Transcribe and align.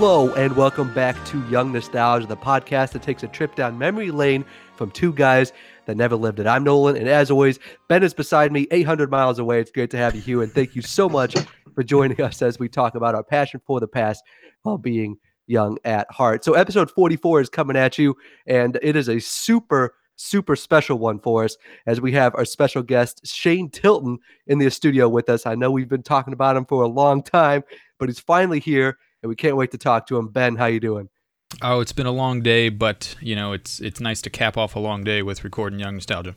Hello, 0.00 0.32
and 0.34 0.54
welcome 0.54 0.94
back 0.94 1.16
to 1.26 1.44
Young 1.48 1.72
Nostalgia, 1.72 2.28
the 2.28 2.36
podcast 2.36 2.92
that 2.92 3.02
takes 3.02 3.24
a 3.24 3.26
trip 3.26 3.56
down 3.56 3.76
memory 3.76 4.12
lane 4.12 4.44
from 4.76 4.92
two 4.92 5.12
guys 5.12 5.52
that 5.86 5.96
never 5.96 6.14
lived 6.14 6.38
it. 6.38 6.46
I'm 6.46 6.62
Nolan, 6.62 6.96
and 6.96 7.08
as 7.08 7.32
always, 7.32 7.58
Ben 7.88 8.04
is 8.04 8.14
beside 8.14 8.52
me, 8.52 8.68
800 8.70 9.10
miles 9.10 9.40
away. 9.40 9.58
It's 9.58 9.72
great 9.72 9.90
to 9.90 9.96
have 9.96 10.14
you 10.14 10.20
here, 10.20 10.40
and 10.40 10.52
thank 10.52 10.76
you 10.76 10.82
so 10.82 11.08
much 11.08 11.34
for 11.74 11.82
joining 11.82 12.20
us 12.20 12.42
as 12.42 12.60
we 12.60 12.68
talk 12.68 12.94
about 12.94 13.16
our 13.16 13.24
passion 13.24 13.60
for 13.66 13.80
the 13.80 13.88
past 13.88 14.22
while 14.62 14.78
being 14.78 15.16
young 15.48 15.78
at 15.84 16.08
heart. 16.12 16.44
So, 16.44 16.54
episode 16.54 16.92
44 16.92 17.40
is 17.40 17.48
coming 17.48 17.76
at 17.76 17.98
you, 17.98 18.16
and 18.46 18.78
it 18.80 18.94
is 18.94 19.08
a 19.08 19.18
super 19.18 19.94
super 20.14 20.54
special 20.56 20.98
one 20.98 21.18
for 21.18 21.44
us 21.44 21.56
as 21.86 22.00
we 22.00 22.10
have 22.12 22.34
our 22.36 22.44
special 22.44 22.82
guest 22.82 23.24
Shane 23.24 23.68
Tilton 23.68 24.18
in 24.46 24.58
the 24.58 24.70
studio 24.70 25.08
with 25.08 25.28
us. 25.28 25.44
I 25.44 25.56
know 25.56 25.72
we've 25.72 25.88
been 25.88 26.02
talking 26.04 26.32
about 26.32 26.56
him 26.56 26.66
for 26.66 26.82
a 26.82 26.88
long 26.88 27.22
time, 27.22 27.64
but 27.98 28.08
he's 28.08 28.20
finally 28.20 28.60
here 28.60 28.96
and 29.22 29.28
we 29.28 29.36
can't 29.36 29.56
wait 29.56 29.70
to 29.72 29.78
talk 29.78 30.06
to 30.08 30.16
him. 30.16 30.28
Ben, 30.28 30.56
how 30.56 30.66
you 30.66 30.80
doing? 30.80 31.08
Oh, 31.62 31.80
it's 31.80 31.92
been 31.92 32.06
a 32.06 32.12
long 32.12 32.42
day, 32.42 32.68
but 32.68 33.16
you 33.20 33.34
know, 33.34 33.52
it's 33.52 33.80
it's 33.80 34.00
nice 34.00 34.20
to 34.22 34.30
cap 34.30 34.56
off 34.56 34.76
a 34.76 34.80
long 34.80 35.02
day 35.02 35.22
with 35.22 35.44
recording 35.44 35.80
Young 35.80 35.94
Nostalgia. 35.94 36.34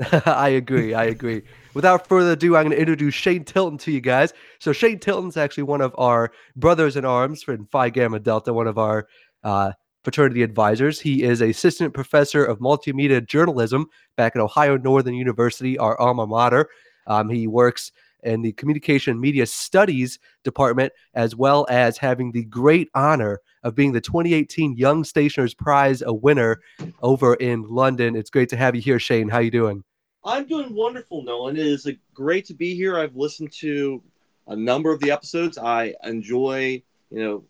I 0.24 0.48
agree. 0.50 0.94
I 0.94 1.04
agree. 1.04 1.42
Without 1.74 2.06
further 2.06 2.32
ado, 2.32 2.56
I'm 2.56 2.64
going 2.64 2.74
to 2.74 2.80
introduce 2.80 3.14
Shane 3.14 3.44
Tilton 3.44 3.78
to 3.78 3.92
you 3.92 4.00
guys. 4.00 4.32
So 4.58 4.72
Shane 4.72 4.98
Tilton's 4.98 5.36
actually 5.36 5.64
one 5.64 5.80
of 5.80 5.94
our 5.98 6.32
brothers 6.56 6.96
in 6.96 7.04
arms 7.04 7.42
from 7.42 7.66
Phi 7.66 7.90
Gamma 7.90 8.18
Delta, 8.18 8.52
one 8.52 8.66
of 8.66 8.78
our 8.78 9.06
uh, 9.44 9.72
fraternity 10.02 10.42
advisors. 10.42 11.00
He 11.00 11.22
is 11.22 11.40
assistant 11.40 11.92
professor 11.92 12.44
of 12.44 12.58
multimedia 12.58 13.24
journalism 13.24 13.86
back 14.16 14.34
at 14.34 14.42
Ohio 14.42 14.78
Northern 14.78 15.14
University, 15.14 15.76
our 15.78 16.00
alma 16.00 16.26
mater. 16.26 16.68
Um, 17.06 17.28
he 17.28 17.46
works 17.46 17.92
in 18.24 18.42
the 18.42 18.52
Communication 18.52 19.20
Media 19.20 19.46
Studies 19.46 20.18
Department, 20.44 20.92
as 21.14 21.34
well 21.36 21.66
as 21.68 21.98
having 21.98 22.32
the 22.32 22.44
great 22.44 22.88
honor 22.94 23.40
of 23.62 23.74
being 23.74 23.92
the 23.92 24.00
2018 24.00 24.76
Young 24.76 25.04
Stationers 25.04 25.54
Prize 25.54 26.02
a 26.02 26.12
winner 26.12 26.60
over 27.02 27.34
in 27.34 27.62
London. 27.62 28.16
It's 28.16 28.30
great 28.30 28.48
to 28.50 28.56
have 28.56 28.74
you 28.74 28.80
here, 28.80 28.98
Shane. 28.98 29.28
How 29.28 29.38
you 29.38 29.50
doing? 29.50 29.84
I'm 30.24 30.46
doing 30.46 30.74
wonderful, 30.74 31.22
Nolan. 31.22 31.56
It 31.56 31.66
is 31.66 31.88
great 32.14 32.44
to 32.46 32.54
be 32.54 32.74
here. 32.74 32.98
I've 32.98 33.16
listened 33.16 33.52
to 33.60 34.02
a 34.48 34.56
number 34.56 34.92
of 34.92 35.00
the 35.00 35.10
episodes. 35.10 35.56
I 35.56 35.94
enjoy, 36.04 36.82
you 37.10 37.18
know, 37.22 37.44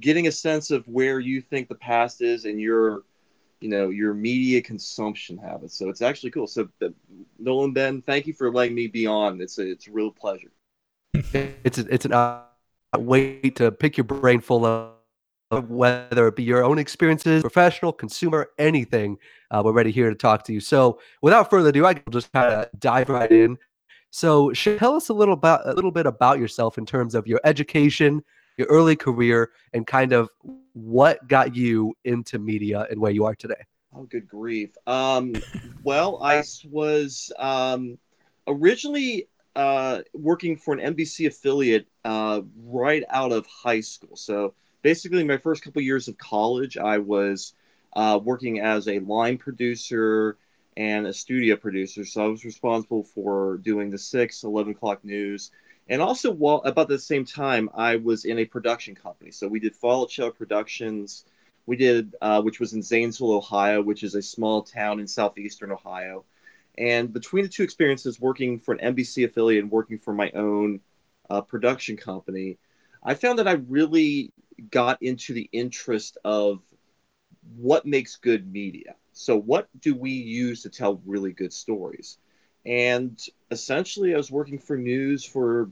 getting 0.00 0.26
a 0.26 0.32
sense 0.32 0.70
of 0.70 0.86
where 0.88 1.20
you 1.20 1.40
think 1.40 1.68
the 1.68 1.76
past 1.76 2.22
is 2.22 2.44
and 2.44 2.60
your 2.60 3.02
you 3.66 3.72
know 3.72 3.88
your 3.88 4.14
media 4.14 4.62
consumption 4.62 5.36
habits. 5.36 5.76
So 5.76 5.88
it's 5.88 6.00
actually 6.00 6.30
cool. 6.30 6.46
So 6.46 6.68
Nolan 7.40 7.72
Ben, 7.72 8.00
thank 8.00 8.28
you 8.28 8.32
for 8.32 8.52
letting 8.52 8.76
me 8.76 8.86
be 8.86 9.08
on. 9.08 9.40
It's 9.40 9.58
a 9.58 9.68
it's 9.68 9.88
a 9.88 9.90
real 9.90 10.12
pleasure. 10.12 10.52
it's 11.12 11.78
a, 11.78 11.92
it's 11.92 12.04
an 12.04 12.12
uh, 12.12 12.42
way 12.96 13.40
to 13.56 13.72
pick 13.72 13.96
your 13.96 14.04
brain 14.04 14.40
full 14.40 14.64
of 14.64 14.92
whether 15.68 16.28
it 16.28 16.36
be 16.36 16.44
your 16.44 16.62
own 16.62 16.78
experiences, 16.78 17.42
professional, 17.42 17.92
consumer, 17.92 18.50
anything. 18.56 19.18
Uh, 19.50 19.62
we're 19.64 19.72
ready 19.72 19.90
here 19.90 20.10
to 20.10 20.14
talk 20.14 20.44
to 20.44 20.52
you. 20.52 20.60
So 20.60 21.00
without 21.22 21.50
further 21.50 21.70
ado, 21.70 21.84
I 21.84 21.94
can 21.94 22.12
just 22.12 22.32
kind 22.32 22.54
of 22.54 22.68
dive 22.78 23.08
right 23.08 23.32
in. 23.32 23.58
So 24.10 24.52
tell 24.52 24.94
us 24.94 25.08
a 25.08 25.12
little 25.12 25.34
about 25.34 25.68
a 25.68 25.72
little 25.72 25.90
bit 25.90 26.06
about 26.06 26.38
yourself 26.38 26.78
in 26.78 26.86
terms 26.86 27.16
of 27.16 27.26
your 27.26 27.40
education, 27.42 28.22
your 28.58 28.68
early 28.68 28.94
career, 28.94 29.50
and 29.72 29.84
kind 29.88 30.12
of 30.12 30.28
what 30.76 31.26
got 31.26 31.56
you 31.56 31.96
into 32.04 32.38
media 32.38 32.86
and 32.90 33.00
where 33.00 33.10
you 33.10 33.24
are 33.24 33.34
today. 33.34 33.54
Oh, 33.94 34.02
good 34.02 34.28
grief. 34.28 34.76
Um, 34.86 35.34
well, 35.82 36.22
I 36.22 36.42
was 36.68 37.32
um, 37.38 37.96
originally 38.46 39.26
uh, 39.54 40.02
working 40.12 40.58
for 40.58 40.74
an 40.74 40.94
NBC 40.94 41.28
affiliate 41.28 41.88
uh, 42.04 42.42
right 42.62 43.02
out 43.08 43.32
of 43.32 43.46
high 43.46 43.80
school. 43.80 44.16
So 44.16 44.52
basically, 44.82 45.24
my 45.24 45.38
first 45.38 45.62
couple 45.62 45.80
years 45.80 46.08
of 46.08 46.18
college, 46.18 46.76
I 46.76 46.98
was 46.98 47.54
uh, 47.94 48.20
working 48.22 48.60
as 48.60 48.86
a 48.86 48.98
line 48.98 49.38
producer 49.38 50.36
and 50.76 51.06
a 51.06 51.12
studio 51.14 51.56
producer. 51.56 52.04
So 52.04 52.22
I 52.22 52.28
was 52.28 52.44
responsible 52.44 53.02
for 53.02 53.56
doing 53.56 53.88
the 53.88 53.96
6, 53.96 54.44
11 54.44 54.72
o'clock 54.72 55.02
news, 55.06 55.52
and 55.88 56.02
also, 56.02 56.30
while 56.32 56.62
about 56.64 56.88
the 56.88 56.98
same 56.98 57.24
time, 57.24 57.70
I 57.74 57.96
was 57.96 58.24
in 58.24 58.38
a 58.38 58.44
production 58.44 58.94
company. 58.94 59.30
So 59.30 59.46
we 59.46 59.60
did 59.60 59.76
Fallout 59.76 60.10
Shell 60.10 60.32
Productions. 60.32 61.24
We 61.66 61.76
did, 61.76 62.16
uh, 62.20 62.42
which 62.42 62.58
was 62.58 62.72
in 62.72 62.82
Zanesville, 62.82 63.32
Ohio, 63.32 63.82
which 63.82 64.02
is 64.02 64.14
a 64.14 64.22
small 64.22 64.62
town 64.62 64.98
in 64.98 65.06
southeastern 65.06 65.70
Ohio. 65.70 66.24
And 66.76 67.12
between 67.12 67.44
the 67.44 67.48
two 67.48 67.62
experiences, 67.62 68.20
working 68.20 68.58
for 68.58 68.74
an 68.74 68.94
NBC 68.94 69.24
affiliate 69.24 69.62
and 69.62 69.70
working 69.70 69.98
for 69.98 70.12
my 70.12 70.30
own 70.32 70.80
uh, 71.30 71.40
production 71.40 71.96
company, 71.96 72.58
I 73.02 73.14
found 73.14 73.38
that 73.38 73.48
I 73.48 73.52
really 73.52 74.32
got 74.70 75.02
into 75.02 75.32
the 75.34 75.48
interest 75.52 76.18
of 76.24 76.60
what 77.56 77.86
makes 77.86 78.16
good 78.16 78.50
media. 78.52 78.96
So, 79.12 79.38
what 79.38 79.68
do 79.80 79.94
we 79.94 80.10
use 80.10 80.62
to 80.62 80.68
tell 80.68 81.00
really 81.06 81.32
good 81.32 81.52
stories? 81.52 82.18
And 82.66 83.20
essentially, 83.50 84.14
I 84.14 84.16
was 84.16 84.30
working 84.30 84.58
for 84.58 84.76
news 84.76 85.24
for 85.24 85.70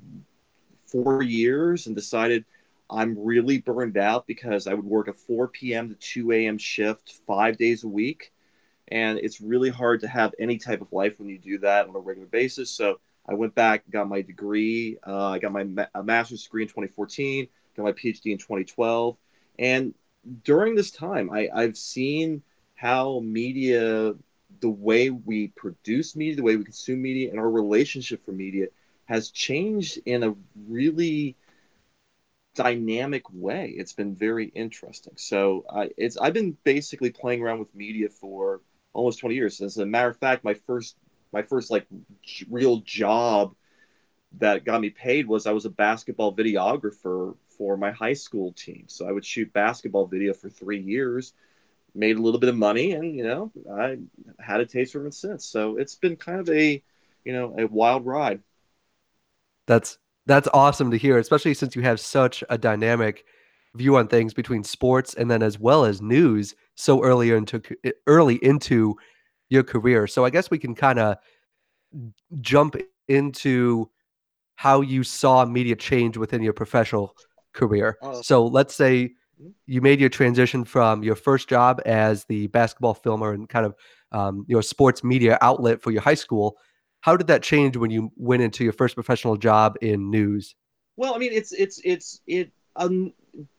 four 0.87 1.22
years 1.22 1.87
and 1.87 1.97
decided 1.97 2.44
I'm 2.91 3.19
really 3.19 3.59
burned 3.59 3.97
out 3.97 4.27
because 4.27 4.66
I 4.66 4.75
would 4.75 4.84
work 4.84 5.09
a 5.09 5.12
4 5.12 5.49
p.m. 5.49 5.88
to 5.88 5.94
2 5.97 6.32
a.m. 6.32 6.59
shift 6.59 7.15
five 7.27 7.56
days 7.56 7.84
a 7.84 7.88
week. 7.88 8.32
And 8.88 9.19
it's 9.19 9.41
really 9.41 9.71
hard 9.71 10.00
to 10.03 10.09
have 10.09 10.34
any 10.38 10.59
type 10.59 10.82
of 10.82 10.93
life 10.93 11.19
when 11.19 11.28
you 11.28 11.38
do 11.38 11.59
that 11.59 11.88
on 11.88 11.97
a 11.97 11.99
regular 11.99 12.28
basis. 12.28 12.71
So 12.71 13.00
I 13.28 13.34
went 13.34 13.55
back, 13.55 13.84
got 13.91 14.09
my 14.09 14.22
degree. 14.22 14.99
Uh, 15.06 15.31
I 15.31 15.38
got 15.38 15.53
my 15.53 15.65
ma- 15.65 16.03
master's 16.03 16.44
degree 16.44 16.62
in 16.62 16.69
2014, 16.69 17.49
got 17.76 17.82
my 17.84 17.93
PhD 17.93 18.32
in 18.32 18.38
2012. 18.38 19.16
And 19.59 19.94
during 20.44 20.75
this 20.75 20.91
time, 20.91 21.31
I, 21.31 21.49
I've 21.55 21.76
seen 21.76 22.43
how 22.76 23.21
media 23.21 24.15
the 24.61 24.71
way 24.71 25.11
we 25.11 25.49
produce 25.49 26.17
media, 26.17 26.37
the 26.37 26.43
way 26.43 26.57
we 26.57 26.65
consume 26.65 27.03
media, 27.03 27.31
and 27.31 27.39
our 27.39 27.51
relationship 27.51 28.25
for 28.25 28.33
media 28.33 28.67
has 29.07 29.31
changed 29.31 29.99
in 30.07 30.23
a 30.23 30.35
really 30.69 31.37
dynamic 32.55 33.23
way. 33.33 33.75
It's 33.77 33.93
been 33.93 34.15
very 34.15 34.47
interesting. 34.47 35.15
So 35.17 35.65
uh, 35.69 35.87
it's 35.97 36.17
I've 36.17 36.35
been 36.35 36.57
basically 36.65 37.11
playing 37.11 37.43
around 37.43 37.59
with 37.59 37.75
media 37.75 38.09
for 38.09 38.61
almost 38.93 39.19
20 39.21 39.35
years. 39.37 39.61
As 39.61 39.79
a 39.79 39.87
matter 39.87 40.09
of 40.09 40.17
fact, 40.17 40.45
my 40.45 40.55
first 40.55 40.97
my 41.33 41.43
first 41.43 41.71
like 41.71 41.87
real 42.49 42.79
job 42.79 43.55
that 44.39 44.65
got 44.65 44.81
me 44.81 44.91
paid 44.91 45.27
was 45.27 45.47
I 45.47 45.53
was 45.53 45.65
a 45.65 45.71
basketball 45.71 46.35
videographer 46.35 47.35
for 47.59 47.77
my 47.77 47.91
high 47.93 48.15
school 48.15 48.53
team. 48.53 48.85
So 48.89 49.07
I 49.09 49.13
would 49.13 49.25
shoot 49.25 49.53
basketball 49.53 50.07
video 50.07 50.33
for 50.33 50.49
three 50.49 50.81
years 50.81 51.33
made 51.94 52.16
a 52.16 52.22
little 52.22 52.41
bit 52.41 52.49
of 52.49 52.56
money, 52.56 52.93
and 52.93 53.15
you 53.15 53.25
know, 53.25 53.53
I 53.72 53.99
had 54.38 54.60
a 54.60 54.66
taste 54.66 54.93
for 54.93 55.06
it 55.06 55.15
since. 55.15 55.47
So 55.47 55.77
it's 55.77 55.94
been 55.94 56.16
kind 56.16 56.41
of 56.41 56.49
a, 56.49 56.82
you 57.25 57.32
know, 57.32 57.55
a 57.59 57.66
wild 57.66 58.05
ride. 58.05 58.41
That's 59.66 59.99
that's 60.27 60.49
awesome 60.53 60.91
to 60.91 60.99
hear, 60.99 61.19
especially 61.19 61.55
since 61.55 61.77
you 61.77 61.82
have 61.82 62.00
such 62.00 62.43
a 62.49 62.59
dynamic 62.59 63.25
view 63.75 63.97
on 63.97 64.09
things 64.09 64.32
between 64.32 64.62
sports 64.62 65.15
and 65.15 65.31
then 65.31 65.43
as 65.43 65.59
well 65.59 65.84
as 65.84 66.00
news 66.00 66.55
so 66.76 67.02
early 67.02 67.31
into 67.31 67.61
early 68.06 68.37
into 68.37 68.97
your 69.50 69.62
career. 69.62 70.06
So 70.06 70.25
I 70.25 70.31
guess 70.31 70.50
we 70.50 70.58
can 70.58 70.75
kind 70.75 70.99
of 70.99 71.17
jump 72.40 72.76
into 73.08 73.90
how 74.56 74.81
you 74.81 75.02
saw 75.02 75.44
media 75.44 75.76
change 75.76 76.17
within 76.17 76.43
your 76.43 76.52
professional 76.52 77.17
career. 77.52 77.99
Uh, 78.02 78.23
so 78.23 78.47
let's 78.47 78.75
say 78.75 79.12
you 79.67 79.81
made 79.81 80.00
your 80.00 80.08
transition 80.08 80.64
from 80.64 81.02
your 81.02 81.14
first 81.14 81.49
job 81.49 81.81
as 81.85 82.25
the 82.25 82.46
basketball 82.49 82.94
filmer 82.94 83.32
and 83.32 83.49
kind 83.49 83.67
of 83.67 83.75
um, 84.12 84.44
your 84.49 84.62
sports 84.62 85.02
media 85.02 85.38
outlet 85.41 85.82
for 85.82 85.91
your 85.91 86.02
high 86.02 86.14
school. 86.14 86.56
How 87.00 87.17
did 87.17 87.26
that 87.26 87.43
change 87.43 87.76
when 87.76 87.91
you 87.91 88.11
went 88.17 88.43
into 88.43 88.64
your 88.64 88.73
first 88.73 88.94
professional 88.94 89.37
job 89.37 89.76
in 89.82 90.11
news? 90.11 90.55
Well, 90.96 91.14
I 91.14 91.19
mean, 91.19 91.32
it's 91.32 91.52
it's 91.52 91.81
it's 91.85 92.20
it 92.26 92.52
um, 92.76 93.12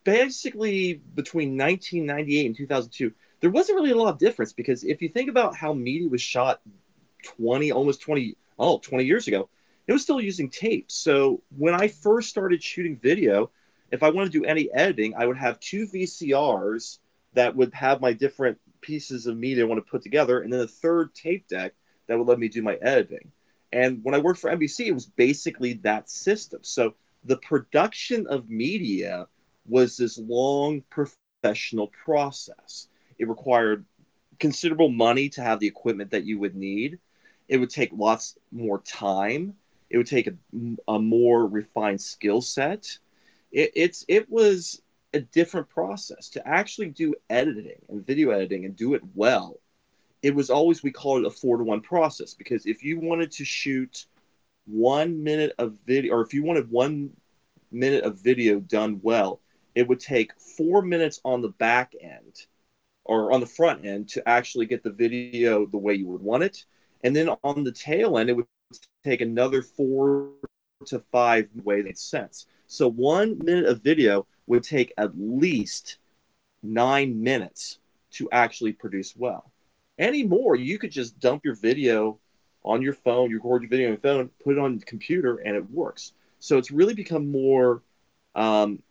basically 0.03 1.01
between 1.13 1.57
1998 1.57 2.45
and 2.45 2.55
2002. 2.55 3.13
There 3.41 3.49
wasn't 3.49 3.75
really 3.75 3.91
a 3.91 3.95
lot 3.95 4.09
of 4.09 4.17
difference 4.17 4.53
because 4.53 4.83
if 4.83 5.01
you 5.01 5.09
think 5.09 5.29
about 5.29 5.55
how 5.55 5.73
media 5.73 6.07
was 6.07 6.21
shot 6.21 6.61
20, 7.23 7.71
almost 7.71 8.01
20, 8.01 8.35
oh, 8.57 8.79
20 8.79 9.03
years 9.03 9.27
ago, 9.27 9.49
it 9.87 9.93
was 9.93 10.01
still 10.01 10.21
using 10.21 10.49
tape. 10.49 10.91
So 10.91 11.41
when 11.55 11.75
I 11.75 11.87
first 11.89 12.29
started 12.29 12.63
shooting 12.63 12.97
video, 12.97 13.51
if 13.91 14.03
I 14.03 14.09
want 14.09 14.31
to 14.31 14.39
do 14.39 14.45
any 14.45 14.71
editing, 14.73 15.15
I 15.15 15.25
would 15.25 15.37
have 15.37 15.59
two 15.59 15.87
VCRs 15.87 16.99
that 17.33 17.55
would 17.55 17.73
have 17.73 18.01
my 18.01 18.13
different 18.13 18.57
pieces 18.81 19.27
of 19.27 19.37
media 19.37 19.63
I 19.63 19.67
want 19.67 19.83
to 19.83 19.89
put 19.89 20.01
together, 20.01 20.41
and 20.41 20.51
then 20.51 20.61
a 20.61 20.67
third 20.67 21.13
tape 21.13 21.47
deck 21.47 21.73
that 22.07 22.17
would 22.17 22.27
let 22.27 22.39
me 22.39 22.47
do 22.47 22.61
my 22.61 22.75
editing. 22.75 23.31
And 23.71 24.03
when 24.03 24.15
I 24.15 24.19
worked 24.19 24.39
for 24.39 24.49
NBC, 24.49 24.87
it 24.87 24.93
was 24.93 25.05
basically 25.05 25.73
that 25.83 26.09
system. 26.09 26.59
So 26.63 26.95
the 27.23 27.37
production 27.37 28.27
of 28.27 28.49
media 28.49 29.27
was 29.67 29.97
this 29.97 30.17
long 30.17 30.83
professional 30.89 31.87
process. 31.87 32.87
It 33.17 33.27
required 33.27 33.85
considerable 34.39 34.89
money 34.89 35.29
to 35.29 35.41
have 35.41 35.59
the 35.59 35.67
equipment 35.67 36.11
that 36.11 36.25
you 36.25 36.39
would 36.39 36.55
need. 36.55 36.99
It 37.47 37.57
would 37.57 37.69
take 37.69 37.91
lots 37.93 38.37
more 38.51 38.79
time. 38.79 39.55
It 39.89 39.97
would 39.97 40.07
take 40.07 40.27
a, 40.27 40.33
a 40.87 40.99
more 40.99 41.45
refined 41.45 42.01
skill 42.01 42.41
set 42.41 42.97
it, 43.55 43.71
it's 43.73 44.05
it 44.09 44.29
was 44.29 44.81
a 45.13 45.21
different 45.21 45.69
process 45.69 46.29
to 46.31 46.45
actually 46.45 46.89
do 46.89 47.15
editing 47.29 47.79
and 47.87 48.05
video 48.05 48.31
editing 48.31 48.65
and 48.65 48.75
do 48.75 48.93
it 48.93 49.01
well. 49.15 49.57
It 50.21 50.35
was 50.35 50.49
always 50.49 50.83
we 50.83 50.91
call 50.91 51.17
it 51.19 51.25
a 51.25 51.31
four 51.31 51.57
to 51.57 51.63
one 51.63 51.81
process 51.81 52.33
because 52.33 52.65
if 52.65 52.83
you 52.83 52.99
wanted 52.99 53.31
to 53.31 53.45
shoot 53.45 54.05
one 54.65 55.23
minute 55.23 55.53
of 55.57 55.75
video, 55.87 56.15
or 56.15 56.21
if 56.21 56.33
you 56.33 56.43
wanted 56.43 56.69
one 56.69 57.11
minute 57.71 58.03
of 58.03 58.19
video 58.19 58.59
done 58.59 58.99
well, 59.01 59.39
it 59.73 59.87
would 59.87 60.01
take 60.01 60.37
four 60.57 60.81
minutes 60.81 61.21
on 61.23 61.41
the 61.41 61.49
back 61.49 61.93
end 62.01 62.45
or 63.05 63.31
on 63.31 63.39
the 63.39 63.45
front 63.45 63.85
end 63.85 64.09
to 64.09 64.27
actually 64.27 64.65
get 64.65 64.83
the 64.83 64.91
video 64.91 65.65
the 65.65 65.77
way 65.77 65.93
you 65.93 66.07
would 66.07 66.21
want 66.21 66.43
it. 66.43 66.65
And 67.05 67.15
then 67.15 67.29
on 67.43 67.63
the 67.63 67.71
tail 67.71 68.17
end, 68.17 68.29
it 68.29 68.33
would 68.33 68.47
take 69.05 69.21
another 69.21 69.61
four 69.61 70.31
to 70.87 70.99
five 71.11 71.47
way 71.63 71.77
that 71.77 71.85
makes 71.85 72.01
sense. 72.01 72.47
So 72.67 72.89
one 72.89 73.37
minute 73.39 73.65
of 73.65 73.81
video 73.81 74.25
would 74.47 74.63
take 74.63 74.93
at 74.97 75.17
least 75.17 75.97
nine 76.63 77.21
minutes 77.21 77.79
to 78.11 78.29
actually 78.31 78.73
produce 78.73 79.15
well. 79.15 79.51
Anymore, 79.99 80.55
you 80.55 80.77
could 80.77 80.91
just 80.91 81.19
dump 81.19 81.45
your 81.45 81.55
video 81.55 82.19
on 82.63 82.81
your 82.81 82.93
phone, 82.93 83.29
you 83.29 83.37
record 83.37 83.61
your 83.61 83.69
video 83.69 83.87
on 83.87 83.93
your 83.93 83.99
phone, 83.99 84.29
put 84.43 84.57
it 84.57 84.59
on 84.59 84.77
the 84.77 84.85
computer, 84.85 85.37
and 85.37 85.55
it 85.55 85.69
works. 85.69 86.13
So 86.39 86.57
it's 86.57 86.71
really 86.71 86.93
become 86.93 87.31
more 87.31 87.81
um, 88.33 88.81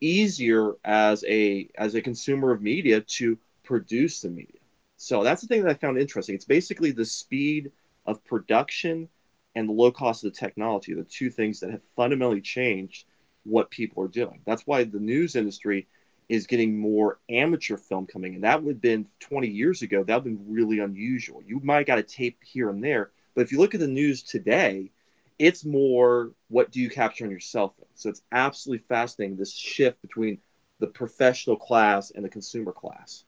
easier 0.00 0.72
as 0.84 1.24
a 1.26 1.68
as 1.76 1.94
a 1.94 2.02
consumer 2.02 2.50
of 2.50 2.60
media 2.60 3.00
to 3.00 3.38
produce 3.62 4.20
the 4.20 4.28
media. 4.28 4.60
So 4.96 5.22
that's 5.22 5.40
the 5.40 5.48
thing 5.48 5.62
that 5.62 5.70
I 5.70 5.74
found 5.74 5.98
interesting. 5.98 6.34
It's 6.34 6.44
basically 6.44 6.90
the 6.90 7.04
speed 7.04 7.70
of 8.06 8.24
production 8.24 9.08
and 9.54 9.68
the 9.68 9.72
low 9.72 9.92
cost 9.92 10.24
of 10.24 10.32
the 10.32 10.38
technology, 10.38 10.94
the 10.94 11.04
two 11.04 11.30
things 11.30 11.60
that 11.60 11.70
have 11.70 11.82
fundamentally 11.96 12.40
changed 12.40 13.06
what 13.44 13.70
people 13.70 14.02
are 14.04 14.08
doing. 14.08 14.40
That's 14.44 14.66
why 14.66 14.84
the 14.84 14.98
news 14.98 15.36
industry 15.36 15.88
is 16.28 16.46
getting 16.46 16.78
more 16.78 17.18
amateur 17.28 17.76
film 17.76 18.06
coming 18.06 18.34
in. 18.34 18.40
That 18.42 18.62
would 18.62 18.76
have 18.76 18.80
been 18.80 19.06
20 19.20 19.48
years 19.48 19.82
ago, 19.82 20.04
that 20.04 20.14
would 20.14 20.30
have 20.30 20.38
been 20.38 20.52
really 20.52 20.78
unusual. 20.78 21.42
You 21.44 21.60
might 21.62 21.86
got 21.86 21.98
a 21.98 22.02
tape 22.02 22.38
here 22.44 22.70
and 22.70 22.82
there, 22.82 23.10
but 23.34 23.42
if 23.42 23.52
you 23.52 23.58
look 23.58 23.74
at 23.74 23.80
the 23.80 23.88
news 23.88 24.22
today, 24.22 24.90
it's 25.38 25.64
more 25.64 26.32
what 26.48 26.70
do 26.70 26.80
you 26.80 26.88
capture 26.88 27.24
on 27.24 27.30
your 27.30 27.40
cell 27.40 27.74
phone. 27.76 27.86
So 27.94 28.08
it's 28.08 28.22
absolutely 28.30 28.84
fascinating 28.88 29.36
this 29.36 29.52
shift 29.52 30.00
between 30.00 30.38
the 30.78 30.86
professional 30.86 31.56
class 31.56 32.10
and 32.12 32.24
the 32.24 32.28
consumer 32.28 32.72
class. 32.72 33.24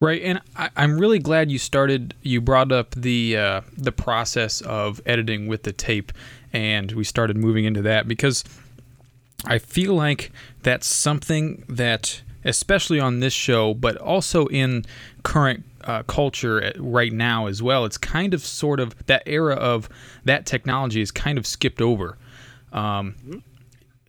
Right, 0.00 0.22
and 0.22 0.40
I, 0.56 0.70
am 0.76 0.98
really 0.98 1.18
glad 1.18 1.50
you 1.50 1.58
started. 1.58 2.14
You 2.20 2.40
brought 2.40 2.72
up 2.72 2.90
the 2.90 3.36
uh, 3.36 3.60
the 3.76 3.92
process 3.92 4.60
of 4.60 5.00
editing 5.06 5.46
with 5.46 5.62
the 5.62 5.72
tape, 5.72 6.12
and 6.52 6.92
we 6.92 7.04
started 7.04 7.36
moving 7.36 7.64
into 7.64 7.80
that 7.82 8.06
because 8.06 8.44
I 9.46 9.58
feel 9.58 9.94
like 9.94 10.32
that's 10.62 10.86
something 10.86 11.64
that, 11.68 12.22
especially 12.44 13.00
on 13.00 13.20
this 13.20 13.32
show, 13.32 13.74
but 13.74 13.96
also 13.96 14.46
in 14.46 14.84
current 15.22 15.64
uh, 15.82 16.02
culture 16.04 16.72
right 16.78 17.12
now 17.12 17.46
as 17.46 17.62
well, 17.62 17.84
it's 17.84 17.98
kind 17.98 18.34
of 18.34 18.44
sort 18.44 18.80
of 18.80 18.94
that 19.06 19.22
era 19.26 19.54
of 19.54 19.88
that 20.24 20.46
technology 20.46 21.00
is 21.00 21.10
kind 21.10 21.38
of 21.38 21.46
skipped 21.46 21.80
over. 21.80 22.16
Um, 22.72 23.14
mm-hmm 23.24 23.38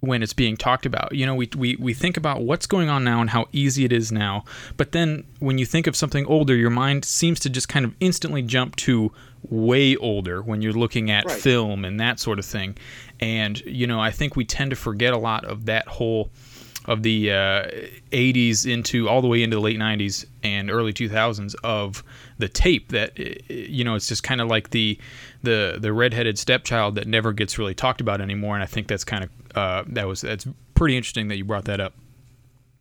when 0.06 0.24
it's 0.24 0.34
being 0.34 0.58
talked 0.58 0.86
about. 0.86 1.14
You 1.14 1.26
know, 1.26 1.36
we, 1.36 1.50
we, 1.56 1.76
we 1.78 1.94
think 1.94 2.18
about 2.18 2.44
what's 2.44 2.66
going 2.66 2.90
on 2.90 3.04
now 3.04 3.22
and 3.22 3.30
how 3.30 3.48
easy 3.52 3.86
it 3.86 3.92
is 3.92 4.12
now. 4.12 4.44
But 4.78 4.92
then 4.92 5.26
when 5.40 5.58
you 5.58 5.66
think 5.66 5.88
of 5.88 5.96
something 5.96 6.26
older, 6.26 6.56
your 6.56 6.70
mind 6.70 7.06
seems 7.06 7.40
to 7.42 7.50
just 7.50 7.70
kind 7.70 7.86
of 7.86 7.96
instantly 8.00 8.42
jump 8.42 8.76
to 8.78 9.12
way 9.50 9.96
older 9.98 10.42
when 10.42 10.62
you're 10.62 10.74
looking 10.74 11.12
at 11.12 11.26
right. 11.26 11.40
film 11.40 11.86
and 11.86 12.00
that 12.00 12.20
sort 12.20 12.40
of 12.40 12.46
thing. 12.46 12.78
And, 13.20 13.60
you 13.62 13.88
know, 13.88 14.00
I 14.00 14.12
think 14.12 14.36
we 14.36 14.46
tend 14.46 14.72
to 14.72 14.76
forget 14.76 15.14
a 15.14 15.18
lot 15.18 15.46
of 15.46 15.66
that 15.66 15.88
whole 15.88 16.30
of 16.88 17.04
the 17.04 17.32
uh, 17.32 17.66
80s 18.12 18.72
into 18.72 19.10
all 19.10 19.22
the 19.22 19.28
way 19.28 19.44
into 19.44 19.56
the 19.56 19.62
late 19.62 19.80
90s 19.80 20.26
and 20.44 20.70
early 20.70 20.94
2000s 20.94 21.56
of 21.64 22.04
the 22.38 22.48
tape 22.48 22.90
that 22.90 23.18
you 23.50 23.84
know 23.84 23.96
it's 23.96 24.08
just 24.08 24.24
kind 24.24 24.42
of 24.42 24.48
like 24.48 24.70
the 24.70 25.00
the 25.44 25.78
the 25.80 25.92
redheaded 25.94 26.38
stepchild 26.38 26.96
that 26.96 27.08
never 27.08 27.34
gets 27.34 27.58
really 27.58 27.74
talked 27.74 28.02
about 28.02 28.22
anymore 28.22 28.56
and 28.56 28.64
I 28.64 28.68
think 28.68 28.88
that's 28.88 29.04
kind 29.04 29.24
of 29.24 29.30
uh, 29.56 29.84
that 29.88 30.08
was 30.08 30.22
that's 30.22 30.48
pretty 30.74 30.98
interesting 30.98 31.30
that 31.30 31.38
you 31.38 31.46
brought 31.46 31.66
that 31.66 31.80
up. 31.80 31.94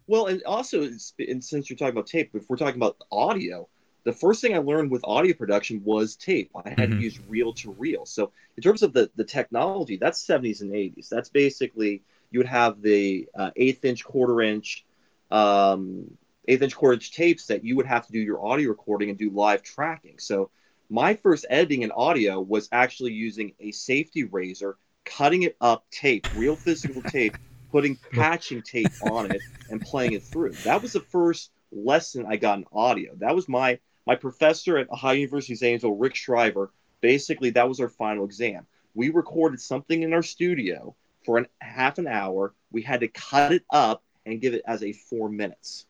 Well, 0.06 0.26
and 0.26 0.42
also 0.44 0.82
and 1.18 1.42
since 1.42 1.70
you're 1.70 1.76
talking 1.76 1.94
about 1.94 2.06
tape, 2.06 2.30
if 2.34 2.48
we're 2.48 2.56
talking 2.56 2.76
about 2.76 2.96
audio, 3.10 3.68
the 4.04 4.12
first 4.12 4.42
thing 4.42 4.54
I 4.54 4.58
learned 4.58 4.90
with 4.90 5.02
audio 5.04 5.34
production 5.34 5.80
was 5.82 6.16
tape. 6.16 6.50
I 6.54 6.68
had 6.68 6.78
mm-hmm. 6.78 6.98
to 6.98 7.04
use 7.04 7.18
reel 7.28 7.54
to 7.54 7.72
reel. 7.72 8.04
So 8.04 8.32
in 8.56 8.62
terms 8.62 8.82
of 8.82 8.92
the 8.92 9.10
the 9.16 9.24
technology, 9.24 9.96
that's 9.96 10.24
70s 10.26 10.60
and 10.60 10.72
80s. 10.72 11.08
That's 11.08 11.30
basically 11.30 12.02
you 12.34 12.40
would 12.40 12.46
have 12.48 12.82
the 12.82 13.28
uh, 13.32 13.52
eighth 13.54 13.84
inch, 13.84 14.04
quarter 14.04 14.40
inch, 14.40 14.84
um, 15.30 16.04
eighth 16.48 16.62
inch, 16.62 16.74
quarter 16.74 16.94
inch 16.94 17.12
tapes 17.12 17.46
that 17.46 17.64
you 17.64 17.76
would 17.76 17.86
have 17.86 18.04
to 18.04 18.12
do 18.12 18.18
your 18.18 18.44
audio 18.44 18.70
recording 18.70 19.08
and 19.08 19.16
do 19.16 19.30
live 19.30 19.62
tracking. 19.62 20.18
So 20.18 20.50
my 20.90 21.14
first 21.14 21.46
editing 21.48 21.82
in 21.82 21.92
audio 21.92 22.40
was 22.40 22.68
actually 22.72 23.12
using 23.12 23.52
a 23.60 23.70
safety 23.70 24.24
razor, 24.24 24.76
cutting 25.04 25.44
it 25.44 25.56
up 25.60 25.84
tape, 25.92 26.26
real 26.32 26.56
physical 26.56 27.02
tape, 27.06 27.36
putting 27.70 28.00
patching 28.12 28.62
tape 28.62 28.96
on 29.00 29.30
it, 29.30 29.44
and 29.68 29.80
playing 29.80 30.14
it 30.14 30.24
through. 30.24 30.58
That 30.64 30.82
was 30.82 30.94
the 30.94 31.06
first 31.12 31.52
lesson 31.70 32.26
I 32.28 32.34
got 32.34 32.58
in 32.58 32.64
audio. 32.72 33.12
That 33.18 33.36
was 33.36 33.48
my 33.48 33.78
my 34.08 34.16
professor 34.16 34.76
at 34.76 34.90
Ohio 34.90 35.14
University 35.14 35.54
Zanesville, 35.54 35.96
Rick 35.96 36.16
Shriver. 36.16 36.72
Basically, 37.00 37.50
that 37.50 37.68
was 37.68 37.78
our 37.78 37.88
final 37.88 38.24
exam. 38.24 38.66
We 38.92 39.10
recorded 39.10 39.60
something 39.60 40.02
in 40.02 40.12
our 40.12 40.22
studio 40.24 40.96
for 41.24 41.38
an 41.38 41.46
half 41.60 41.98
an 41.98 42.06
hour. 42.06 42.54
We 42.70 42.82
had 42.82 43.00
to 43.00 43.08
cut 43.08 43.52
it 43.52 43.64
up 43.70 44.02
and 44.26 44.40
give 44.40 44.54
it 44.54 44.62
as 44.66 44.82
a 44.82 44.92
four 44.92 45.28
minutes, 45.28 45.86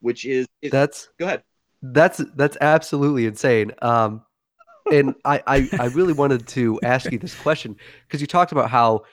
which 0.00 0.24
is 0.24 0.46
it, 0.62 0.72
that's 0.72 1.08
go 1.18 1.26
ahead. 1.26 1.42
That's 1.82 2.22
that's 2.34 2.56
absolutely 2.60 3.26
insane. 3.26 3.72
Um, 3.82 4.22
and 4.92 5.14
I, 5.24 5.42
I 5.46 5.68
I 5.78 5.86
really 5.86 6.12
wanted 6.12 6.46
to 6.48 6.80
ask 6.82 7.10
you 7.10 7.18
this 7.18 7.34
question 7.34 7.76
because 8.06 8.20
you 8.20 8.26
talked 8.26 8.52
about 8.52 8.70
how 8.70 9.04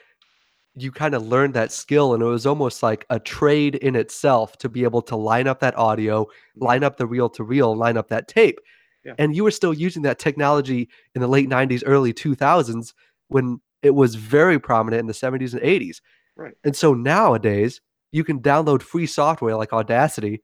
you 0.76 0.92
kind 0.92 1.14
of 1.14 1.26
learned 1.26 1.54
that 1.54 1.72
skill 1.72 2.12
and 2.12 2.22
it 2.22 2.26
was 2.26 2.44
almost 2.44 2.82
like 2.82 3.06
a 3.08 3.18
trade 3.18 3.76
in 3.76 3.96
itself 3.96 4.58
to 4.58 4.68
be 4.68 4.84
able 4.84 5.00
to 5.00 5.16
line 5.16 5.48
up 5.48 5.60
that 5.60 5.76
audio, 5.78 6.26
line 6.56 6.84
up 6.84 6.98
the 6.98 7.06
reel 7.06 7.30
to 7.30 7.42
reel, 7.42 7.74
line 7.74 7.96
up 7.96 8.08
that 8.08 8.28
tape. 8.28 8.58
Yeah. 9.02 9.14
And 9.18 9.34
you 9.34 9.42
were 9.42 9.50
still 9.50 9.72
using 9.72 10.02
that 10.02 10.18
technology 10.18 10.90
in 11.14 11.22
the 11.22 11.28
late 11.28 11.48
90s, 11.48 11.82
early 11.86 12.12
2000s 12.12 12.92
when 13.28 13.60
it 13.86 13.94
was 13.94 14.14
very 14.14 14.58
prominent 14.58 15.00
in 15.00 15.06
the 15.06 15.12
70s 15.12 15.52
and 15.52 15.62
80s. 15.62 16.00
Right. 16.36 16.54
And 16.64 16.76
so 16.76 16.92
nowadays, 16.92 17.80
you 18.12 18.24
can 18.24 18.40
download 18.40 18.82
free 18.82 19.06
software 19.06 19.56
like 19.56 19.72
Audacity, 19.72 20.42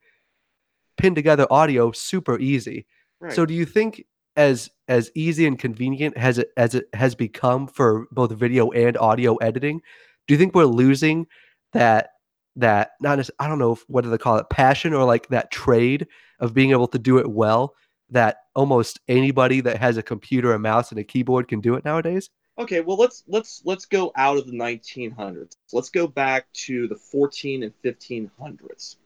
pin 0.97 1.15
together 1.15 1.47
audio 1.51 1.93
super 1.93 2.39
easy. 2.39 2.87
Right. 3.21 3.33
So 3.33 3.47
do 3.47 3.55
you 3.55 3.65
think 3.65 4.05
as 4.37 4.71
as 4.89 5.11
easy 5.15 5.47
and 5.47 5.59
convenient 5.59 6.17
as 6.17 6.39
it 6.39 6.49
as 6.57 6.75
it 6.75 6.87
has 6.95 7.15
become 7.15 7.67
for 7.67 8.07
both 8.11 8.33
video 8.33 8.71
and 8.71 8.97
audio 8.97 9.37
editing, 9.37 9.81
do 10.27 10.35
you 10.35 10.39
think 10.39 10.55
we're 10.55 10.65
losing 10.65 11.27
that 11.73 12.11
that 12.57 12.93
not 13.01 13.19
as 13.19 13.31
I 13.39 13.49
don't 13.49 13.59
know 13.59 13.73
if, 13.73 13.85
what 13.89 14.05
do 14.05 14.11
they 14.11 14.19
call 14.19 14.37
it 14.39 14.51
passion 14.51 14.95
or 14.95 15.05
like 15.05 15.29
that 15.29 15.51
trade 15.51 16.07
of 16.41 16.55
being 16.55 16.71
able 16.71 16.89
to 16.89 16.99
do 16.99 17.19
it 17.19 17.31
well 17.31 17.75
that 18.11 18.39
almost 18.55 19.01
anybody 19.09 19.61
that 19.63 19.79
has 19.79 19.97
a 19.97 20.03
computer, 20.03 20.53
a 20.53 20.59
mouse, 20.59 20.91
and 20.91 20.99
a 20.99 21.05
keyboard 21.05 21.49
can 21.49 21.61
do 21.61 21.75
it 21.75 21.85
nowadays? 21.85 22.29
Okay, 22.59 22.81
well 22.81 22.99
let's 22.99 23.25
let's 23.27 23.63
let's 23.65 23.87
go 23.87 24.13
out 24.15 24.37
of 24.37 24.47
the 24.47 24.53
1900s. 24.53 25.57
Let's 25.73 25.89
go 25.89 26.07
back 26.07 26.53
to 26.67 26.87
the 26.87 26.97
14 26.97 27.63
and 27.63 27.73
1500s, 27.83 28.97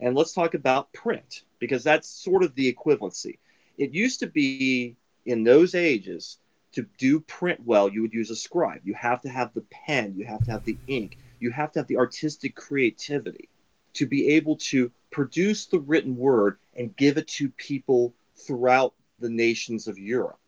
and 0.00 0.16
let's 0.16 0.32
talk 0.32 0.54
about 0.54 0.92
print 0.92 1.42
because 1.58 1.84
that's 1.84 2.08
sort 2.08 2.42
of 2.42 2.54
the 2.54 2.72
equivalency. 2.72 3.38
It 3.76 3.92
used 3.92 4.20
to 4.20 4.26
be 4.26 4.96
in 5.26 5.44
those 5.44 5.74
ages 5.74 6.38
to 6.72 6.86
do 6.96 7.20
print 7.20 7.60
well, 7.64 7.90
you 7.90 8.02
would 8.02 8.14
use 8.14 8.30
a 8.30 8.36
scribe. 8.36 8.80
You 8.84 8.94
have 8.94 9.20
to 9.22 9.28
have 9.28 9.52
the 9.52 9.64
pen, 9.70 10.14
you 10.16 10.24
have 10.24 10.44
to 10.44 10.50
have 10.52 10.64
the 10.64 10.78
ink, 10.86 11.18
you 11.40 11.50
have 11.50 11.72
to 11.72 11.80
have 11.80 11.88
the 11.88 11.98
artistic 11.98 12.54
creativity 12.54 13.48
to 13.94 14.06
be 14.06 14.28
able 14.28 14.56
to 14.56 14.90
produce 15.10 15.66
the 15.66 15.80
written 15.80 16.16
word 16.16 16.58
and 16.74 16.96
give 16.96 17.18
it 17.18 17.28
to 17.28 17.50
people 17.50 18.14
throughout 18.36 18.94
the 19.18 19.30
nations 19.30 19.88
of 19.88 19.98
Europe. 19.98 20.38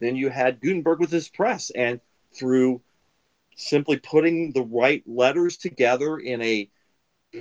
Then 0.00 0.16
you 0.16 0.30
had 0.30 0.60
Gutenberg 0.60 0.98
with 0.98 1.10
his 1.10 1.28
press, 1.28 1.70
and 1.70 2.00
through 2.32 2.80
simply 3.56 3.98
putting 3.98 4.52
the 4.52 4.62
right 4.62 5.02
letters 5.06 5.56
together 5.56 6.18
in 6.18 6.40
a 6.42 6.70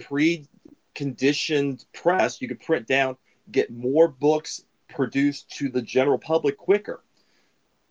pre-conditioned 0.02 1.86
press, 1.94 2.42
you 2.42 2.48
could 2.48 2.60
print 2.60 2.88
down, 2.88 3.18
get 3.52 3.72
more 3.72 4.08
books 4.08 4.64
produced 4.90 5.50
to 5.58 5.70
the 5.70 5.82
general 5.82 6.18
public 6.18 6.58
quicker. 6.58 7.02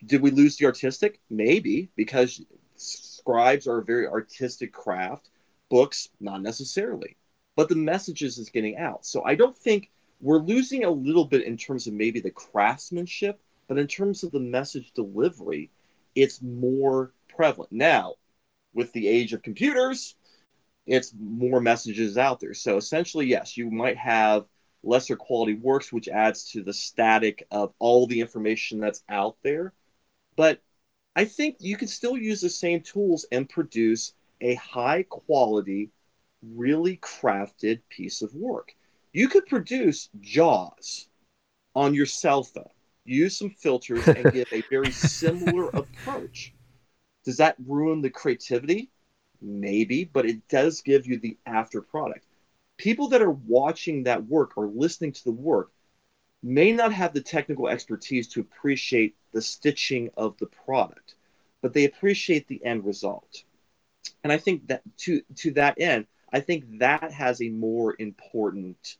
Did 0.04 0.20
we 0.22 0.30
lose 0.30 0.56
the 0.56 0.66
artistic? 0.66 1.18
Maybe, 1.30 1.88
because 1.96 2.40
scribes 2.76 3.66
are 3.66 3.78
a 3.78 3.84
very 3.84 4.06
artistic 4.06 4.72
craft. 4.72 5.30
Books, 5.70 6.10
not 6.20 6.42
necessarily. 6.42 7.16
But 7.56 7.68
the 7.68 7.76
messages 7.76 8.38
is 8.38 8.50
getting 8.50 8.76
out. 8.76 9.04
So 9.04 9.24
I 9.24 9.34
don't 9.34 9.56
think 9.56 9.90
we're 10.20 10.38
losing 10.38 10.84
a 10.84 10.90
little 10.90 11.24
bit 11.24 11.42
in 11.42 11.56
terms 11.56 11.86
of 11.86 11.94
maybe 11.94 12.20
the 12.20 12.30
craftsmanship, 12.30 13.40
but 13.68 13.78
in 13.78 13.86
terms 13.86 14.24
of 14.24 14.32
the 14.32 14.40
message 14.40 14.92
delivery, 14.92 15.70
it's 16.14 16.42
more 16.42 17.12
prevalent. 17.28 17.70
Now, 17.70 18.14
with 18.74 18.92
the 18.92 19.06
age 19.06 19.32
of 19.32 19.42
computers, 19.42 20.16
it's 20.86 21.12
more 21.18 21.60
messages 21.60 22.16
out 22.18 22.40
there. 22.40 22.54
So 22.54 22.76
essentially, 22.76 23.26
yes, 23.26 23.56
you 23.56 23.70
might 23.70 23.98
have 23.98 24.46
lesser 24.82 25.16
quality 25.16 25.54
works, 25.54 25.92
which 25.92 26.08
adds 26.08 26.50
to 26.52 26.62
the 26.62 26.72
static 26.72 27.46
of 27.50 27.72
all 27.78 28.06
the 28.06 28.20
information 28.20 28.80
that's 28.80 29.02
out 29.08 29.36
there. 29.42 29.72
But 30.36 30.60
I 31.14 31.24
think 31.24 31.56
you 31.60 31.76
can 31.76 31.88
still 31.88 32.16
use 32.16 32.40
the 32.40 32.48
same 32.48 32.80
tools 32.80 33.26
and 33.32 33.48
produce 33.48 34.14
a 34.40 34.54
high 34.54 35.02
quality, 35.02 35.90
really 36.42 36.96
crafted 36.98 37.80
piece 37.88 38.22
of 38.22 38.34
work. 38.34 38.74
You 39.12 39.28
could 39.28 39.46
produce 39.46 40.08
Jaws 40.20 41.08
on 41.74 41.92
your 41.94 42.06
cell 42.06 42.44
phone, 42.44 42.70
use 43.08 43.38
some 43.38 43.50
filters, 43.50 44.06
and 44.06 44.32
get 44.32 44.52
a 44.52 44.62
very 44.70 44.90
similar 44.90 45.68
approach. 45.68 46.52
Does 47.24 47.38
that 47.38 47.56
ruin 47.66 48.00
the 48.00 48.10
creativity? 48.10 48.90
Maybe, 49.40 50.04
but 50.04 50.26
it 50.26 50.48
does 50.48 50.82
give 50.82 51.06
you 51.06 51.18
the 51.18 51.36
after 51.46 51.80
product. 51.80 52.24
People 52.76 53.08
that 53.08 53.22
are 53.22 53.30
watching 53.30 54.04
that 54.04 54.26
work 54.26 54.56
or 54.56 54.66
listening 54.66 55.12
to 55.12 55.24
the 55.24 55.32
work 55.32 55.70
may 56.42 56.72
not 56.72 56.92
have 56.92 57.12
the 57.12 57.20
technical 57.20 57.68
expertise 57.68 58.28
to 58.28 58.40
appreciate 58.40 59.16
the 59.32 59.42
stitching 59.42 60.10
of 60.16 60.36
the 60.38 60.46
product, 60.46 61.14
but 61.60 61.72
they 61.72 61.84
appreciate 61.84 62.46
the 62.46 62.64
end 62.64 62.84
result. 62.84 63.42
And 64.22 64.32
I 64.32 64.38
think 64.38 64.68
that 64.68 64.82
to 64.98 65.22
to 65.36 65.50
that 65.52 65.80
end, 65.80 66.06
I 66.32 66.40
think 66.40 66.78
that 66.78 67.12
has 67.12 67.40
a 67.40 67.48
more 67.48 67.96
important 67.98 68.96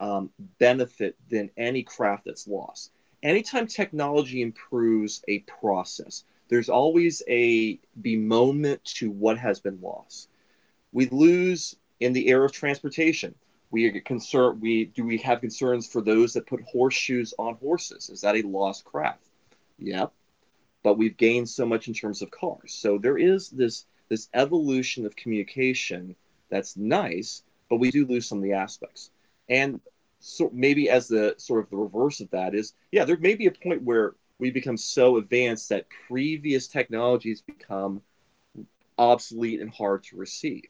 um, 0.00 0.30
benefit 0.58 1.16
than 1.30 1.50
any 1.56 1.82
craft 1.82 2.24
that's 2.26 2.48
lost. 2.48 2.90
Anytime 3.24 3.66
technology 3.66 4.42
improves 4.42 5.24
a 5.28 5.38
process, 5.40 6.24
there's 6.48 6.68
always 6.68 7.22
a 7.26 7.80
bemoanment 8.02 8.82
to 8.82 9.10
what 9.10 9.38
has 9.38 9.60
been 9.60 9.80
lost. 9.80 10.28
We 10.92 11.06
lose 11.06 11.74
in 12.00 12.12
the 12.12 12.28
era 12.28 12.44
of 12.44 12.52
transportation. 12.52 13.34
We 13.70 13.90
get 13.90 14.04
concerned. 14.04 14.60
We 14.60 14.84
do 14.84 15.04
we 15.04 15.16
have 15.18 15.40
concerns 15.40 15.86
for 15.86 16.02
those 16.02 16.34
that 16.34 16.46
put 16.46 16.60
horseshoes 16.62 17.32
on 17.38 17.54
horses? 17.54 18.10
Is 18.10 18.20
that 18.20 18.36
a 18.36 18.42
lost 18.42 18.84
craft? 18.84 19.24
Yep. 19.78 20.12
But 20.82 20.98
we've 20.98 21.16
gained 21.16 21.48
so 21.48 21.64
much 21.64 21.88
in 21.88 21.94
terms 21.94 22.20
of 22.20 22.30
cars. 22.30 22.74
So 22.74 22.98
there 22.98 23.16
is 23.16 23.48
this 23.48 23.86
this 24.10 24.28
evolution 24.34 25.06
of 25.06 25.16
communication 25.16 26.14
that's 26.50 26.76
nice, 26.76 27.42
but 27.70 27.76
we 27.76 27.90
do 27.90 28.04
lose 28.06 28.28
some 28.28 28.38
of 28.38 28.44
the 28.44 28.52
aspects. 28.52 29.10
And 29.48 29.80
so 30.24 30.50
maybe 30.54 30.88
as 30.88 31.06
the 31.06 31.34
sort 31.36 31.62
of 31.62 31.70
the 31.70 31.76
reverse 31.76 32.20
of 32.20 32.30
that 32.30 32.54
is, 32.54 32.72
yeah, 32.90 33.04
there 33.04 33.18
may 33.18 33.34
be 33.34 33.46
a 33.46 33.50
point 33.50 33.82
where 33.82 34.14
we 34.38 34.50
become 34.50 34.78
so 34.78 35.18
advanced 35.18 35.68
that 35.68 35.86
previous 36.08 36.66
technologies 36.66 37.42
become 37.42 38.00
obsolete 38.96 39.60
and 39.60 39.70
hard 39.70 40.02
to 40.04 40.16
receive. 40.16 40.64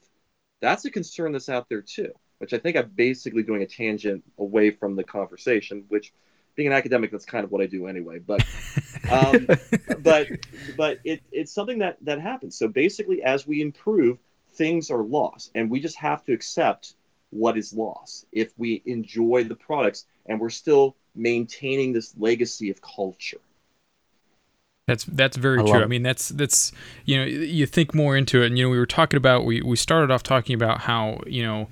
That's 0.60 0.84
a 0.86 0.90
concern 0.90 1.30
that's 1.30 1.48
out 1.48 1.68
there 1.68 1.82
too, 1.82 2.10
which 2.38 2.52
I 2.52 2.58
think 2.58 2.76
I'm 2.76 2.90
basically 2.96 3.44
doing 3.44 3.62
a 3.62 3.66
tangent 3.66 4.24
away 4.38 4.72
from 4.72 4.96
the 4.96 5.04
conversation, 5.04 5.84
which 5.88 6.12
being 6.56 6.66
an 6.66 6.74
academic, 6.74 7.12
that's 7.12 7.24
kind 7.24 7.44
of 7.44 7.52
what 7.52 7.62
I 7.62 7.66
do 7.66 7.86
anyway. 7.86 8.18
But, 8.18 8.44
um, 9.10 9.46
but, 10.00 10.28
but 10.76 10.98
it, 11.04 11.22
it's 11.30 11.52
something 11.52 11.78
that 11.78 11.98
that 12.02 12.20
happens. 12.20 12.58
So 12.58 12.66
basically, 12.66 13.22
as 13.22 13.46
we 13.46 13.62
improve, 13.62 14.18
things 14.54 14.90
are 14.90 15.02
lost, 15.02 15.52
and 15.54 15.70
we 15.70 15.78
just 15.78 15.96
have 15.98 16.24
to 16.24 16.32
accept 16.32 16.94
what 17.34 17.58
is 17.58 17.72
lost 17.72 18.26
if 18.32 18.52
we 18.56 18.82
enjoy 18.86 19.44
the 19.44 19.56
products 19.56 20.06
and 20.26 20.40
we're 20.40 20.50
still 20.50 20.96
maintaining 21.14 21.92
this 21.92 22.14
legacy 22.16 22.70
of 22.70 22.80
culture. 22.80 23.40
That's 24.86 25.04
that's 25.04 25.36
very 25.36 25.60
I 25.60 25.64
true. 25.64 25.82
I 25.82 25.86
mean, 25.86 26.02
that's 26.02 26.28
that's 26.28 26.70
you 27.06 27.16
know, 27.16 27.24
you 27.24 27.64
think 27.66 27.94
more 27.94 28.16
into 28.16 28.42
it, 28.42 28.46
and 28.46 28.58
you 28.58 28.64
know, 28.64 28.70
we 28.70 28.78
were 28.78 28.86
talking 28.86 29.16
about 29.16 29.46
we 29.46 29.62
we 29.62 29.76
started 29.76 30.10
off 30.10 30.22
talking 30.22 30.54
about 30.54 30.80
how 30.80 31.20
you 31.26 31.42
know 31.42 31.68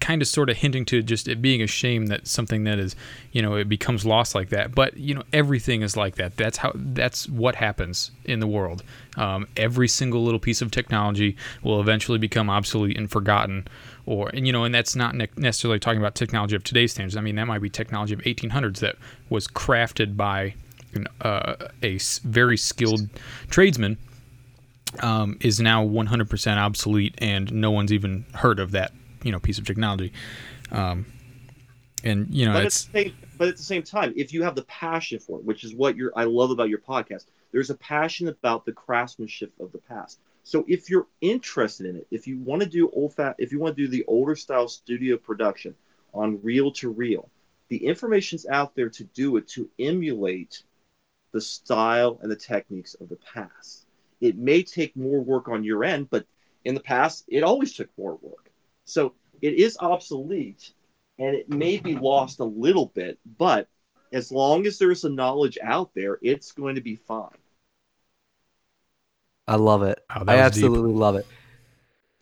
kind 0.00 0.22
of 0.22 0.28
sort 0.28 0.50
of 0.50 0.56
hinting 0.56 0.84
to 0.84 1.02
just 1.02 1.28
it 1.28 1.40
being 1.40 1.62
a 1.62 1.66
shame 1.66 2.06
that 2.06 2.26
something 2.26 2.64
that 2.64 2.78
is 2.78 2.94
you 3.32 3.42
know 3.42 3.54
it 3.54 3.68
becomes 3.68 4.04
lost 4.04 4.34
like 4.34 4.50
that. 4.50 4.74
But 4.74 4.96
you 4.96 5.14
know 5.14 5.22
everything 5.32 5.82
is 5.82 5.96
like 5.96 6.16
that. 6.16 6.36
That's 6.36 6.58
how 6.58 6.72
that's 6.74 7.28
what 7.28 7.56
happens 7.56 8.10
in 8.24 8.40
the 8.40 8.46
world. 8.46 8.82
Um, 9.16 9.46
every 9.56 9.88
single 9.88 10.22
little 10.24 10.40
piece 10.40 10.62
of 10.62 10.70
technology 10.70 11.36
will 11.62 11.80
eventually 11.80 12.18
become 12.18 12.50
obsolete 12.50 12.96
and 12.96 13.10
forgotten 13.10 13.66
or 14.04 14.28
and 14.30 14.46
you 14.46 14.52
know 14.52 14.64
and 14.64 14.74
that's 14.74 14.94
not 14.94 15.14
ne- 15.14 15.28
necessarily 15.36 15.78
talking 15.78 16.00
about 16.00 16.14
technology 16.14 16.56
of 16.56 16.64
today's 16.64 16.92
standards. 16.92 17.16
I 17.16 17.20
mean 17.20 17.36
that 17.36 17.46
might 17.46 17.62
be 17.62 17.70
technology 17.70 18.14
of 18.14 18.20
1800s 18.20 18.78
that 18.80 18.96
was 19.30 19.48
crafted 19.48 20.16
by 20.16 20.54
uh, 21.20 21.56
a 21.82 21.98
very 22.24 22.56
skilled 22.56 23.08
tradesman 23.50 23.98
um, 25.00 25.36
is 25.40 25.60
now 25.60 25.84
100% 25.84 26.56
obsolete, 26.56 27.14
and 27.18 27.52
no 27.52 27.70
one's 27.70 27.92
even 27.92 28.24
heard 28.34 28.58
of 28.60 28.70
that 28.70 28.92
you 29.22 29.32
know 29.32 29.38
piece 29.38 29.58
of 29.58 29.66
technology. 29.66 30.12
Um, 30.70 31.06
and 32.04 32.32
you 32.32 32.46
know, 32.46 32.52
but 32.52 32.64
it's 32.64 32.86
at, 32.86 32.92
same, 32.92 33.16
but 33.38 33.48
at 33.48 33.56
the 33.56 33.62
same 33.62 33.82
time, 33.82 34.12
if 34.16 34.32
you 34.32 34.42
have 34.42 34.54
the 34.54 34.64
passion 34.64 35.18
for 35.18 35.38
it, 35.38 35.44
which 35.44 35.64
is 35.64 35.74
what 35.74 35.96
you're, 35.96 36.12
I 36.14 36.24
love 36.24 36.50
about 36.50 36.68
your 36.68 36.78
podcast, 36.78 37.24
there's 37.52 37.70
a 37.70 37.74
passion 37.74 38.28
about 38.28 38.64
the 38.64 38.72
craftsmanship 38.72 39.52
of 39.60 39.72
the 39.72 39.78
past. 39.78 40.20
So 40.42 40.64
if 40.68 40.88
you're 40.88 41.08
interested 41.20 41.86
in 41.86 41.96
it, 41.96 42.06
if 42.10 42.26
you 42.26 42.38
want 42.38 42.62
to 42.62 42.68
do 42.68 42.90
old 42.90 43.14
fat, 43.14 43.34
if 43.38 43.50
you 43.50 43.58
want 43.58 43.76
to 43.76 43.82
do 43.82 43.88
the 43.88 44.04
older 44.06 44.36
style 44.36 44.68
studio 44.68 45.16
production 45.16 45.74
on 46.14 46.40
reel 46.42 46.70
to 46.72 46.90
reel, 46.90 47.28
the 47.68 47.84
information's 47.84 48.46
out 48.46 48.74
there 48.76 48.90
to 48.90 49.04
do 49.04 49.36
it 49.38 49.48
to 49.48 49.68
emulate 49.78 50.62
the 51.32 51.40
style 51.40 52.18
and 52.22 52.30
the 52.30 52.36
techniques 52.36 52.94
of 52.94 53.08
the 53.08 53.18
past. 53.34 53.86
It 54.20 54.38
may 54.38 54.62
take 54.62 54.96
more 54.96 55.20
work 55.20 55.48
on 55.48 55.64
your 55.64 55.82
end, 55.82 56.08
but 56.10 56.26
in 56.64 56.74
the 56.74 56.80
past, 56.80 57.24
it 57.28 57.42
always 57.42 57.74
took 57.74 57.88
more 57.98 58.16
work. 58.22 58.45
So 58.86 59.12
it 59.42 59.54
is 59.54 59.76
obsolete 59.78 60.72
and 61.18 61.34
it 61.34 61.50
may 61.50 61.76
be 61.76 61.96
lost 61.96 62.40
a 62.40 62.44
little 62.44 62.86
bit, 62.94 63.18
but 63.38 63.68
as 64.12 64.32
long 64.32 64.66
as 64.66 64.78
there's 64.78 65.04
a 65.04 65.10
knowledge 65.10 65.58
out 65.62 65.90
there, 65.94 66.18
it's 66.22 66.52
going 66.52 66.76
to 66.76 66.80
be 66.80 66.96
fine. 66.96 67.28
I 69.48 69.56
love 69.56 69.82
it. 69.82 70.00
Oh, 70.14 70.24
I 70.26 70.38
absolutely 70.38 70.92
deep. 70.92 71.00
love 71.00 71.16
it. 71.16 71.26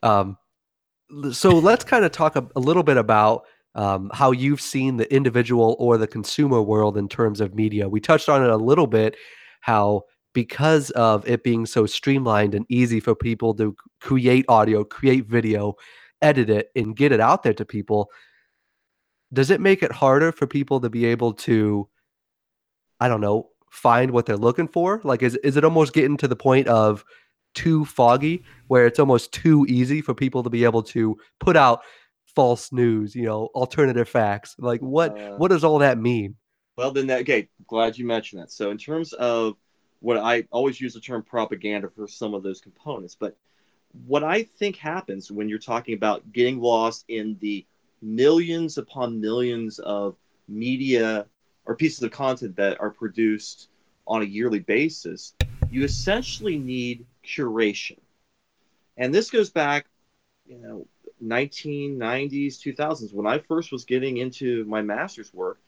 Um, 0.03 0.39
so 1.33 1.51
let's 1.51 1.85
kind 1.85 2.05
of 2.05 2.13
talk 2.13 2.37
a, 2.37 2.47
a 2.57 2.61
little 2.61 2.83
bit 2.83 2.97
about 2.97 3.45
um, 3.75 4.11
how 4.13 4.31
you've 4.31 4.61
seen 4.61 4.97
the 4.97 5.13
individual 5.13 5.77
or 5.79 5.99
the 5.99 6.07
consumer 6.07 6.63
world 6.63 6.97
in 6.97 7.09
terms 7.09 7.41
of 7.41 7.55
media. 7.55 7.89
We 7.89 8.01
touched 8.01 8.29
on 8.29 8.43
it 8.43 8.51
a 8.51 8.57
little 8.57 8.87
bit, 8.87 9.17
how 9.61 10.03
because 10.33 10.91
of 10.91 11.27
it 11.29 11.43
being 11.43 11.65
so 11.67 11.87
streamlined 11.87 12.55
and 12.55 12.67
easy 12.69 13.01
for 13.01 13.15
people 13.15 13.55
to 13.55 13.75
create 14.01 14.45
audio, 14.49 14.85
create 14.85 15.27
video, 15.27 15.75
edit 16.23 16.51
it, 16.51 16.71
and 16.75 16.97
get 16.97 17.13
it 17.13 17.21
out 17.21 17.43
there 17.43 17.55
to 17.55 17.65
people, 17.65 18.11
does 19.33 19.51
it 19.51 19.61
make 19.61 19.83
it 19.83 19.93
harder 19.93 20.33
for 20.33 20.47
people 20.47 20.81
to 20.81 20.91
be 20.91 21.05
able 21.07 21.33
to, 21.33 21.89
I 23.01 23.09
don't 23.09 23.21
know, 23.21 23.51
find 23.71 24.13
what 24.13 24.27
they're 24.27 24.37
looking 24.37 24.69
for? 24.69 25.01
Like, 25.05 25.23
is, 25.23 25.37
is 25.37 25.57
it 25.57 25.65
almost 25.65 25.93
getting 25.93 26.17
to 26.19 26.29
the 26.29 26.37
point 26.37 26.69
of 26.69 27.05
too 27.55 27.85
foggy 27.85 28.45
where 28.67 28.87
it's 28.87 28.99
almost 28.99 29.33
too 29.33 29.65
easy 29.69 30.01
for 30.01 30.15
people 30.15 30.43
to 30.43 30.51
be 30.51 30.65
able 30.65 30.83
to 30.83 31.17
put 31.41 31.57
out 31.57 31.83
false 32.35 32.73
news, 32.73 33.15
you 33.15 33.23
know, 33.23 33.47
alternative 33.55 34.09
facts. 34.09 34.57
Like 34.59 34.81
what 34.81 35.19
uh, 35.19 35.37
what 35.37 35.49
does 35.49 35.65
all 35.65 35.79
that 35.79 35.99
mean? 35.99 36.37
Well, 36.77 36.91
then 36.91 37.07
that 37.07 37.21
okay, 37.23 37.49
glad 37.67 37.97
you 37.97 38.07
mentioned 38.07 38.43
that. 38.43 38.51
So 38.51 38.71
in 38.71 38.79
terms 38.79 39.13
of 39.15 39.55
what 40.01 40.19
I 40.19 40.45
always 40.51 40.81
use 40.81 40.95
the 40.95 41.01
term 41.01 41.23
propaganda 41.23 41.89
for 41.89 42.07
some 42.07 42.35
of 42.35 42.43
those 42.43 42.61
components, 42.61 43.17
but 43.19 43.37
what 44.07 44.25
I 44.25 44.43
think 44.43 44.77
happens 44.77 45.31
when 45.31 45.49
you're 45.49 45.59
talking 45.59 45.95
about 45.95 46.33
getting 46.33 46.61
lost 46.61 47.05
in 47.09 47.37
the 47.41 47.65
millions 48.03 48.77
upon 48.79 49.21
millions 49.21 49.79
of 49.79 50.17
media 50.49 51.27
or 51.65 51.75
pieces 51.75 52.03
of 52.03 52.11
content 52.11 52.57
that 52.57 52.81
are 52.81 52.91
produced 52.91 53.69
on 54.07 54.23
a 54.23 54.27
yearly 54.27 54.59
basis, 54.59 55.35
you 55.71 55.85
essentially 55.85 56.59
need 56.59 57.07
curation. 57.25 57.99
And 58.97 59.15
this 59.15 59.31
goes 59.31 59.51
back, 59.51 59.87
you 60.47 60.59
know, 60.59 60.87
1990s, 61.23 62.59
2000s, 62.59 63.15
when 63.15 63.27
I 63.27 63.39
first 63.39 63.73
was 63.73 63.85
getting 63.85 64.19
into 64.19 64.65
my 64.65 64.83
master's 64.83 65.33
work, 65.33 65.59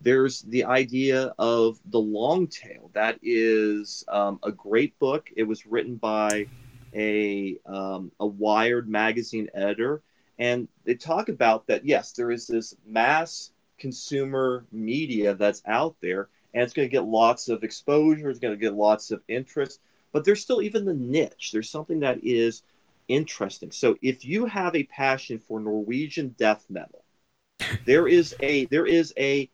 there's 0.00 0.42
the 0.42 0.64
idea 0.64 1.34
of 1.38 1.78
the 1.86 1.98
long 1.98 2.46
tail. 2.46 2.90
That 2.94 3.18
is 3.22 4.04
um, 4.08 4.38
a 4.42 4.52
great 4.52 4.98
book. 4.98 5.30
It 5.36 5.42
was 5.42 5.66
written 5.66 5.96
by 5.96 6.46
a 6.94 7.58
um, 7.66 8.12
a 8.20 8.26
Wired 8.26 8.88
magazine 8.88 9.48
editor, 9.54 10.02
and 10.38 10.68
they 10.84 10.94
talk 10.94 11.28
about 11.28 11.66
that. 11.66 11.84
Yes, 11.84 12.12
there 12.12 12.30
is 12.30 12.46
this 12.46 12.74
mass 12.86 13.50
consumer 13.78 14.64
media 14.70 15.34
that's 15.34 15.62
out 15.66 15.96
there, 16.00 16.28
and 16.54 16.62
it's 16.62 16.72
going 16.72 16.88
to 16.88 16.92
get 16.92 17.04
lots 17.04 17.48
of 17.48 17.64
exposure. 17.64 18.30
It's 18.30 18.40
going 18.40 18.54
to 18.54 18.60
get 18.60 18.74
lots 18.74 19.10
of 19.10 19.22
interest, 19.28 19.80
but 20.12 20.24
there's 20.24 20.42
still 20.42 20.62
even 20.62 20.84
the 20.84 20.94
niche. 20.94 21.50
There's 21.52 21.70
something 21.70 22.00
that 22.00 22.20
is 22.22 22.62
interesting. 23.08 23.72
So 23.72 23.96
if 24.02 24.24
you 24.24 24.46
have 24.46 24.76
a 24.76 24.84
passion 24.84 25.38
for 25.38 25.60
Norwegian 25.60 26.34
death 26.38 26.64
metal, 26.68 27.04
there 27.84 28.06
is 28.06 28.34
a 28.40 28.66
there 28.66 28.86
is 28.86 29.12
a 29.18 29.50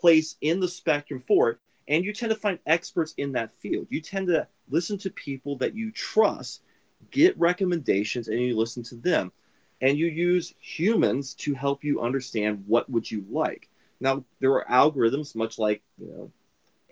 place 0.00 0.36
in 0.40 0.60
the 0.60 0.68
spectrum 0.68 1.22
for 1.26 1.50
it, 1.50 1.58
and 1.88 2.04
you 2.04 2.12
tend 2.12 2.30
to 2.30 2.36
find 2.36 2.58
experts 2.66 3.14
in 3.16 3.32
that 3.32 3.52
field. 3.60 3.86
You 3.90 4.00
tend 4.00 4.28
to 4.28 4.46
listen 4.68 4.98
to 4.98 5.10
people 5.10 5.56
that 5.58 5.74
you 5.74 5.90
trust, 5.90 6.62
get 7.10 7.38
recommendations, 7.38 8.28
and 8.28 8.40
you 8.40 8.56
listen 8.56 8.82
to 8.84 8.96
them. 8.96 9.32
and 9.80 9.98
you 9.98 10.06
use 10.06 10.54
humans 10.60 11.34
to 11.34 11.54
help 11.54 11.84
you 11.84 12.00
understand 12.00 12.64
what 12.66 12.88
would 12.90 13.10
you 13.10 13.24
like. 13.30 13.68
Now 14.00 14.24
there 14.40 14.52
are 14.52 14.66
algorithms, 14.70 15.34
much 15.34 15.58
like 15.58 15.82
you 15.98 16.06
know 16.08 16.32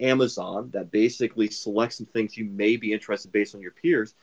Amazon, 0.00 0.70
that 0.72 0.90
basically 0.90 1.48
select 1.50 1.94
some 1.94 2.06
things 2.06 2.36
you 2.36 2.44
may 2.46 2.76
be 2.76 2.92
interested 2.92 3.32
based 3.32 3.54
on 3.54 3.60
your 3.62 3.72
peers. 3.72 4.14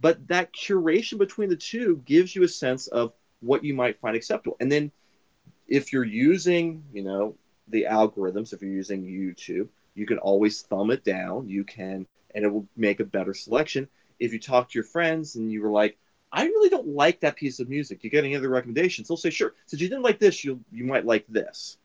But 0.00 0.28
that 0.28 0.52
curation 0.54 1.18
between 1.18 1.50
the 1.50 1.56
two 1.56 2.02
gives 2.06 2.34
you 2.34 2.44
a 2.44 2.48
sense 2.48 2.86
of 2.88 3.12
what 3.40 3.64
you 3.64 3.74
might 3.74 4.00
find 4.00 4.16
acceptable. 4.16 4.56
And 4.60 4.70
then 4.72 4.92
if 5.68 5.92
you're 5.92 6.04
using, 6.04 6.84
you 6.92 7.02
know, 7.02 7.36
the 7.68 7.84
algorithms, 7.90 8.52
if 8.52 8.62
you're 8.62 8.70
using 8.72 9.04
YouTube, 9.04 9.68
you 9.94 10.06
can 10.06 10.18
always 10.18 10.62
thumb 10.62 10.90
it 10.90 11.04
down. 11.04 11.48
You 11.48 11.64
can, 11.64 12.06
and 12.34 12.44
it 12.44 12.48
will 12.48 12.68
make 12.76 13.00
a 13.00 13.04
better 13.04 13.34
selection. 13.34 13.88
If 14.18 14.32
you 14.32 14.38
talk 14.38 14.68
to 14.68 14.74
your 14.74 14.84
friends 14.84 15.36
and 15.36 15.50
you 15.50 15.62
were 15.62 15.70
like, 15.70 15.96
I 16.32 16.44
really 16.44 16.68
don't 16.68 16.88
like 16.88 17.20
that 17.20 17.36
piece 17.36 17.60
of 17.60 17.68
music. 17.68 18.04
You 18.04 18.10
get 18.10 18.24
any 18.24 18.36
other 18.36 18.48
recommendations? 18.48 19.08
They'll 19.08 19.16
say, 19.16 19.30
sure. 19.30 19.54
Since 19.66 19.80
you 19.80 19.88
didn't 19.88 20.02
like 20.02 20.18
this, 20.18 20.44
you 20.44 20.60
you 20.70 20.84
might 20.84 21.06
like 21.06 21.24
this. 21.28 21.78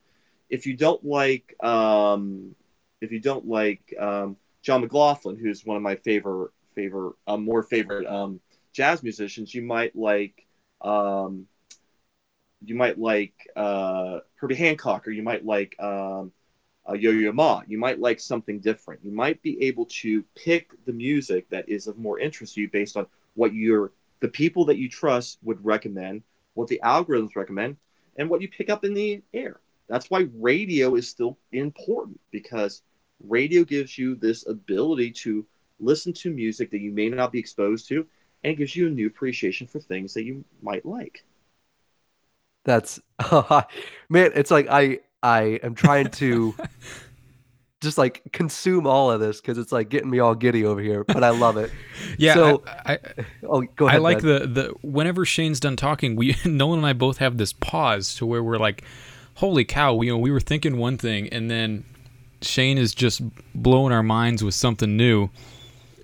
If 0.49 0.65
you 0.67 0.75
don't 0.75 1.03
like, 1.05 1.55
um, 1.63 2.55
if 3.01 3.11
you 3.11 3.19
don't 3.19 3.47
like 3.47 3.93
um, 3.99 4.35
John 4.61 4.81
McLaughlin, 4.81 5.37
who's 5.37 5.65
one 5.65 5.77
of 5.77 5.83
my 5.83 5.95
favorite 5.95 6.51
favorite, 6.75 7.15
uh, 7.27 7.37
more 7.37 7.63
favorite 7.63 8.05
um, 8.07 8.39
jazz 8.73 9.01
musicians, 9.03 9.53
you 9.53 9.61
might 9.61 9.95
like 9.95 10.45
um, 10.81 11.47
you 12.65 12.75
might 12.75 12.99
like 12.99 13.33
uh, 13.55 14.19
Herbie 14.35 14.55
Hancock, 14.55 15.07
or 15.07 15.11
you 15.11 15.23
might 15.23 15.45
like 15.45 15.75
um, 15.79 16.31
uh, 16.87 16.93
Yo 16.93 17.11
Yo 17.11 17.31
Ma. 17.31 17.61
You 17.67 17.77
might 17.77 17.99
like 17.99 18.19
something 18.19 18.59
different. 18.59 19.03
You 19.03 19.11
might 19.11 19.41
be 19.41 19.61
able 19.63 19.85
to 20.01 20.23
pick 20.35 20.71
the 20.85 20.93
music 20.93 21.49
that 21.49 21.67
is 21.69 21.87
of 21.87 21.97
more 21.97 22.19
interest 22.19 22.55
to 22.55 22.61
you 22.61 22.69
based 22.69 22.97
on 22.97 23.07
what 23.35 23.53
your 23.53 23.91
the 24.19 24.27
people 24.27 24.65
that 24.65 24.77
you 24.77 24.87
trust 24.87 25.37
would 25.43 25.63
recommend, 25.65 26.23
what 26.53 26.67
the 26.69 26.79
algorithms 26.83 27.35
recommend, 27.35 27.75
and 28.17 28.29
what 28.29 28.41
you 28.41 28.47
pick 28.47 28.69
up 28.69 28.85
in 28.85 28.93
the 28.93 29.21
air. 29.33 29.59
That's 29.89 30.09
why 30.09 30.27
radio 30.35 30.95
is 30.95 31.09
still 31.09 31.37
important 31.51 32.19
because 32.31 32.81
radio 33.27 33.63
gives 33.63 33.97
you 33.97 34.15
this 34.15 34.47
ability 34.47 35.11
to 35.11 35.45
listen 35.79 36.13
to 36.13 36.29
music 36.29 36.71
that 36.71 36.79
you 36.79 36.91
may 36.91 37.09
not 37.09 37.31
be 37.31 37.39
exposed 37.39 37.87
to 37.89 38.07
and 38.43 38.57
gives 38.57 38.75
you 38.75 38.87
a 38.87 38.91
new 38.91 39.07
appreciation 39.07 39.67
for 39.67 39.79
things 39.79 40.13
that 40.13 40.23
you 40.23 40.43
might 40.61 40.85
like. 40.85 41.23
That's 42.63 43.01
man, 44.09 44.31
it's 44.35 44.51
like 44.51 44.67
I 44.69 44.99
I 45.23 45.59
am 45.63 45.73
trying 45.73 46.09
to 46.11 46.53
just 47.83 47.97
like 47.97 48.21
consume 48.33 48.85
all 48.85 49.09
of 49.09 49.19
this 49.19 49.39
because 49.39 49.57
it's 49.57 49.71
like 49.71 49.89
getting 49.89 50.09
me 50.09 50.19
all 50.19 50.35
giddy 50.35 50.65
over 50.65 50.81
here, 50.81 51.03
but 51.05 51.23
I 51.23 51.29
love 51.29 51.57
it. 51.57 51.71
yeah. 52.17 52.33
So, 52.33 52.63
I, 52.67 52.93
I, 52.93 52.99
oh, 53.43 53.61
go 53.61 53.87
ahead. 53.87 53.99
I 53.99 54.01
like 54.01 54.21
man. 54.21 54.39
the 54.39 54.47
the 54.47 54.73
whenever 54.81 55.25
Shane's 55.25 55.59
done 55.59 55.77
talking, 55.77 56.15
we 56.15 56.35
Nolan 56.45 56.79
and 56.79 56.85
I 56.85 56.93
both 56.93 57.17
have 57.17 57.37
this 57.37 57.53
pause 57.53 58.15
to 58.15 58.25
where 58.25 58.43
we're 58.43 58.57
like, 58.57 58.83
"Holy 59.35 59.63
cow!" 59.63 59.93
We 59.93 60.07
you 60.07 60.13
know 60.13 60.17
we 60.17 60.31
were 60.31 60.41
thinking 60.41 60.77
one 60.77 60.97
thing, 60.97 61.29
and 61.29 61.49
then 61.49 61.85
Shane 62.41 62.77
is 62.77 62.93
just 62.93 63.21
blowing 63.55 63.93
our 63.93 64.03
minds 64.03 64.43
with 64.43 64.55
something 64.55 64.97
new, 64.97 65.29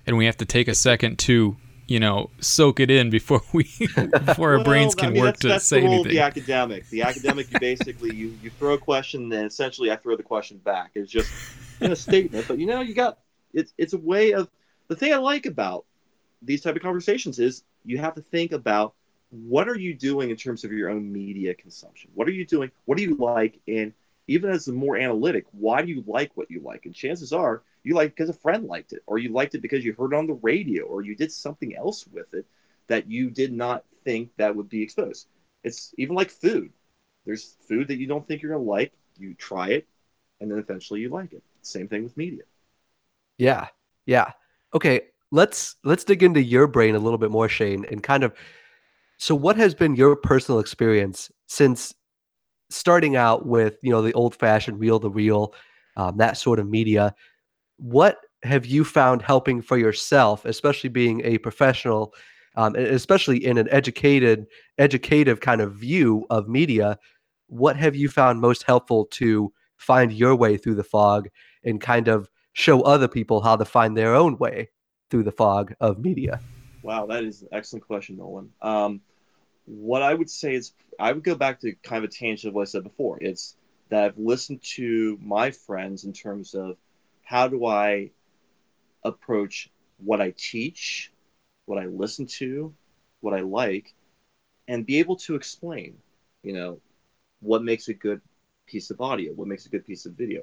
and 0.06 0.16
we 0.16 0.26
have 0.26 0.38
to 0.38 0.46
take 0.46 0.66
a 0.66 0.74
second 0.74 1.18
to 1.20 1.56
you 1.90 2.00
know 2.00 2.30
soak 2.40 2.80
it 2.80 2.90
in 2.90 3.10
before 3.10 3.42
we 3.52 3.64
before 4.18 4.52
our 4.54 4.58
Well, 4.58 4.64
brains 4.64 4.94
I 4.98 5.06
can 5.06 5.12
mean, 5.12 5.22
work 5.22 5.24
that's, 5.24 5.40
to 5.40 5.48
that's 5.48 5.66
say 5.66 5.82
the 5.86 5.86
anything. 5.86 6.12
the 6.12 6.20
academic. 6.20 6.88
The 6.90 7.02
academic, 7.02 7.50
you 7.50 7.58
basically 7.58 8.10
you 8.10 8.38
you 8.42 8.50
throw 8.50 8.74
a 8.74 8.78
question, 8.78 9.24
and 9.24 9.32
then 9.32 9.46
essentially 9.46 9.90
I 9.90 9.96
throw 9.96 10.16
the 10.16 10.22
question 10.22 10.58
back. 10.58 10.92
It's 10.94 11.10
just 11.10 11.34
in 11.80 11.92
a 11.92 11.96
statement, 11.96 12.46
but 12.48 12.58
you 12.58 12.66
know 12.66 12.80
you 12.80 12.94
got 12.94 13.18
it's 13.52 13.72
it's 13.78 13.94
a 13.94 13.98
way 13.98 14.32
of 14.32 14.50
the 14.88 14.96
thing 14.96 15.12
I 15.12 15.18
like 15.18 15.46
about 15.46 15.86
these 16.42 16.62
type 16.62 16.76
of 16.76 16.82
conversations 16.82 17.38
is 17.38 17.64
you 17.84 17.98
have 17.98 18.14
to 18.14 18.22
think 18.22 18.52
about 18.52 18.94
what 19.30 19.68
are 19.68 19.78
you 19.78 19.94
doing 19.94 20.30
in 20.30 20.36
terms 20.36 20.64
of 20.64 20.72
your 20.72 20.90
own 20.90 21.12
media 21.12 21.54
consumption. 21.54 22.10
What 22.14 22.28
are 22.28 22.32
you 22.32 22.46
doing? 22.46 22.70
What 22.86 22.98
do 22.98 23.04
you 23.04 23.16
like? 23.16 23.60
And 23.68 23.92
even 24.28 24.50
as 24.50 24.68
a 24.68 24.72
more 24.72 24.96
analytic, 24.96 25.46
why 25.52 25.82
do 25.82 25.88
you 25.88 26.04
like 26.06 26.32
what 26.36 26.50
you 26.50 26.60
like? 26.60 26.86
And 26.86 26.94
chances 26.94 27.32
are 27.32 27.62
you 27.82 27.94
like 27.94 28.10
because 28.14 28.28
a 28.28 28.34
friend 28.34 28.66
liked 28.66 28.92
it, 28.92 29.02
or 29.06 29.18
you 29.18 29.32
liked 29.32 29.54
it 29.54 29.62
because 29.62 29.84
you 29.84 29.94
heard 29.94 30.12
it 30.12 30.16
on 30.16 30.26
the 30.26 30.34
radio, 30.34 30.84
or 30.84 31.02
you 31.02 31.14
did 31.14 31.32
something 31.32 31.76
else 31.76 32.06
with 32.12 32.32
it 32.34 32.46
that 32.88 33.10
you 33.10 33.30
did 33.30 33.52
not 33.52 33.84
think 34.04 34.30
that 34.36 34.54
would 34.54 34.68
be 34.68 34.82
exposed. 34.82 35.26
It's 35.64 35.94
even 35.98 36.14
like 36.16 36.30
food. 36.30 36.72
There's 37.24 37.56
food 37.68 37.88
that 37.88 37.98
you 37.98 38.06
don't 38.06 38.26
think 38.26 38.42
you're 38.42 38.52
gonna 38.52 38.64
like. 38.64 38.92
You 39.18 39.34
try 39.34 39.68
it, 39.68 39.86
and 40.40 40.50
then 40.50 40.58
eventually 40.58 41.00
you 41.00 41.10
like 41.10 41.32
it. 41.32 41.42
Same 41.62 41.88
thing 41.88 42.04
with 42.04 42.16
media. 42.16 42.42
Yeah. 43.38 43.68
Yeah. 44.06 44.32
Okay, 44.74 45.02
let's 45.30 45.76
let's 45.84 46.04
dig 46.04 46.22
into 46.22 46.42
your 46.42 46.66
brain 46.66 46.94
a 46.94 46.98
little 46.98 47.18
bit 47.18 47.30
more, 47.30 47.48
Shane, 47.48 47.84
and 47.90 48.02
kind 48.02 48.24
of 48.24 48.34
so 49.18 49.34
what 49.34 49.56
has 49.56 49.74
been 49.74 49.94
your 49.94 50.16
personal 50.16 50.60
experience 50.60 51.30
since 51.46 51.94
starting 52.70 53.16
out 53.16 53.46
with, 53.46 53.76
you 53.82 53.90
know, 53.90 54.00
the 54.00 54.14
old-fashioned 54.14 54.80
reel 54.80 54.98
to 55.00 55.10
reel, 55.10 55.52
um, 55.96 56.16
that 56.16 56.36
sort 56.36 56.58
of 56.58 56.68
media. 56.68 57.14
What 57.80 58.18
have 58.42 58.66
you 58.66 58.84
found 58.84 59.22
helping 59.22 59.62
for 59.62 59.78
yourself, 59.78 60.44
especially 60.44 60.90
being 60.90 61.22
a 61.24 61.38
professional, 61.38 62.12
um, 62.54 62.76
especially 62.76 63.42
in 63.42 63.56
an 63.56 63.68
educated, 63.70 64.46
educative 64.76 65.40
kind 65.40 65.62
of 65.62 65.74
view 65.74 66.26
of 66.28 66.46
media? 66.46 66.98
What 67.46 67.76
have 67.76 67.96
you 67.96 68.10
found 68.10 68.38
most 68.38 68.64
helpful 68.64 69.06
to 69.12 69.50
find 69.78 70.12
your 70.12 70.36
way 70.36 70.58
through 70.58 70.74
the 70.74 70.84
fog 70.84 71.28
and 71.64 71.80
kind 71.80 72.08
of 72.08 72.28
show 72.52 72.82
other 72.82 73.08
people 73.08 73.40
how 73.40 73.56
to 73.56 73.64
find 73.64 73.96
their 73.96 74.14
own 74.14 74.36
way 74.36 74.68
through 75.10 75.22
the 75.22 75.32
fog 75.32 75.72
of 75.80 75.98
media? 75.98 76.38
Wow, 76.82 77.06
that 77.06 77.24
is 77.24 77.40
an 77.40 77.48
excellent 77.50 77.86
question, 77.86 78.18
Nolan. 78.18 78.50
Um, 78.60 79.00
what 79.64 80.02
I 80.02 80.12
would 80.12 80.28
say 80.28 80.54
is 80.54 80.72
I 80.98 81.12
would 81.12 81.24
go 81.24 81.34
back 81.34 81.60
to 81.60 81.72
kind 81.82 82.04
of 82.04 82.10
a 82.10 82.12
tangent 82.12 82.50
of 82.50 82.54
what 82.54 82.62
I 82.62 82.64
said 82.66 82.84
before. 82.84 83.18
It's 83.22 83.56
that 83.88 84.04
I've 84.04 84.18
listened 84.18 84.62
to 84.76 85.18
my 85.22 85.50
friends 85.50 86.04
in 86.04 86.12
terms 86.12 86.54
of 86.54 86.76
how 87.30 87.46
do 87.46 87.64
I 87.64 88.10
approach 89.04 89.70
what 89.98 90.20
I 90.20 90.34
teach, 90.36 91.12
what 91.64 91.78
I 91.78 91.86
listen 91.86 92.26
to, 92.26 92.74
what 93.20 93.34
I 93.34 93.42
like, 93.42 93.94
and 94.66 94.84
be 94.84 94.98
able 94.98 95.14
to 95.14 95.36
explain, 95.36 95.96
you 96.42 96.52
know, 96.52 96.80
what 97.38 97.62
makes 97.62 97.86
a 97.86 97.94
good 97.94 98.20
piece 98.66 98.90
of 98.90 99.00
audio, 99.00 99.32
what 99.32 99.46
makes 99.46 99.64
a 99.64 99.68
good 99.68 99.86
piece 99.86 100.06
of 100.06 100.14
video. 100.14 100.42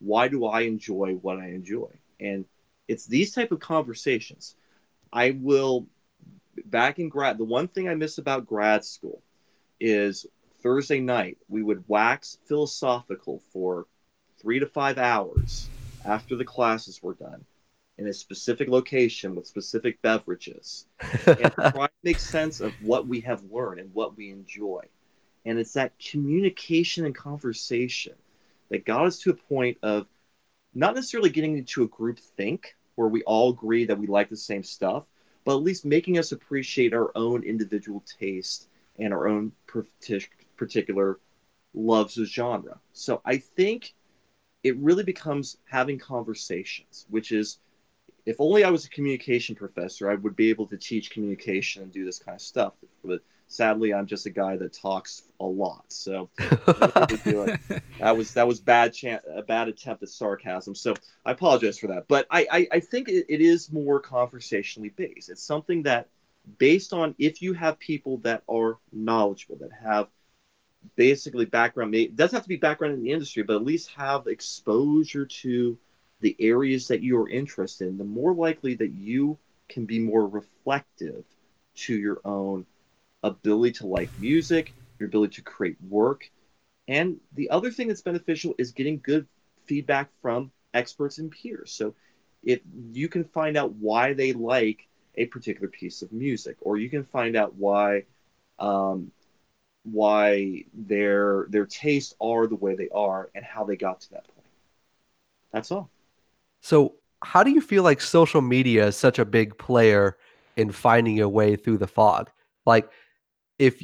Why 0.00 0.26
do 0.26 0.44
I 0.44 0.62
enjoy 0.62 1.12
what 1.22 1.38
I 1.38 1.50
enjoy? 1.50 1.90
And 2.18 2.46
it's 2.88 3.06
these 3.06 3.32
type 3.32 3.52
of 3.52 3.60
conversations. 3.60 4.56
I 5.12 5.38
will 5.40 5.86
back 6.64 6.98
in 6.98 7.10
grad 7.10 7.38
the 7.38 7.44
one 7.44 7.68
thing 7.68 7.88
I 7.88 7.94
miss 7.94 8.18
about 8.18 8.44
grad 8.44 8.84
school 8.84 9.22
is 9.78 10.26
Thursday 10.64 10.98
night 10.98 11.38
we 11.48 11.62
would 11.62 11.84
wax 11.86 12.38
philosophical 12.48 13.40
for 13.52 13.86
three 14.40 14.58
to 14.58 14.66
five 14.66 14.98
hours 14.98 15.68
after 16.04 16.36
the 16.36 16.44
classes 16.44 17.02
were 17.02 17.14
done 17.14 17.44
in 17.98 18.06
a 18.08 18.12
specific 18.12 18.68
location 18.68 19.34
with 19.34 19.46
specific 19.46 20.00
beverages 20.02 20.86
and 21.26 21.52
try 21.52 21.86
to 21.86 21.92
make 22.02 22.18
sense 22.18 22.60
of 22.60 22.72
what 22.82 23.06
we 23.06 23.20
have 23.20 23.42
learned 23.50 23.80
and 23.80 23.94
what 23.94 24.16
we 24.16 24.30
enjoy. 24.30 24.82
And 25.44 25.58
it's 25.58 25.74
that 25.74 25.92
communication 25.98 27.04
and 27.04 27.14
conversation 27.14 28.14
that 28.70 28.84
got 28.84 29.06
us 29.06 29.18
to 29.20 29.30
a 29.30 29.34
point 29.34 29.78
of 29.82 30.06
not 30.74 30.94
necessarily 30.94 31.30
getting 31.30 31.56
into 31.56 31.84
a 31.84 31.88
group 31.88 32.18
think 32.18 32.74
where 32.96 33.08
we 33.08 33.22
all 33.22 33.50
agree 33.50 33.84
that 33.84 33.98
we 33.98 34.06
like 34.06 34.28
the 34.28 34.36
same 34.36 34.62
stuff, 34.62 35.04
but 35.44 35.56
at 35.56 35.62
least 35.62 35.84
making 35.84 36.18
us 36.18 36.32
appreciate 36.32 36.94
our 36.94 37.12
own 37.14 37.42
individual 37.42 38.02
taste 38.18 38.68
and 38.98 39.12
our 39.12 39.28
own 39.28 39.52
particular 40.56 41.18
loves 41.74 42.18
of 42.18 42.26
genre. 42.26 42.78
So 42.92 43.20
I 43.24 43.38
think 43.38 43.94
it 44.64 44.76
really 44.78 45.04
becomes 45.04 45.58
having 45.70 45.98
conversations, 45.98 47.06
which 47.10 47.30
is 47.30 47.58
if 48.26 48.36
only 48.38 48.64
I 48.64 48.70
was 48.70 48.86
a 48.86 48.88
communication 48.88 49.54
professor, 49.54 50.10
I 50.10 50.14
would 50.14 50.34
be 50.34 50.48
able 50.48 50.66
to 50.68 50.78
teach 50.78 51.10
communication 51.10 51.82
and 51.82 51.92
do 51.92 52.04
this 52.06 52.18
kind 52.18 52.34
of 52.34 52.40
stuff. 52.40 52.72
But 53.04 53.20
sadly, 53.46 53.92
I'm 53.92 54.06
just 54.06 54.24
a 54.24 54.30
guy 54.30 54.56
that 54.56 54.72
talks 54.72 55.24
a 55.40 55.44
lot. 55.44 55.84
So 55.88 56.30
that 56.38 58.16
was 58.16 58.32
that 58.32 58.48
was 58.48 58.60
bad 58.60 58.94
chan- 58.94 59.20
a 59.30 59.42
bad 59.42 59.68
attempt 59.68 60.02
at 60.02 60.08
sarcasm. 60.08 60.74
So 60.74 60.94
I 61.26 61.32
apologize 61.32 61.78
for 61.78 61.88
that. 61.88 62.08
But 62.08 62.26
I 62.30 62.46
I, 62.50 62.68
I 62.72 62.80
think 62.80 63.08
it, 63.08 63.26
it 63.28 63.42
is 63.42 63.70
more 63.70 64.00
conversationally 64.00 64.88
based. 64.88 65.28
It's 65.28 65.42
something 65.42 65.82
that 65.82 66.08
based 66.58 66.94
on 66.94 67.14
if 67.18 67.42
you 67.42 67.52
have 67.52 67.78
people 67.78 68.18
that 68.18 68.42
are 68.48 68.78
knowledgeable 68.92 69.56
that 69.56 69.70
have 69.72 70.08
basically 70.96 71.44
background 71.44 71.94
it 71.94 72.16
doesn't 72.16 72.36
have 72.36 72.42
to 72.42 72.48
be 72.48 72.56
background 72.56 72.94
in 72.94 73.02
the 73.02 73.12
industry 73.12 73.42
but 73.42 73.56
at 73.56 73.64
least 73.64 73.90
have 73.90 74.26
exposure 74.26 75.26
to 75.26 75.78
the 76.20 76.36
areas 76.40 76.88
that 76.88 77.02
you 77.02 77.18
are 77.18 77.28
interested 77.28 77.88
in 77.88 77.98
the 77.98 78.04
more 78.04 78.34
likely 78.34 78.74
that 78.74 78.92
you 78.92 79.38
can 79.68 79.84
be 79.84 79.98
more 79.98 80.26
reflective 80.26 81.24
to 81.74 81.94
your 81.94 82.20
own 82.24 82.66
ability 83.22 83.72
to 83.72 83.86
like 83.86 84.12
music 84.18 84.74
your 84.98 85.08
ability 85.08 85.36
to 85.36 85.42
create 85.42 85.76
work. 85.88 86.30
And 86.88 87.18
the 87.34 87.50
other 87.50 87.70
thing 87.70 87.88
that's 87.88 88.02
beneficial 88.02 88.54
is 88.58 88.72
getting 88.72 89.00
good 89.02 89.26
feedback 89.66 90.10
from 90.20 90.50
experts 90.74 91.18
and 91.18 91.30
peers. 91.30 91.72
So 91.72 91.94
if 92.42 92.60
you 92.92 93.08
can 93.08 93.24
find 93.24 93.56
out 93.56 93.72
why 93.74 94.12
they 94.12 94.32
like 94.32 94.86
a 95.16 95.26
particular 95.26 95.68
piece 95.68 96.02
of 96.02 96.12
music 96.12 96.56
or 96.60 96.76
you 96.76 96.90
can 96.90 97.04
find 97.04 97.36
out 97.36 97.54
why 97.54 98.04
um, 98.58 99.10
why 99.84 100.64
their 100.72 101.46
their 101.50 101.66
tastes 101.66 102.14
are 102.20 102.46
the 102.46 102.56
way 102.56 102.74
they 102.74 102.88
are 102.88 103.30
and 103.34 103.44
how 103.44 103.64
they 103.64 103.76
got 103.76 104.00
to 104.00 104.10
that 104.10 104.26
point. 104.26 104.46
That's 105.52 105.70
all. 105.70 105.90
So, 106.62 106.94
how 107.22 107.42
do 107.42 107.50
you 107.50 107.60
feel 107.60 107.82
like 107.82 108.00
social 108.00 108.40
media 108.40 108.88
is 108.88 108.96
such 108.96 109.18
a 109.18 109.24
big 109.24 109.56
player 109.58 110.16
in 110.56 110.72
finding 110.72 111.16
your 111.16 111.28
way 111.28 111.56
through 111.56 111.78
the 111.78 111.86
fog? 111.86 112.30
Like, 112.66 112.90
if 113.58 113.82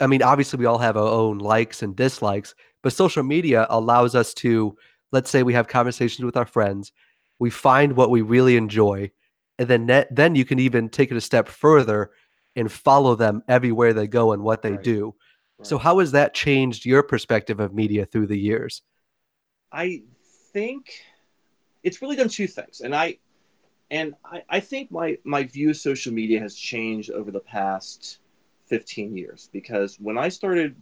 I 0.00 0.06
mean, 0.06 0.22
obviously, 0.22 0.58
we 0.58 0.66
all 0.66 0.78
have 0.78 0.96
our 0.96 1.08
own 1.08 1.38
likes 1.38 1.82
and 1.82 1.96
dislikes, 1.96 2.54
but 2.82 2.92
social 2.92 3.22
media 3.22 3.66
allows 3.70 4.14
us 4.14 4.32
to, 4.34 4.76
let's 5.12 5.30
say, 5.30 5.42
we 5.42 5.54
have 5.54 5.68
conversations 5.68 6.24
with 6.24 6.36
our 6.36 6.46
friends, 6.46 6.92
we 7.38 7.50
find 7.50 7.96
what 7.96 8.10
we 8.10 8.22
really 8.22 8.56
enjoy, 8.56 9.10
and 9.58 9.68
then 9.68 10.04
then 10.10 10.34
you 10.34 10.44
can 10.44 10.58
even 10.58 10.88
take 10.90 11.10
it 11.10 11.16
a 11.16 11.20
step 11.20 11.48
further 11.48 12.10
and 12.56 12.70
follow 12.70 13.14
them 13.14 13.42
everywhere 13.48 13.92
they 13.92 14.06
go 14.06 14.32
and 14.32 14.42
what 14.42 14.62
they 14.62 14.72
Right. 14.72 14.82
do. 14.82 15.14
So, 15.62 15.78
how 15.78 15.98
has 15.98 16.12
that 16.12 16.34
changed 16.34 16.84
your 16.84 17.02
perspective 17.02 17.60
of 17.60 17.74
media 17.74 18.06
through 18.06 18.26
the 18.26 18.38
years? 18.38 18.82
I 19.72 20.02
think 20.52 21.04
it's 21.82 22.02
really 22.02 22.16
done 22.16 22.28
two 22.28 22.46
things, 22.46 22.80
and 22.80 22.94
I 22.94 23.18
and 23.90 24.14
I, 24.24 24.42
I 24.48 24.60
think 24.60 24.90
my 24.90 25.18
my 25.24 25.44
view 25.44 25.70
of 25.70 25.76
social 25.76 26.12
media 26.12 26.40
has 26.40 26.54
changed 26.54 27.10
over 27.10 27.30
the 27.30 27.40
past 27.40 28.18
15 28.66 29.16
years 29.16 29.48
because 29.52 29.96
when 29.98 30.16
I 30.16 30.28
started 30.28 30.76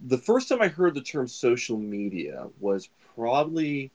the 0.00 0.18
first 0.18 0.48
time 0.48 0.62
I 0.62 0.68
heard 0.68 0.94
the 0.94 1.00
term 1.00 1.28
social 1.28 1.78
media 1.78 2.48
was 2.60 2.88
probably 3.14 3.90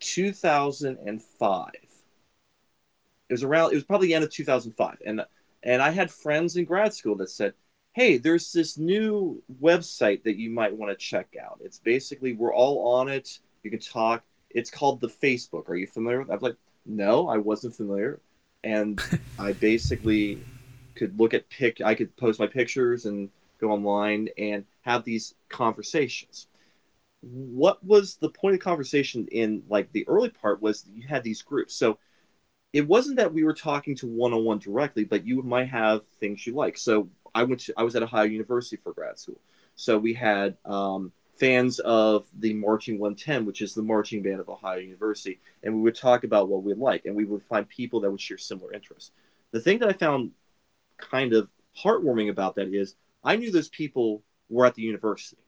2005. 0.00 1.70
It 3.28 3.32
was 3.32 3.42
around 3.42 3.72
it 3.72 3.74
was 3.74 3.84
probably 3.84 4.08
the 4.08 4.14
end 4.14 4.24
of 4.24 4.30
2005 4.30 4.98
and 5.04 5.22
and 5.62 5.82
I 5.82 5.90
had 5.90 6.10
friends 6.10 6.56
in 6.56 6.66
grad 6.66 6.92
school 6.92 7.16
that 7.16 7.30
said, 7.30 7.54
"Hey, 7.94 8.18
there's 8.18 8.52
this 8.52 8.76
new 8.76 9.42
website 9.62 10.24
that 10.24 10.36
you 10.36 10.50
might 10.50 10.76
want 10.76 10.90
to 10.90 10.96
check 10.96 11.36
out. 11.40 11.60
It's 11.62 11.78
basically 11.78 12.32
we're 12.32 12.54
all 12.54 12.96
on 12.96 13.08
it. 13.08 13.38
You 13.62 13.70
can 13.70 13.80
talk. 13.80 14.24
It's 14.50 14.70
called 14.70 15.00
the 15.00 15.08
Facebook. 15.08 15.68
Are 15.68 15.76
you 15.76 15.86
familiar 15.86 16.18
with?" 16.20 16.30
it? 16.30 16.32
I'm 16.34 16.40
like, 16.40 16.56
"No, 16.84 17.28
I 17.28 17.38
wasn't 17.38 17.76
familiar." 17.76 18.20
And 18.64 19.00
I 19.38 19.52
basically 19.52 20.40
could 20.96 21.18
look 21.18 21.34
at 21.34 21.48
pic. 21.50 21.80
I 21.80 21.94
could 21.94 22.16
post 22.16 22.40
my 22.40 22.48
pictures 22.48 23.06
and 23.06 23.30
go 23.60 23.70
online 23.70 24.28
and 24.38 24.64
have 24.82 25.04
these 25.04 25.34
conversations. 25.48 26.48
What 27.20 27.82
was 27.84 28.16
the 28.16 28.28
point 28.28 28.54
of 28.54 28.60
conversation 28.60 29.28
in 29.28 29.62
like 29.68 29.92
the 29.92 30.06
early 30.08 30.30
part 30.30 30.60
was 30.60 30.84
you 30.92 31.06
had 31.06 31.22
these 31.22 31.42
groups. 31.42 31.74
So 31.74 31.98
it 32.72 32.86
wasn't 32.86 33.16
that 33.16 33.32
we 33.32 33.44
were 33.44 33.54
talking 33.54 33.94
to 33.96 34.08
one 34.08 34.32
on 34.32 34.44
one 34.44 34.58
directly, 34.58 35.04
but 35.04 35.24
you 35.24 35.42
might 35.42 35.68
have 35.68 36.02
things 36.20 36.44
you 36.44 36.54
like. 36.54 36.76
So 36.76 37.08
I 37.34 37.42
went 37.44 37.60
to 37.62 37.74
I 37.76 37.82
was 37.82 37.96
at 37.96 38.02
Ohio 38.02 38.24
University 38.24 38.76
for 38.76 38.92
grad 38.92 39.18
school. 39.18 39.40
So 39.76 39.98
we 39.98 40.14
had 40.14 40.56
um, 40.64 41.12
fans 41.36 41.80
of 41.80 42.26
the 42.38 42.54
Marching 42.54 42.98
110, 42.98 43.44
which 43.44 43.60
is 43.60 43.74
the 43.74 43.82
marching 43.82 44.22
band 44.22 44.40
of 44.40 44.48
Ohio 44.48 44.78
University, 44.78 45.40
and 45.62 45.74
we 45.74 45.82
would 45.82 45.96
talk 45.96 46.24
about 46.24 46.48
what 46.48 46.62
we 46.62 46.74
like, 46.74 47.06
and 47.06 47.16
we 47.16 47.24
would 47.24 47.42
find 47.42 47.68
people 47.68 48.00
that 48.00 48.10
would 48.10 48.20
share 48.20 48.38
similar 48.38 48.72
interests. 48.72 49.10
The 49.50 49.60
thing 49.60 49.78
that 49.80 49.88
I 49.88 49.92
found 49.92 50.30
kind 50.96 51.32
of 51.32 51.48
heartwarming 51.76 52.30
about 52.30 52.54
that 52.56 52.72
is 52.72 52.94
I 53.22 53.36
knew 53.36 53.50
those 53.50 53.68
people 53.68 54.22
were 54.48 54.66
at 54.66 54.74
the 54.74 54.82
university. 54.82 55.42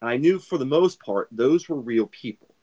And 0.00 0.10
I 0.10 0.16
knew 0.16 0.38
for 0.38 0.58
the 0.58 0.64
most 0.64 1.00
part 1.00 1.28
those 1.30 1.68
were 1.68 1.80
real 1.80 2.06
people. 2.06 2.54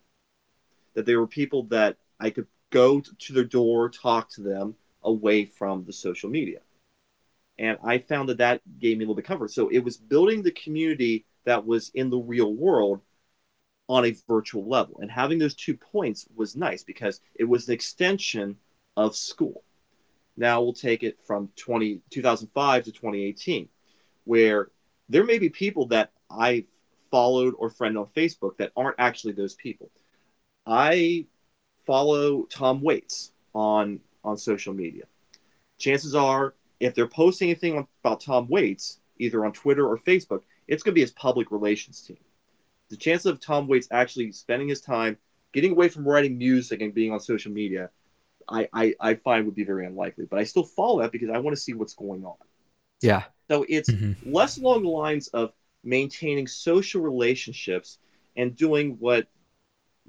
That 0.94 1.06
they 1.06 1.16
were 1.16 1.28
people 1.28 1.64
that 1.64 1.98
I 2.20 2.30
could 2.30 2.48
go 2.72 3.02
to 3.02 3.34
their 3.34 3.44
door, 3.44 3.90
talk 3.90 4.30
to 4.32 4.42
them 4.42 4.76
away 5.04 5.46
from 5.46 5.86
the 5.86 5.94
social 5.94 6.30
media. 6.30 6.60
And 7.58 7.78
I 7.84 8.00
found 8.00 8.30
that 8.30 8.40
that 8.40 8.62
gave 8.80 8.98
me 8.98 9.04
a 9.04 9.08
little 9.08 9.16
bit 9.16 9.26
of 9.26 9.28
comfort. 9.28 9.52
So 9.52 9.70
it 9.70 9.80
was 9.80 9.98
building 9.98 10.44
the 10.44 10.52
community 10.52 11.26
that 11.46 11.66
was 11.66 11.90
in 11.94 12.10
the 12.10 12.18
real 12.18 12.54
world 12.54 13.02
on 13.88 14.06
a 14.06 14.16
virtual 14.28 14.68
level. 14.68 15.00
And 15.00 15.10
having 15.10 15.40
those 15.40 15.56
two 15.56 15.76
points 15.78 16.28
was 16.36 16.56
nice 16.56 16.84
because 16.84 17.22
it 17.36 17.46
was 17.46 17.68
an 17.68 17.74
extension 17.74 18.58
of 18.98 19.16
school. 19.16 19.64
Now 20.38 20.62
we'll 20.62 20.74
take 20.74 21.04
it 21.04 21.18
from 21.26 21.50
20, 21.56 22.02
2005 22.10 22.84
to 22.86 22.92
2018, 22.92 23.70
where 24.26 24.70
there 25.08 25.24
may 25.24 25.38
be 25.38 25.50
people 25.50 25.88
that 25.88 26.12
I 26.30 26.66
followed 27.12 27.54
or 27.58 27.70
friend 27.70 27.98
on 27.98 28.08
Facebook 28.08 28.58
that 28.58 28.72
aren't 28.76 29.00
actually 29.00 29.34
those 29.34 29.56
people. 29.56 29.90
I 30.66 31.28
follow 31.86 32.44
Tom 32.44 32.82
Waits 32.82 33.32
on 33.54 34.02
on 34.24 34.38
social 34.38 34.74
media. 34.74 35.04
Chances 35.78 36.16
are, 36.16 36.56
if 36.80 36.94
they're 36.94 37.08
posting 37.08 37.50
anything 37.50 37.88
about 38.04 38.22
Tom 38.22 38.48
Waits, 38.48 39.00
either 39.18 39.46
on 39.46 39.54
Twitter 39.54 39.88
or 39.88 39.98
Facebook, 39.98 40.42
it's 40.68 40.84
going 40.84 40.92
to 40.92 40.96
be 40.96 41.02
his 41.02 41.12
public 41.12 41.52
relations 41.52 42.02
team. 42.02 42.18
The 42.90 42.98
chance 42.98 43.26
of 43.26 43.40
Tom 43.40 43.68
Waits 43.68 43.88
actually 43.92 44.32
spending 44.32 44.68
his 44.68 44.82
time 44.82 45.18
getting 45.54 45.72
away 45.72 45.90
from 45.90 46.08
writing 46.08 46.38
music 46.38 46.82
and 46.82 46.94
being 46.94 47.12
on 47.12 47.20
social 47.20 47.52
media, 47.52 47.90
I, 48.48 48.68
I, 48.74 48.96
I 49.00 49.16
find 49.16 49.46
would 49.46 49.56
be 49.56 49.64
very 49.64 49.86
unlikely. 49.86 50.26
But 50.26 50.40
I 50.40 50.44
still 50.44 50.64
follow 50.64 51.02
that 51.02 51.12
because 51.12 51.30
I 51.30 51.40
want 51.40 51.56
to 51.56 51.62
see 51.62 51.74
what's 51.74 51.94
going 51.94 52.26
on. 52.26 52.36
Yeah. 53.02 53.24
So 53.50 53.66
it's 53.70 53.90
Mhm. 53.90 54.16
less 54.26 54.58
along 54.58 54.84
the 54.84 54.90
lines 54.90 55.28
of 55.30 55.54
maintaining 55.84 56.48
social 56.48 57.02
relationships 57.02 58.00
and 58.36 58.56
doing 58.56 58.98
what 59.00 59.28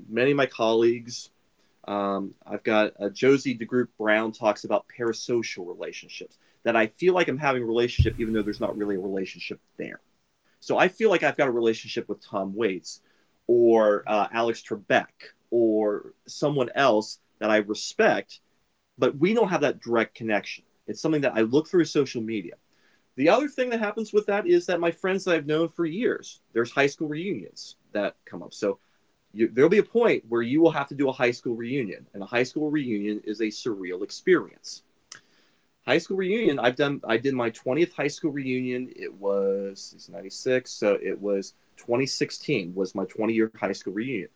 many 0.09 0.33
of 0.33 0.37
my 0.37 0.46
colleagues, 0.46 1.31
um, 1.87 2.35
I've 2.44 2.62
got 2.62 2.94
uh, 3.00 3.09
Josie 3.11 3.57
DeGroot 3.57 3.88
Brown 3.98 4.33
talks 4.33 4.64
about 4.64 4.87
parasocial 4.88 5.66
relationships. 5.68 6.37
That 6.66 6.74
I 6.74 6.88
feel 6.88 7.14
like 7.14 7.29
I'm 7.29 7.38
having 7.38 7.62
a 7.62 7.66
relationship 7.66 8.16
even 8.18 8.35
though 8.35 8.42
there's 8.42 8.61
not 8.61 8.76
really 8.76 8.96
a 8.96 9.00
relationship 9.00 9.61
there. 9.76 10.00
So 10.59 10.76
I 10.76 10.88
feel 10.88 11.11
like 11.11 11.22
I've 11.22 11.37
got 11.37 11.46
a 11.46 11.52
relationship 11.52 12.09
with 12.09 12.20
Tom 12.20 12.57
Waits 12.57 13.00
or 13.46 14.02
uh, 14.05 14.26
Alex 14.33 14.64
Trebek 14.68 15.07
or 15.52 16.12
someone 16.26 16.70
else 16.74 17.20
that 17.38 17.50
I 17.50 17.59
respect, 17.59 18.40
but 18.98 19.16
we 19.16 19.33
don't 19.33 19.48
have 19.48 19.61
that 19.61 19.81
direct 19.81 20.16
connection. 20.16 20.64
It's 20.88 21.00
something 21.00 21.20
that 21.20 21.37
I 21.37 21.42
look 21.42 21.68
through 21.68 21.85
social 21.85 22.20
media. 22.20 22.55
The 23.14 23.29
other 23.29 23.46
thing 23.46 23.70
that 23.70 23.79
happens 23.79 24.12
with 24.12 24.26
that 24.26 24.48
is 24.48 24.66
that 24.66 24.81
my 24.81 24.90
friends 24.90 25.24
that 25.24 25.37
I've 25.37 25.46
known 25.46 25.68
for 25.68 25.87
years, 25.87 26.40
there's 26.52 26.72
high 26.72 26.88
school 26.88 27.07
reunions 27.07 27.76
that 27.92 28.16
come 28.24 28.42
up. 28.42 28.52
So 28.52 28.81
you, 29.33 29.48
there'll 29.52 29.70
be 29.70 29.79
a 29.79 29.85
point 29.85 30.24
where 30.29 30.42
you 30.42 30.61
will 30.61 30.72
have 30.72 30.88
to 30.88 30.96
do 30.96 31.09
a 31.09 31.12
high 31.12 31.31
school 31.31 31.55
reunion, 31.55 32.09
and 32.12 32.24
a 32.24 32.26
high 32.26 32.42
school 32.42 32.72
reunion 32.72 33.22
is 33.24 33.40
a 33.40 33.44
surreal 33.44 34.02
experience. 34.02 34.83
High 35.87 35.99
school 35.99 36.16
reunion, 36.16 36.59
I've 36.59 36.75
done. 36.75 37.01
I 37.07 37.16
did 37.16 37.35
my 37.35 37.51
20th 37.51 37.92
high 37.92 38.09
school 38.09 38.33
reunion. 38.33 38.92
It 38.96 39.14
was 39.14 40.09
96, 40.11 40.70
so 40.70 40.99
it 41.01 41.20
was 41.20 41.55
2016 41.77 42.75
was 42.75 42.94
my 42.94 43.05
20 43.05 43.33
year 43.33 43.53
high 43.55 43.72
school 43.72 43.92
reunion. 43.92 44.29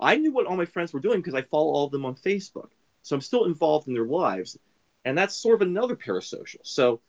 I 0.00 0.16
knew 0.16 0.32
what 0.32 0.46
all 0.46 0.56
my 0.56 0.64
friends 0.64 0.92
were 0.92 1.00
doing 1.00 1.20
because 1.20 1.34
I 1.34 1.42
follow 1.42 1.72
all 1.72 1.86
of 1.86 1.92
them 1.92 2.04
on 2.04 2.16
Facebook, 2.16 2.70
so 3.02 3.14
I'm 3.14 3.22
still 3.22 3.44
involved 3.44 3.86
in 3.86 3.94
their 3.94 4.06
lives, 4.06 4.58
and 5.04 5.16
that's 5.16 5.36
sort 5.36 5.62
of 5.62 5.68
another 5.68 5.94
parasocial. 5.94 6.60
So 6.64 7.00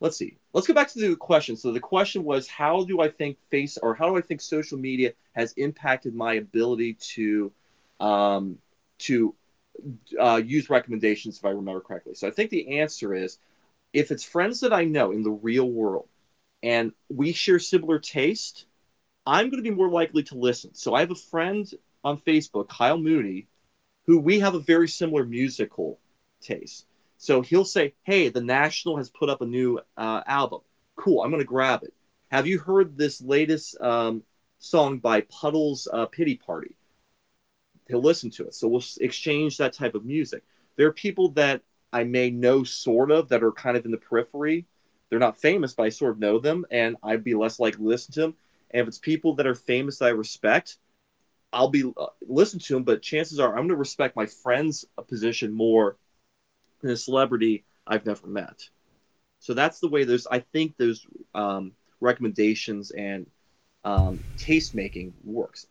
let's 0.00 0.16
see. 0.16 0.36
Let's 0.52 0.66
go 0.66 0.74
back 0.74 0.88
to 0.88 0.98
the 0.98 1.16
question. 1.16 1.56
So 1.56 1.72
the 1.72 1.80
question 1.80 2.24
was, 2.24 2.46
how 2.46 2.84
do 2.84 3.00
I 3.00 3.08
think 3.08 3.38
face 3.50 3.78
or 3.78 3.94
how 3.94 4.10
do 4.10 4.16
I 4.18 4.20
think 4.20 4.42
social 4.42 4.78
media 4.78 5.14
has 5.32 5.52
impacted 5.54 6.14
my 6.14 6.34
ability 6.34 6.94
to 7.14 7.52
um, 8.00 8.58
to 8.98 9.34
uh, 10.20 10.40
use 10.44 10.70
recommendations 10.70 11.38
if 11.38 11.44
I 11.44 11.50
remember 11.50 11.80
correctly? 11.80 12.14
So 12.14 12.28
I 12.28 12.30
think 12.30 12.50
the 12.50 12.80
answer 12.80 13.14
is, 13.14 13.38
if 13.92 14.10
it's 14.10 14.24
friends 14.24 14.60
that 14.60 14.72
I 14.72 14.84
know 14.84 15.12
in 15.12 15.22
the 15.22 15.30
real 15.30 15.68
world, 15.68 16.08
and 16.62 16.92
we 17.08 17.32
share 17.32 17.58
similar 17.58 17.98
taste, 17.98 18.66
I'm 19.26 19.50
going 19.50 19.62
to 19.62 19.70
be 19.70 19.74
more 19.74 19.90
likely 19.90 20.22
to 20.24 20.38
listen. 20.38 20.74
So 20.74 20.94
I 20.94 21.00
have 21.00 21.10
a 21.10 21.16
friend 21.16 21.70
on 22.04 22.18
Facebook, 22.18 22.68
Kyle 22.68 22.98
Mooney, 22.98 23.46
who 24.06 24.18
we 24.18 24.40
have 24.40 24.54
a 24.54 24.60
very 24.60 24.88
similar 24.88 25.24
musical 25.24 25.98
taste. 26.40 26.86
So 27.18 27.42
he'll 27.42 27.64
say, 27.64 27.94
"Hey, 28.04 28.28
the 28.28 28.40
National 28.40 28.96
has 28.96 29.10
put 29.10 29.28
up 29.28 29.42
a 29.42 29.46
new 29.46 29.80
uh, 29.96 30.22
album. 30.26 30.60
Cool, 30.96 31.22
I'm 31.22 31.30
gonna 31.30 31.44
grab 31.44 31.82
it. 31.82 31.94
Have 32.30 32.46
you 32.46 32.58
heard 32.58 32.96
this 32.96 33.20
latest 33.20 33.80
um, 33.80 34.22
song 34.58 34.98
by 34.98 35.22
Puddles 35.22 35.88
uh, 35.92 36.06
Pity 36.06 36.36
Party?" 36.36 36.74
He'll 37.88 38.02
listen 38.02 38.30
to 38.30 38.46
it. 38.46 38.54
So 38.54 38.68
we'll 38.68 38.84
exchange 39.00 39.56
that 39.56 39.72
type 39.72 39.94
of 39.94 40.04
music. 40.04 40.42
There 40.76 40.86
are 40.86 40.92
people 40.92 41.30
that 41.30 41.62
I 41.92 42.04
may 42.04 42.30
know 42.30 42.64
sort 42.64 43.10
of 43.10 43.28
that 43.30 43.42
are 43.42 43.52
kind 43.52 43.76
of 43.76 43.84
in 43.84 43.90
the 43.90 43.96
periphery. 43.96 44.66
They're 45.08 45.18
not 45.18 45.40
famous, 45.40 45.74
but 45.74 45.84
I 45.84 45.88
sort 45.88 46.12
of 46.12 46.18
know 46.18 46.38
them, 46.38 46.66
and 46.70 46.96
I'd 47.02 47.24
be 47.24 47.34
less 47.34 47.58
likely 47.58 47.78
to 47.78 47.88
listen 47.88 48.12
to 48.14 48.20
them. 48.20 48.34
And 48.70 48.82
if 48.82 48.88
it's 48.88 48.98
people 48.98 49.34
that 49.36 49.46
are 49.46 49.54
famous 49.54 49.98
that 49.98 50.06
I 50.06 50.10
respect, 50.10 50.76
I'll 51.52 51.70
be 51.70 51.90
uh, 51.96 52.06
listen 52.26 52.58
to 52.60 52.74
them. 52.74 52.82
But 52.84 53.00
chances 53.00 53.40
are, 53.40 53.48
I'm 53.48 53.56
going 53.56 53.68
to 53.68 53.76
respect 53.76 54.16
my 54.16 54.26
friend's 54.26 54.84
position 55.08 55.52
more 55.52 55.96
than 56.82 56.90
a 56.90 56.96
celebrity 56.96 57.64
I've 57.86 58.04
never 58.04 58.26
met. 58.26 58.68
So 59.40 59.54
that's 59.54 59.80
the 59.80 59.88
way 59.88 60.04
those. 60.04 60.26
I 60.30 60.40
think 60.40 60.76
those 60.76 61.06
um, 61.34 61.72
recommendations 62.00 62.90
and 62.90 63.26
um, 63.84 64.20
taste 64.36 64.74
making 64.74 65.14
works. 65.24 65.66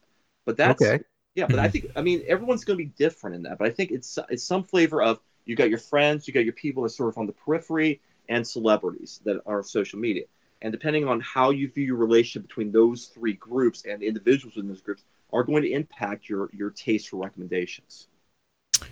But 0.46 0.58
that's 0.58 0.82
Okay. 0.82 1.04
Yeah. 1.38 1.46
But 1.46 1.60
I 1.60 1.68
Mhm. 1.68 1.72
think 1.72 1.92
I 1.96 2.02
mean 2.02 2.24
everyone's 2.28 2.66
going 2.66 2.78
to 2.78 2.84
be 2.84 2.92
different 2.98 3.36
in 3.36 3.44
that. 3.44 3.60
But 3.60 3.68
I 3.68 3.72
think 3.72 3.92
it's 3.92 4.18
it's 4.30 4.44
some 4.44 4.64
flavor 4.64 5.02
of 5.02 5.20
you 5.46 5.56
got 5.56 5.70
your 5.70 5.78
friends, 5.80 6.28
you 6.28 6.34
got 6.34 6.44
your 6.44 6.54
people 6.54 6.84
that 6.84 6.90
sort 6.90 7.10
of 7.10 7.18
on 7.18 7.28
the 7.28 7.34
periphery, 7.34 8.02
and 8.28 8.46
celebrities 8.46 9.22
that 9.24 9.42
are 9.46 9.64
social 9.64 10.00
media. 10.00 10.26
And 10.64 10.72
depending 10.72 11.08
on 11.08 11.20
how 11.22 11.52
you 11.52 11.70
view 11.70 11.86
your 11.86 11.96
relationship 11.96 12.48
between 12.48 12.72
those 12.72 13.06
three 13.06 13.34
groups 13.34 13.86
and 13.86 14.02
individuals 14.02 14.58
in 14.58 14.68
those 14.68 14.82
groups 14.82 15.04
are 15.32 15.44
going 15.44 15.62
to 15.62 15.72
impact 15.72 16.28
your 16.28 16.50
your 16.54 16.72
taste 16.72 17.10
for 17.10 17.18
recommendations. 17.18 18.08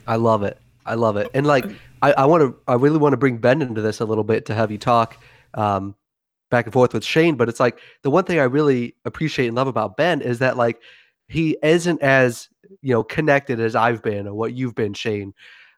I 0.07 0.17
love 0.17 0.43
it. 0.43 0.59
I 0.85 0.93
love 0.93 1.17
it. 1.17 1.31
And 1.33 1.47
like 1.47 1.65
I, 2.03 2.11
I 2.13 2.25
want 2.25 2.41
to 2.41 2.55
I 2.67 2.75
really 2.75 2.99
want 2.99 3.13
to 3.13 3.17
bring 3.17 3.37
Ben 3.37 3.63
into 3.63 3.81
this 3.81 3.99
a 4.01 4.05
little 4.05 4.23
bit 4.23 4.45
to 4.45 4.53
have 4.53 4.69
you 4.69 4.77
talk 4.77 5.17
um, 5.55 5.95
back 6.51 6.65
and 6.65 6.73
forth 6.73 6.93
with 6.93 7.03
Shane. 7.03 7.35
But 7.35 7.49
it's 7.49 7.59
like 7.59 7.79
the 8.03 8.11
one 8.11 8.23
thing 8.23 8.39
I 8.39 8.43
really 8.43 8.93
appreciate 9.03 9.47
and 9.47 9.55
love 9.55 9.67
about 9.67 9.97
Ben 9.97 10.21
is 10.21 10.37
that 10.39 10.57
like 10.57 10.79
he 11.27 11.57
isn't 11.63 12.01
as 12.01 12.49
you 12.81 12.93
know 12.93 13.03
connected 13.03 13.59
as 13.59 13.75
I've 13.75 14.01
been 14.03 14.27
or 14.27 14.33
what 14.33 14.53
you've 14.53 14.75
been, 14.75 14.93
Shane. 14.93 15.33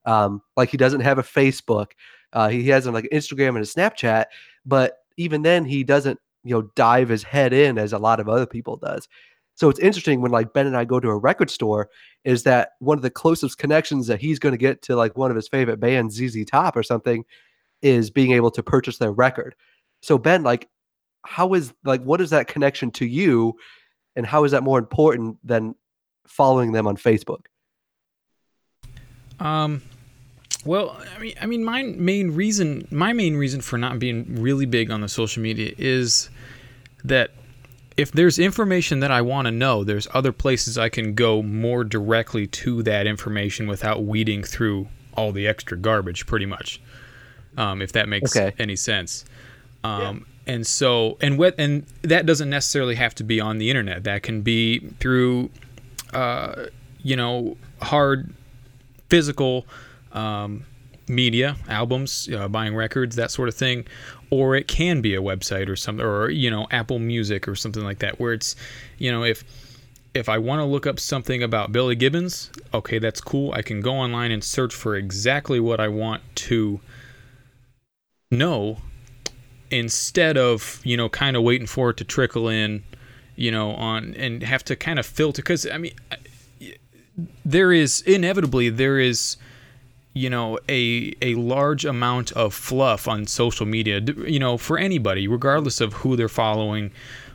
Um, 0.05 0.41
like 0.55 0.69
he 0.69 0.77
doesn't 0.77 1.01
have 1.01 1.17
a 1.17 1.23
Facebook. 1.23 1.91
Uh, 2.33 2.49
he 2.49 2.67
has 2.69 2.88
like 2.88 3.07
Instagram 3.12 3.49
and 3.49 3.60
a 3.60 3.62
Snapchat, 3.62 4.25
but 4.65 4.99
even 5.17 5.41
then 5.41 5.65
he 5.65 5.83
doesn't 5.83 6.19
you 6.43 6.55
know 6.55 6.69
dive 6.75 7.10
his 7.10 7.23
head 7.23 7.53
in 7.53 7.77
as 7.77 7.93
a 7.93 7.97
lot 7.97 8.19
of 8.19 8.29
other 8.29 8.45
people 8.45 8.77
does. 8.77 9.07
So 9.55 9.69
it's 9.69 9.79
interesting 9.79 10.21
when 10.21 10.31
like 10.31 10.53
Ben 10.53 10.67
and 10.67 10.77
I 10.77 10.86
go 10.86 10.99
to 10.99 11.10
a 11.10 11.17
record 11.17 11.49
store, 11.49 11.89
is 12.23 12.43
that 12.43 12.73
one 12.79 12.97
of 12.97 13.01
the 13.01 13.10
closest 13.10 13.57
connections 13.57 14.05
that 14.07 14.21
he's 14.21 14.38
going 14.38 14.53
to 14.53 14.57
get 14.57 14.83
to 14.83 14.95
like 14.95 15.17
one 15.17 15.31
of 15.31 15.36
his 15.36 15.47
favorite 15.47 15.79
bands, 15.79 16.15
ZZ 16.15 16.45
Top 16.45 16.77
or 16.77 16.83
something, 16.83 17.25
is 17.81 18.12
being 18.12 18.31
able 18.33 18.51
to 18.51 18.62
purchase 18.62 18.99
their 18.99 19.12
record. 19.12 19.55
So 20.01 20.19
Ben, 20.19 20.43
like, 20.43 20.69
how 21.25 21.53
is 21.55 21.73
like 21.83 22.03
what 22.03 22.21
is 22.21 22.29
that 22.29 22.47
connection 22.47 22.91
to 22.91 23.05
you, 23.05 23.55
and 24.17 24.25
how 24.25 24.43
is 24.43 24.51
that 24.51 24.63
more 24.63 24.77
important 24.80 25.38
than 25.43 25.75
following 26.27 26.73
them 26.73 26.88
on 26.88 26.97
Facebook? 26.97 27.45
Um, 29.39 29.82
well, 30.65 30.99
I 31.15 31.19
mean, 31.19 31.34
I 31.39 31.45
mean, 31.45 31.63
my 31.63 31.84
main 31.84 32.32
reason, 32.32 32.88
my 32.91 33.13
main 33.13 33.38
reason 33.38 33.62
for 33.62 33.77
not 33.77 33.99
being 33.99 34.41
really 34.41 34.65
big 34.65 34.91
on 34.91 35.01
the 35.01 35.08
social 35.08 35.41
media 35.41 35.73
is 35.77 36.30
that 37.03 37.32
if 37.95 38.12
there's 38.12 38.38
information 38.38 38.99
that 38.99 39.12
I 39.12 39.21
want 39.21 39.45
to 39.45 39.51
know, 39.51 39.84
there's 39.84 40.08
other 40.13 40.32
places 40.32 40.77
I 40.77 40.89
can 40.89 41.13
go 41.13 41.41
more 41.41 41.84
directly 41.84 42.47
to 42.47 42.84
that 42.84 43.08
information 43.08 43.67
without 43.67 44.03
weeding 44.03 44.43
through 44.43 44.88
all 45.15 45.32
the 45.32 45.47
extra 45.47 45.77
garbage, 45.77 46.25
pretty 46.25 46.45
much. 46.45 46.82
Um, 47.56 47.82
if 47.82 47.93
that 47.93 48.08
makes 48.10 48.36
Okay. 48.36 48.53
any 48.60 48.75
sense. 48.75 49.25
Um, 49.84 50.25
And 50.47 50.65
so, 50.65 51.17
and 51.19 51.38
what, 51.38 51.55
and 51.57 51.86
that 52.03 52.25
doesn't 52.25 52.49
necessarily 52.49 52.95
have 52.95 53.13
to 53.15 53.23
be 53.23 53.39
on 53.41 53.57
the 53.57 53.69
internet. 53.69 54.05
That 54.05 54.23
can 54.23 54.41
be 54.41 54.79
through, 54.99 55.49
uh, 56.13 56.67
you 57.03 57.15
know, 57.15 57.57
hard 57.81 58.33
physical 59.10 59.65
um, 60.13 60.65
media, 61.07 61.57
albums, 61.67 62.29
buying 62.49 62.75
records, 62.75 63.17
that 63.17 63.29
sort 63.29 63.49
of 63.49 63.55
thing, 63.55 63.86
or 64.29 64.55
it 64.55 64.67
can 64.67 65.01
be 65.01 65.15
a 65.15 65.21
website 65.21 65.69
or 65.69 65.75
something, 65.75 66.05
or 66.05 66.29
you 66.29 66.49
know, 66.49 66.67
Apple 66.71 66.99
Music 66.99 67.47
or 67.47 67.55
something 67.55 67.83
like 67.83 67.99
that, 67.99 68.19
where 68.19 68.33
it's, 68.33 68.55
you 68.97 69.12
know, 69.12 69.23
if 69.23 69.43
if 70.13 70.29
I 70.29 70.38
want 70.38 70.60
to 70.60 70.65
look 70.65 70.88
up 70.88 70.99
something 70.99 71.43
about 71.43 71.71
Billy 71.71 71.95
Gibbons, 71.95 72.51
okay, 72.73 72.99
that's 72.99 73.21
cool. 73.21 73.51
I 73.53 73.62
can 73.62 73.81
go 73.81 73.93
online 73.93 74.31
and 74.31 74.43
search 74.43 74.73
for 74.73 74.95
exactly 74.95 75.60
what 75.60 75.79
I 75.79 75.89
want 75.89 76.23
to 76.36 76.79
know 78.31 78.77
instead 79.71 80.38
of, 80.38 80.82
you 80.84 80.97
know, 80.97 81.10
kind 81.10 81.36
of 81.36 81.43
waiting 81.43 81.67
for 81.67 81.89
it 81.89 81.97
to 81.97 82.03
trickle 82.03 82.47
in, 82.47 82.84
you 83.36 83.51
know, 83.51 83.71
on 83.71 84.13
and 84.15 84.43
have 84.43 84.63
to 84.65 84.75
kind 84.75 84.99
of 84.99 85.06
filter 85.06 85.41
cuz 85.41 85.67
I 85.67 85.77
mean 85.77 85.93
there 87.43 87.73
is 87.73 88.01
inevitably 88.01 88.69
there 88.69 88.99
is 88.99 89.38
you 90.13 90.30
know 90.30 90.58
a 90.69 91.13
a 91.21 91.36
large 91.36 91.86
amount 91.86 92.32
of 92.34 92.53
fluff 92.53 93.08
on 93.08 93.25
social 93.27 93.65
media. 93.65 93.99
You 93.99 94.39
know 94.39 94.58
for 94.58 94.77
anybody 94.77 95.27
regardless 95.27 95.82
of 95.82 95.93
who 95.93 96.15
they're 96.15 96.30
following 96.30 96.91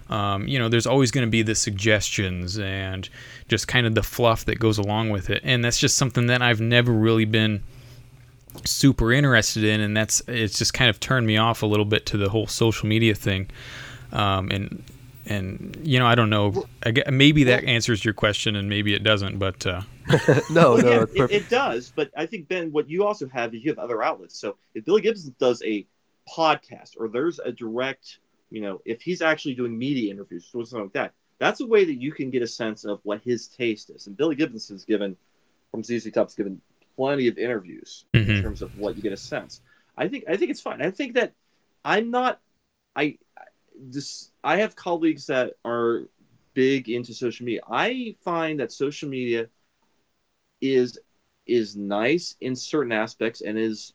um, 0.08 0.46
you 0.46 0.58
know 0.58 0.68
there's 0.68 0.86
always 0.86 1.10
going 1.10 1.26
to 1.26 1.30
be 1.30 1.42
the 1.42 1.54
suggestions 1.54 2.58
and 2.58 3.08
just 3.48 3.66
kind 3.68 3.86
of 3.86 3.94
the 3.94 4.02
fluff 4.02 4.44
that 4.44 4.58
goes 4.58 4.78
along 4.78 5.10
with 5.10 5.30
it. 5.30 5.40
And 5.44 5.64
that's 5.64 5.78
just 5.78 5.96
something 5.96 6.26
that 6.26 6.42
i've 6.42 6.60
never 6.60 6.92
really 6.92 7.24
been 7.24 7.62
super 8.64 9.12
interested 9.12 9.64
in 9.64 9.80
and 9.80 9.96
that's 9.96 10.22
it's 10.28 10.58
just 10.58 10.74
kind 10.74 10.90
of 10.90 11.00
turned 11.00 11.26
me 11.26 11.36
off 11.36 11.62
a 11.62 11.66
little 11.66 11.84
bit 11.84 12.06
to 12.06 12.16
the 12.16 12.28
whole 12.28 12.46
social 12.46 12.88
media 12.88 13.14
thing 13.14 13.48
um, 14.12 14.50
and 14.50 14.82
and 15.26 15.76
you 15.82 15.98
know 15.98 16.06
i 16.06 16.14
don't 16.14 16.30
know 16.30 16.66
I 16.84 16.90
gue- 16.90 17.10
maybe 17.10 17.44
that 17.44 17.64
answers 17.64 18.04
your 18.04 18.14
question 18.14 18.56
and 18.56 18.68
maybe 18.68 18.94
it 18.94 19.02
doesn't 19.02 19.38
but 19.38 19.66
uh, 19.66 19.82
no, 20.50 20.74
Well, 20.74 20.78
no, 20.78 20.90
yeah, 20.90 21.24
it, 21.24 21.30
it 21.30 21.48
does. 21.48 21.92
But 21.94 22.10
I 22.16 22.26
think 22.26 22.48
Ben, 22.48 22.72
what 22.72 22.88
you 22.88 23.04
also 23.04 23.28
have 23.28 23.54
is 23.54 23.64
you 23.64 23.70
have 23.70 23.78
other 23.78 24.02
outlets. 24.02 24.38
So 24.38 24.56
if 24.74 24.84
Billy 24.84 25.00
Gibson 25.00 25.34
does 25.38 25.62
a 25.64 25.86
podcast 26.28 26.96
or 26.98 27.08
there's 27.08 27.38
a 27.38 27.52
direct, 27.52 28.18
you 28.50 28.60
know, 28.60 28.80
if 28.84 29.02
he's 29.02 29.22
actually 29.22 29.54
doing 29.54 29.76
media 29.76 30.10
interviews 30.10 30.50
or 30.54 30.64
something 30.64 30.84
like 30.84 30.92
that, 30.94 31.12
that's 31.38 31.60
a 31.60 31.66
way 31.66 31.84
that 31.84 32.00
you 32.00 32.12
can 32.12 32.30
get 32.30 32.42
a 32.42 32.46
sense 32.46 32.84
of 32.84 33.00
what 33.02 33.20
his 33.22 33.48
taste 33.48 33.90
is. 33.90 34.06
And 34.06 34.16
Billy 34.16 34.36
Gibbons 34.36 34.68
has 34.68 34.84
given, 34.84 35.16
from 35.70 35.82
ZZ 35.82 36.10
Top's 36.12 36.34
given 36.34 36.60
plenty 36.96 37.28
of 37.28 37.38
interviews 37.38 38.04
in 38.24 38.32
Mhm. 38.32 38.42
terms 38.42 38.62
of 38.62 38.76
what 38.76 38.96
you 38.96 39.02
get 39.02 39.12
a 39.12 39.16
sense. 39.16 39.60
I 39.96 40.08
think 40.08 40.24
I 40.28 40.36
think 40.36 40.50
it's 40.50 40.60
fine. 40.60 40.82
I 40.82 40.90
think 40.90 41.14
that 41.14 41.32
I'm 41.84 42.10
not. 42.10 42.40
I 42.96 43.18
this 43.78 44.30
I 44.44 44.58
have 44.58 44.76
colleagues 44.76 45.26
that 45.26 45.54
are 45.64 46.04
big 46.54 46.88
into 46.88 47.14
social 47.14 47.44
media. 47.46 47.62
I 47.68 48.16
find 48.24 48.60
that 48.60 48.72
social 48.72 49.08
media 49.08 49.48
is 50.60 50.98
is 51.46 51.76
nice 51.76 52.36
in 52.40 52.54
certain 52.54 52.92
aspects 52.92 53.40
and 53.40 53.58
is 53.58 53.92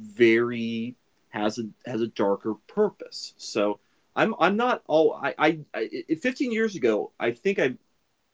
very 0.00 0.94
has 1.30 1.58
a 1.58 1.64
has 1.86 2.00
a 2.00 2.08
darker 2.08 2.54
purpose. 2.68 3.34
So 3.36 3.78
I'm 4.14 4.34
I'm 4.38 4.56
not 4.56 4.82
all 4.86 5.14
I 5.14 5.34
I, 5.38 5.58
I 5.74 5.88
I- 6.10 6.14
15 6.14 6.52
years 6.52 6.76
ago 6.76 7.12
I 7.18 7.30
think 7.32 7.58
I 7.58 7.74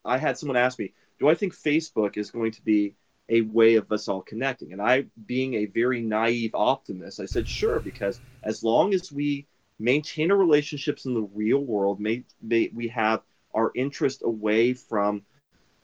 I 0.04 0.18
had 0.18 0.38
someone 0.38 0.56
ask 0.56 0.78
me, 0.78 0.92
do 1.18 1.28
I 1.28 1.34
think 1.34 1.54
Facebook 1.54 2.16
is 2.16 2.30
going 2.30 2.52
to 2.52 2.62
be 2.62 2.94
a 3.30 3.42
way 3.42 3.76
of 3.76 3.90
us 3.92 4.08
all 4.08 4.20
connecting? 4.22 4.72
And 4.72 4.82
I, 4.82 5.06
being 5.26 5.54
a 5.54 5.66
very 5.66 6.02
naive 6.02 6.54
optimist, 6.54 7.20
I 7.20 7.26
said 7.26 7.48
sure 7.48 7.80
because 7.80 8.20
as 8.42 8.62
long 8.62 8.92
as 8.92 9.10
we 9.10 9.46
maintain 9.78 10.30
our 10.30 10.36
relationships 10.36 11.06
in 11.06 11.14
the 11.14 11.28
real 11.34 11.60
world, 11.60 12.00
may, 12.00 12.24
may 12.42 12.70
we 12.74 12.88
have 12.88 13.22
our 13.54 13.72
interest 13.74 14.22
away 14.24 14.74
from 14.74 15.22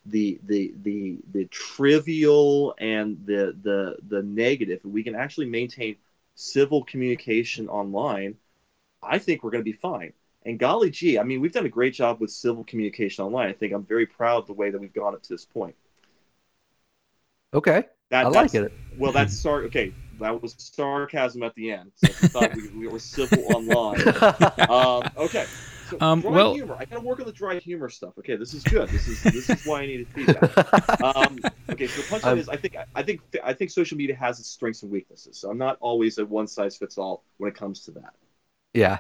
the 0.07 0.39
the 0.45 0.73
the 0.83 1.19
the 1.33 1.47
trivial 1.47 2.75
and 2.79 3.19
the 3.27 3.57
the 3.63 3.97
the 4.09 4.23
negative 4.23 4.81
we 4.85 5.03
can 5.03 5.17
actually 5.17 5.47
maintain 5.47 5.97
civil 6.37 6.85
communication 6.85 7.69
online 7.69 8.37
i 9.03 9.19
think 9.19 9.43
we're 9.43 9.51
going 9.51 9.65
to 9.65 9.71
be 9.71 9.77
fine. 9.77 10.13
And 10.45 10.59
golly 10.61 10.91
gee 10.91 11.19
i 11.19 11.25
mean 11.25 11.41
we've 11.41 11.53
done 11.53 11.67
a 11.67 11.71
great 11.71 11.93
job 11.93 12.21
with 12.21 12.31
civil 12.31 12.63
communication 12.63 13.25
online. 13.25 13.49
I 13.49 13.53
think 13.53 13.73
i'm 13.73 13.85
very 13.85 14.07
proud 14.07 14.39
of 14.39 14.47
the 14.47 14.53
way 14.53 14.71
that 14.71 14.81
we've 14.81 14.95
gone 14.95 15.15
up 15.15 15.23
to 15.23 15.29
this 15.29 15.45
point 15.45 15.75
Okay, 17.57 17.85
that, 18.11 18.27
I 18.27 18.29
like 18.29 18.55
it. 18.55 18.73
well 18.99 19.13
that's 19.13 19.39
sorry 19.39 19.67
okay 19.67 19.93
that 20.21 20.41
was 20.41 20.55
sarcasm 20.59 21.43
at 21.43 21.55
the 21.55 21.71
end 21.71 21.93
so 21.97 22.07
if 22.07 22.23
you 22.23 22.29
thought 22.29 22.55
we, 22.55 22.69
we 22.69 22.89
were 22.89 22.99
civil 22.99 23.45
online 23.55 24.01
um, 24.71 25.03
okay 25.19 25.45
so 25.91 25.99
Um, 26.01 26.21
dry 26.23 26.31
well- 26.31 26.55
humor 26.55 26.77
i 26.79 26.85
gotta 26.87 27.03
work 27.03 27.21
on 27.21 27.27
the 27.27 27.33
dry 27.33 27.59
humor 27.59 27.91
stuff 27.91 28.15
okay 28.19 28.37
this 28.37 28.55
is 28.55 28.63
good 28.63 28.89
this 28.89 29.07
is 29.07 29.23
this 29.23 29.51
is 29.51 29.67
why 29.67 29.83
i 29.83 29.87
needed 29.87 30.09
feedback 30.15 31.03
um, 31.03 31.39
okay, 31.69 31.87
so 31.87 32.01
the 32.01 32.09
punchline 32.09 32.25
I'm- 32.25 32.39
is 32.39 32.49
I 32.49 32.57
think 32.57 32.77
I 32.95 33.03
think 33.03 33.21
I 33.45 33.53
think 33.53 33.71
social 33.71 33.97
media 33.99 34.17
has 34.17 34.41
its 34.41 34.49
strengths 34.49 34.83
and 34.83 34.91
weaknesses. 34.91 35.37
So 35.39 35.51
I'm 35.51 35.59
not 35.59 35.77
always 35.81 36.17
a 36.19 36.25
one 36.25 36.47
size 36.47 36.77
fits 36.77 36.97
all 36.97 37.23
when 37.37 37.49
it 37.51 37.55
comes 37.55 37.81
to 37.85 37.91
that. 37.93 38.15
Yeah, 38.73 38.99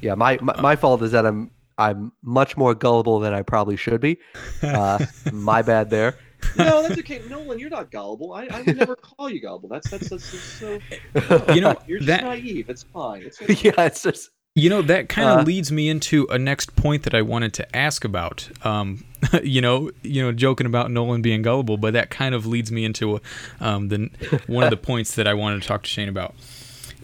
yeah. 0.00 0.14
My, 0.14 0.38
my 0.40 0.58
my 0.60 0.76
fault 0.76 1.02
is 1.02 1.12
that 1.12 1.26
I'm 1.26 1.50
I'm 1.78 2.12
much 2.22 2.56
more 2.56 2.74
gullible 2.74 3.20
than 3.20 3.34
I 3.34 3.42
probably 3.42 3.76
should 3.76 4.00
be. 4.00 4.18
Uh, 4.62 5.04
my 5.32 5.62
bad 5.62 5.90
there. 5.90 6.16
No, 6.56 6.82
that's 6.82 6.98
okay. 7.00 7.20
Nolan, 7.28 7.58
you're 7.58 7.70
not 7.70 7.90
gullible. 7.90 8.32
I, 8.32 8.46
I 8.50 8.62
would 8.62 8.76
never 8.76 8.96
call 8.96 9.30
you 9.30 9.40
gullible. 9.40 9.68
That's 9.68 9.88
that's, 9.90 10.08
that's, 10.08 10.30
that's 10.30 10.42
so. 10.44 11.52
you 11.54 11.60
know 11.60 11.76
You're 11.86 11.98
just 11.98 12.06
that 12.08 12.24
naive. 12.24 12.68
It's 12.70 12.82
fine. 12.82 13.22
It's 13.22 13.40
okay. 13.42 13.54
yeah, 13.76 13.84
it's 13.86 14.02
just 14.02 14.30
You 14.54 14.68
know, 14.70 14.82
that 14.82 15.08
kind 15.08 15.28
of 15.28 15.38
Uh, 15.38 15.42
leads 15.42 15.70
me 15.70 15.88
into 15.88 16.26
a 16.30 16.38
next 16.38 16.74
point 16.76 17.04
that 17.04 17.14
I 17.14 17.22
wanted 17.22 17.52
to 17.54 17.76
ask 17.76 18.04
about. 18.04 18.48
Um, 18.64 19.04
you 19.42 19.60
know, 19.60 19.90
you 20.02 20.22
know, 20.22 20.32
joking 20.32 20.66
about 20.66 20.90
Nolan 20.90 21.22
being 21.22 21.42
gullible, 21.42 21.76
but 21.76 21.92
that 21.92 22.10
kind 22.10 22.34
of 22.34 22.46
leads 22.46 22.72
me 22.72 22.84
into 22.84 23.20
um, 23.60 23.88
the 23.88 24.10
one 24.46 24.64
of 24.64 24.70
the 24.70 24.76
points 24.76 25.14
that 25.14 25.28
I 25.28 25.34
wanted 25.34 25.62
to 25.62 25.68
talk 25.68 25.82
to 25.84 25.88
Shane 25.88 26.08
about. 26.08 26.34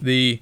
The 0.01 0.39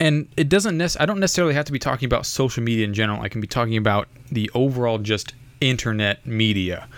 and 0.00 0.28
it 0.36 0.48
doesn't 0.48 0.76
nec- 0.76 1.00
I 1.00 1.06
don't 1.06 1.20
necessarily 1.20 1.54
have 1.54 1.64
to 1.66 1.72
be 1.72 1.78
talking 1.78 2.06
about 2.06 2.26
social 2.26 2.62
media 2.62 2.84
in 2.84 2.92
general. 2.94 3.22
I 3.22 3.28
can 3.28 3.40
be 3.40 3.46
talking 3.46 3.76
about 3.76 4.08
the 4.30 4.50
overall 4.54 4.98
just 4.98 5.32
internet 5.62 6.26
media. 6.26 6.88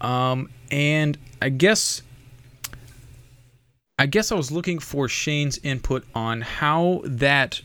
Um, 0.00 0.48
and 0.70 1.18
I 1.42 1.50
guess 1.50 2.02
I 3.98 4.06
guess 4.06 4.30
I 4.30 4.34
was 4.34 4.50
looking 4.50 4.78
for 4.78 5.08
Shane's 5.08 5.58
input 5.58 6.04
on 6.14 6.42
how 6.42 7.02
that 7.04 7.60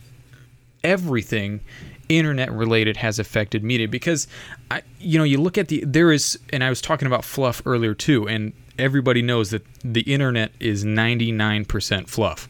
everything 0.83 1.61
internet 2.09 2.51
related 2.51 2.97
has 2.97 3.19
affected 3.19 3.63
media 3.63 3.87
because 3.87 4.27
I 4.69 4.81
you 4.99 5.17
know 5.17 5.23
you 5.23 5.39
look 5.39 5.57
at 5.57 5.67
the 5.69 5.83
there 5.85 6.11
is 6.11 6.37
and 6.51 6.63
I 6.63 6.69
was 6.69 6.81
talking 6.81 7.05
about 7.05 7.23
fluff 7.23 7.61
earlier 7.65 7.93
too 7.93 8.27
and 8.27 8.53
everybody 8.77 9.21
knows 9.21 9.51
that 9.51 9.63
the 9.83 10.01
internet 10.01 10.51
is 10.59 10.83
99% 10.83 12.07
fluff. 12.09 12.49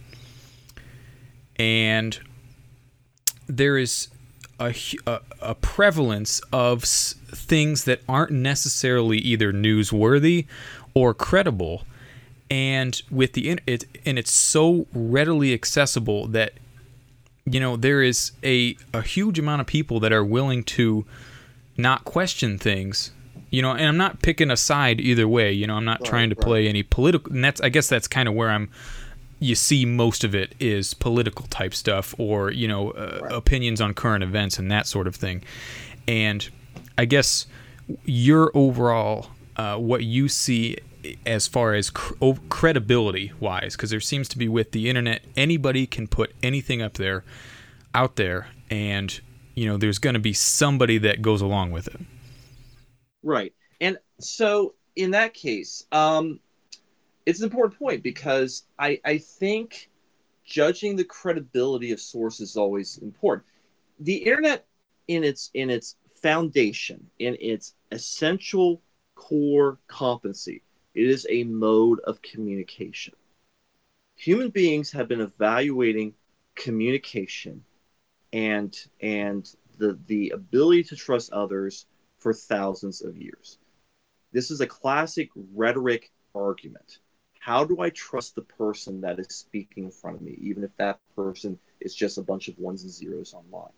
and 1.57 2.19
there 3.47 3.77
is 3.77 4.07
a, 4.59 4.73
a, 5.05 5.19
a 5.41 5.55
prevalence 5.55 6.39
of 6.53 6.83
s- 6.83 7.15
things 7.27 7.83
that 7.85 8.01
aren't 8.07 8.31
necessarily 8.31 9.17
either 9.17 9.51
newsworthy 9.51 10.45
or 10.93 11.13
credible 11.13 11.83
and 12.49 13.01
with 13.09 13.33
the 13.33 13.57
it 13.65 13.85
and 14.05 14.19
it's 14.19 14.31
so 14.31 14.85
readily 14.93 15.53
accessible 15.53 16.27
that 16.27 16.53
you 17.45 17.59
know 17.59 17.75
there 17.77 18.01
is 18.01 18.31
a 18.43 18.75
a 18.93 19.01
huge 19.01 19.39
amount 19.39 19.61
of 19.61 19.67
people 19.67 19.99
that 19.99 20.11
are 20.11 20.23
willing 20.23 20.63
to 20.63 21.05
not 21.77 22.03
question 22.03 22.57
things 22.57 23.11
you 23.49 23.61
know 23.61 23.71
and 23.71 23.85
i'm 23.85 23.97
not 23.97 24.21
picking 24.21 24.51
a 24.51 24.57
side 24.57 24.99
either 24.99 25.27
way 25.27 25.51
you 25.51 25.65
know 25.65 25.75
i'm 25.75 25.85
not 25.85 26.01
Right, 26.01 26.09
trying 26.09 26.29
to 26.29 26.35
right. 26.35 26.45
play 26.45 26.67
any 26.67 26.83
political 26.83 27.31
and 27.33 27.43
that's 27.43 27.61
i 27.61 27.69
guess 27.69 27.87
that's 27.87 28.07
kind 28.07 28.27
of 28.27 28.35
where 28.35 28.49
i'm 28.49 28.69
you 29.41 29.55
see 29.55 29.85
most 29.85 30.23
of 30.23 30.33
it 30.33 30.55
is 30.59 30.93
political 30.93 31.45
type 31.47 31.73
stuff 31.73 32.15
or 32.17 32.51
you 32.51 32.67
know 32.67 32.91
uh, 32.91 33.27
opinions 33.31 33.81
on 33.81 33.93
current 33.93 34.23
events 34.23 34.57
and 34.57 34.71
that 34.71 34.87
sort 34.87 35.07
of 35.07 35.15
thing. 35.15 35.43
And 36.07 36.49
i 36.97 37.05
guess 37.05 37.47
your 38.05 38.51
overall 38.53 39.27
uh, 39.57 39.75
what 39.77 40.03
you 40.03 40.27
see 40.27 40.77
as 41.25 41.47
far 41.47 41.73
as 41.73 41.89
cr- 41.89 42.13
credibility 42.49 43.31
wise 43.39 43.75
because 43.75 43.89
there 43.89 43.99
seems 43.99 44.27
to 44.29 44.37
be 44.37 44.47
with 44.47 44.71
the 44.71 44.89
internet 44.89 45.21
anybody 45.35 45.87
can 45.87 46.07
put 46.07 46.33
anything 46.43 46.81
up 46.81 46.93
there 46.93 47.23
out 47.93 48.15
there 48.15 48.47
and 48.69 49.19
you 49.55 49.65
know 49.65 49.77
there's 49.77 49.99
going 49.99 50.13
to 50.13 50.19
be 50.19 50.33
somebody 50.33 50.97
that 50.97 51.21
goes 51.21 51.41
along 51.41 51.71
with 51.71 51.87
it. 51.87 51.99
Right. 53.23 53.53
And 53.79 53.97
so 54.19 54.75
in 54.95 55.11
that 55.11 55.33
case, 55.33 55.85
um, 55.91 56.39
it's 57.25 57.39
an 57.39 57.45
important 57.45 57.77
point 57.77 58.03
because 58.03 58.63
I, 58.79 58.99
I 59.05 59.17
think 59.17 59.89
judging 60.43 60.95
the 60.95 61.03
credibility 61.03 61.91
of 61.91 61.99
sources 61.99 62.51
is 62.51 62.57
always 62.57 62.97
important. 62.97 63.45
The 63.99 64.15
internet 64.15 64.65
in 65.07 65.23
its 65.23 65.51
in 65.53 65.69
its 65.69 65.95
foundation, 66.21 67.09
in 67.19 67.37
its 67.39 67.73
essential 67.91 68.81
core 69.15 69.77
competency, 69.87 70.63
it 70.93 71.07
is 71.07 71.27
a 71.29 71.43
mode 71.43 71.99
of 72.01 72.21
communication. 72.21 73.13
Human 74.15 74.49
beings 74.49 74.91
have 74.91 75.07
been 75.07 75.21
evaluating 75.21 76.13
communication 76.55 77.63
and 78.33 78.77
and 79.01 79.53
the 79.77 79.97
the 80.07 80.29
ability 80.31 80.83
to 80.83 80.95
trust 80.95 81.31
others 81.31 81.85
for 82.17 82.33
thousands 82.33 83.01
of 83.01 83.17
years. 83.17 83.57
This 84.31 84.51
is 84.51 84.61
a 84.61 84.67
classic 84.67 85.29
rhetoric 85.53 86.11
argument. 86.33 86.99
How 87.41 87.65
do 87.65 87.81
I 87.81 87.89
trust 87.89 88.35
the 88.35 88.43
person 88.43 89.01
that 89.01 89.19
is 89.19 89.27
speaking 89.35 89.85
in 89.85 89.91
front 89.91 90.17
of 90.17 90.21
me, 90.21 90.37
even 90.41 90.63
if 90.63 90.75
that 90.77 90.99
person 91.15 91.59
is 91.81 91.95
just 91.95 92.17
a 92.19 92.23
bunch 92.23 92.47
of 92.47 92.59
ones 92.59 92.83
and 92.83 92.91
zeros 92.91 93.33
online? 93.33 93.73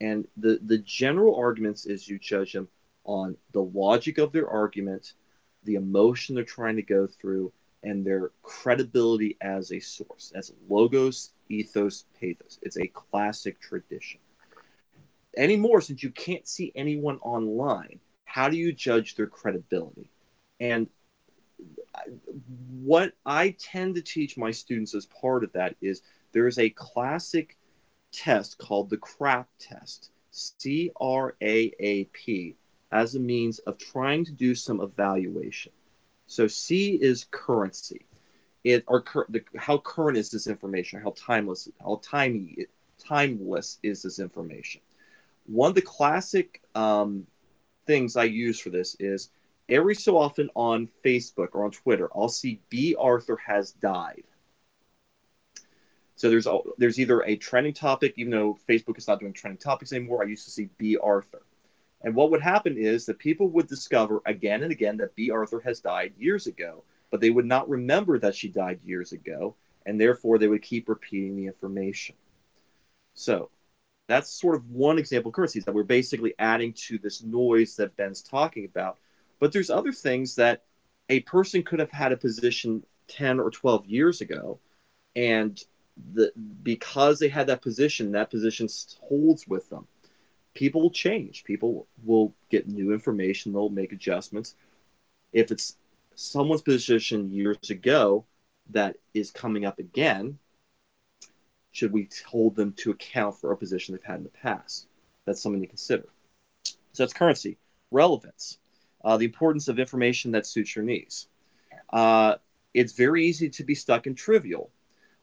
And 0.00 0.26
the, 0.38 0.58
the 0.66 0.78
general 0.78 1.36
arguments 1.36 1.86
is 1.86 2.08
you 2.08 2.18
judge 2.18 2.54
them 2.54 2.68
on 3.04 3.36
the 3.52 3.62
logic 3.62 4.18
of 4.18 4.32
their 4.32 4.48
argument, 4.48 5.12
the 5.64 5.74
emotion 5.74 6.34
they're 6.34 6.44
trying 6.44 6.76
to 6.76 6.82
go 6.82 7.06
through, 7.06 7.52
and 7.82 8.04
their 8.04 8.32
credibility 8.42 9.36
as 9.40 9.72
a 9.72 9.80
source, 9.80 10.32
as 10.34 10.52
logos, 10.68 11.30
ethos, 11.50 12.06
pathos. 12.18 12.58
It's 12.62 12.78
a 12.78 12.88
classic 12.88 13.60
tradition 13.60 14.20
anymore 15.36 15.80
since 15.80 16.02
you 16.02 16.10
can't 16.10 16.46
see 16.46 16.72
anyone 16.74 17.18
online 17.20 18.00
how 18.24 18.48
do 18.48 18.56
you 18.56 18.72
judge 18.72 19.14
their 19.14 19.26
credibility 19.26 20.08
and 20.60 20.88
what 22.80 23.12
i 23.24 23.54
tend 23.58 23.94
to 23.94 24.02
teach 24.02 24.36
my 24.36 24.50
students 24.50 24.94
as 24.94 25.06
part 25.06 25.44
of 25.44 25.52
that 25.52 25.74
is 25.80 26.02
there 26.32 26.46
is 26.46 26.58
a 26.58 26.70
classic 26.70 27.56
test 28.12 28.58
called 28.58 28.90
the 28.90 28.96
crap 28.96 29.48
test 29.58 30.10
c-r-a-a-p 30.34 32.56
as 32.94 33.14
a 33.14 33.20
means 33.20 33.58
of 33.60 33.78
trying 33.78 34.24
to 34.24 34.32
do 34.32 34.54
some 34.54 34.80
evaluation. 34.80 35.72
So 36.26 36.46
c 36.46 36.94
is 36.94 37.26
currency. 37.30 38.06
It 38.62 38.84
or 38.86 39.04
the, 39.28 39.42
how 39.56 39.78
current 39.78 40.16
is 40.16 40.30
this 40.30 40.46
information? 40.46 41.02
How 41.02 41.12
timeless 41.16 41.68
how 41.80 42.00
timey 42.02 42.66
timeless 42.98 43.78
is 43.82 44.02
this 44.02 44.18
information? 44.18 44.80
One 45.46 45.68
of 45.68 45.74
the 45.74 45.82
classic 45.82 46.62
um, 46.74 47.26
things 47.86 48.16
I 48.16 48.24
use 48.24 48.58
for 48.58 48.70
this 48.70 48.96
is 48.98 49.28
every 49.68 49.94
so 49.94 50.16
often 50.18 50.50
on 50.54 50.88
Facebook 51.04 51.48
or 51.52 51.64
on 51.64 51.70
Twitter, 51.70 52.08
I'll 52.14 52.28
see 52.28 52.60
Bea 52.68 52.94
Arthur 52.98 53.36
has 53.36 53.72
died. 53.72 54.24
So 56.16 56.30
there's 56.30 56.46
a, 56.46 56.58
there's 56.78 57.00
either 57.00 57.22
a 57.22 57.36
trending 57.36 57.74
topic, 57.74 58.14
even 58.16 58.30
though 58.30 58.58
Facebook 58.68 58.98
is 58.98 59.08
not 59.08 59.20
doing 59.20 59.32
trending 59.32 59.58
topics 59.58 59.92
anymore. 59.92 60.22
I 60.22 60.26
used 60.26 60.44
to 60.44 60.50
see 60.50 60.68
Bea 60.78 60.96
Arthur, 60.98 61.42
and 62.02 62.14
what 62.14 62.30
would 62.30 62.42
happen 62.42 62.76
is 62.76 63.06
that 63.06 63.18
people 63.18 63.48
would 63.48 63.66
discover 63.66 64.20
again 64.26 64.62
and 64.62 64.70
again 64.70 64.98
that 64.98 65.16
Bea 65.16 65.30
Arthur 65.30 65.60
has 65.60 65.80
died 65.80 66.12
years 66.18 66.46
ago, 66.46 66.84
but 67.10 67.20
they 67.20 67.30
would 67.30 67.46
not 67.46 67.68
remember 67.68 68.18
that 68.18 68.34
she 68.34 68.48
died 68.48 68.78
years 68.84 69.12
ago, 69.12 69.56
and 69.86 70.00
therefore 70.00 70.38
they 70.38 70.46
would 70.46 70.62
keep 70.62 70.88
repeating 70.88 71.36
the 71.36 71.46
information. 71.46 72.14
So 73.14 73.50
that's 74.06 74.30
sort 74.30 74.54
of 74.54 74.70
one 74.70 74.98
example 74.98 75.30
of 75.30 75.34
currencies 75.34 75.64
that 75.64 75.74
we're 75.74 75.82
basically 75.82 76.34
adding 76.38 76.74
to 76.74 76.98
this 76.98 77.22
noise 77.22 77.76
that 77.76 77.96
Ben's 77.96 78.22
talking 78.22 78.66
about. 78.66 78.98
But 79.44 79.52
there's 79.52 79.68
other 79.68 79.92
things 79.92 80.36
that 80.36 80.62
a 81.10 81.20
person 81.20 81.64
could 81.64 81.78
have 81.78 81.90
had 81.90 82.12
a 82.12 82.16
position 82.16 82.82
10 83.08 83.38
or 83.40 83.50
12 83.50 83.84
years 83.84 84.22
ago, 84.22 84.58
and 85.14 85.62
the 86.14 86.32
because 86.62 87.18
they 87.18 87.28
had 87.28 87.48
that 87.48 87.60
position, 87.60 88.12
that 88.12 88.30
position 88.30 88.68
holds 89.02 89.46
with 89.46 89.68
them. 89.68 89.86
People 90.54 90.80
will 90.80 90.90
change. 90.90 91.44
People 91.44 91.86
will 92.04 92.32
get 92.48 92.68
new 92.68 92.94
information. 92.94 93.52
They'll 93.52 93.68
make 93.68 93.92
adjustments. 93.92 94.54
If 95.34 95.50
it's 95.50 95.76
someone's 96.14 96.62
position 96.62 97.30
years 97.30 97.68
ago 97.68 98.24
that 98.70 98.96
is 99.12 99.30
coming 99.30 99.66
up 99.66 99.78
again, 99.78 100.38
should 101.70 101.92
we 101.92 102.08
hold 102.26 102.56
them 102.56 102.72
to 102.78 102.92
account 102.92 103.38
for 103.38 103.52
a 103.52 103.58
position 103.58 103.94
they've 103.94 104.02
had 104.04 104.20
in 104.20 104.24
the 104.24 104.30
past? 104.30 104.86
That's 105.26 105.42
something 105.42 105.60
to 105.60 105.66
consider. 105.66 106.06
So 106.64 107.02
that's 107.02 107.12
currency. 107.12 107.58
Relevance. 107.90 108.56
Uh, 109.04 109.16
the 109.16 109.24
importance 109.24 109.68
of 109.68 109.78
information 109.78 110.32
that 110.32 110.46
suits 110.46 110.74
your 110.74 110.84
needs. 110.84 111.28
Uh, 111.92 112.36
it's 112.72 112.92
very 112.94 113.26
easy 113.26 113.50
to 113.50 113.64
be 113.64 113.74
stuck 113.74 114.06
in 114.06 114.14
trivial. 114.14 114.70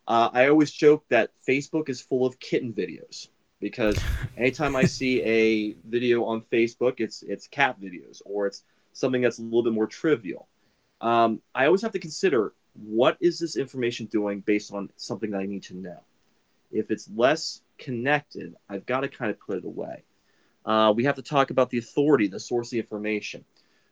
Uh, 0.08 0.30
I 0.32 0.48
always 0.48 0.72
joke 0.72 1.04
that 1.10 1.32
Facebook 1.48 1.90
is 1.90 2.00
full 2.00 2.26
of 2.26 2.40
kitten 2.40 2.74
videos 2.74 3.28
because 3.60 4.00
anytime 4.38 4.76
I 4.76 4.84
see 4.84 5.22
a 5.24 5.74
video 5.88 6.26
on 6.26 6.42
Facebook, 6.42 7.00
it's 7.00 7.24
it's 7.24 7.48
cat 7.48 7.82
videos 7.82 8.22
or 8.26 8.48
it's 8.48 8.64
something 8.94 9.22
that's 9.22 9.40
a 9.40 9.42
little 9.42 9.64
bit 9.64 9.74
more 9.74 9.88
trivial. 9.88 10.48
Um, 11.02 11.42
I 11.56 11.66
always 11.66 11.82
have 11.82 11.94
to 11.94 12.00
consider 12.00 12.54
what 12.74 13.18
is 13.20 13.40
this 13.40 13.58
information 13.58 14.06
doing 14.06 14.42
based 14.42 14.72
on 14.72 14.90
something 14.96 15.32
that 15.32 15.40
I 15.40 15.46
need 15.46 15.64
to 15.64 15.76
know 15.76 16.00
if 16.72 16.92
it's 16.92 17.10
less 17.16 17.62
connected, 17.78 18.56
I've 18.70 18.86
got 18.86 19.02
to 19.02 19.08
kind 19.08 19.32
of 19.32 19.40
put 19.40 19.58
it 19.58 19.66
away. 19.66 20.04
Uh, 20.66 20.94
we 20.96 21.06
have 21.06 21.16
to 21.16 21.22
talk 21.22 21.50
about 21.50 21.70
the 21.70 21.80
authority, 21.80 22.28
the 22.28 22.40
source 22.40 22.68
of 22.68 22.72
the 22.72 22.80
information. 22.80 23.44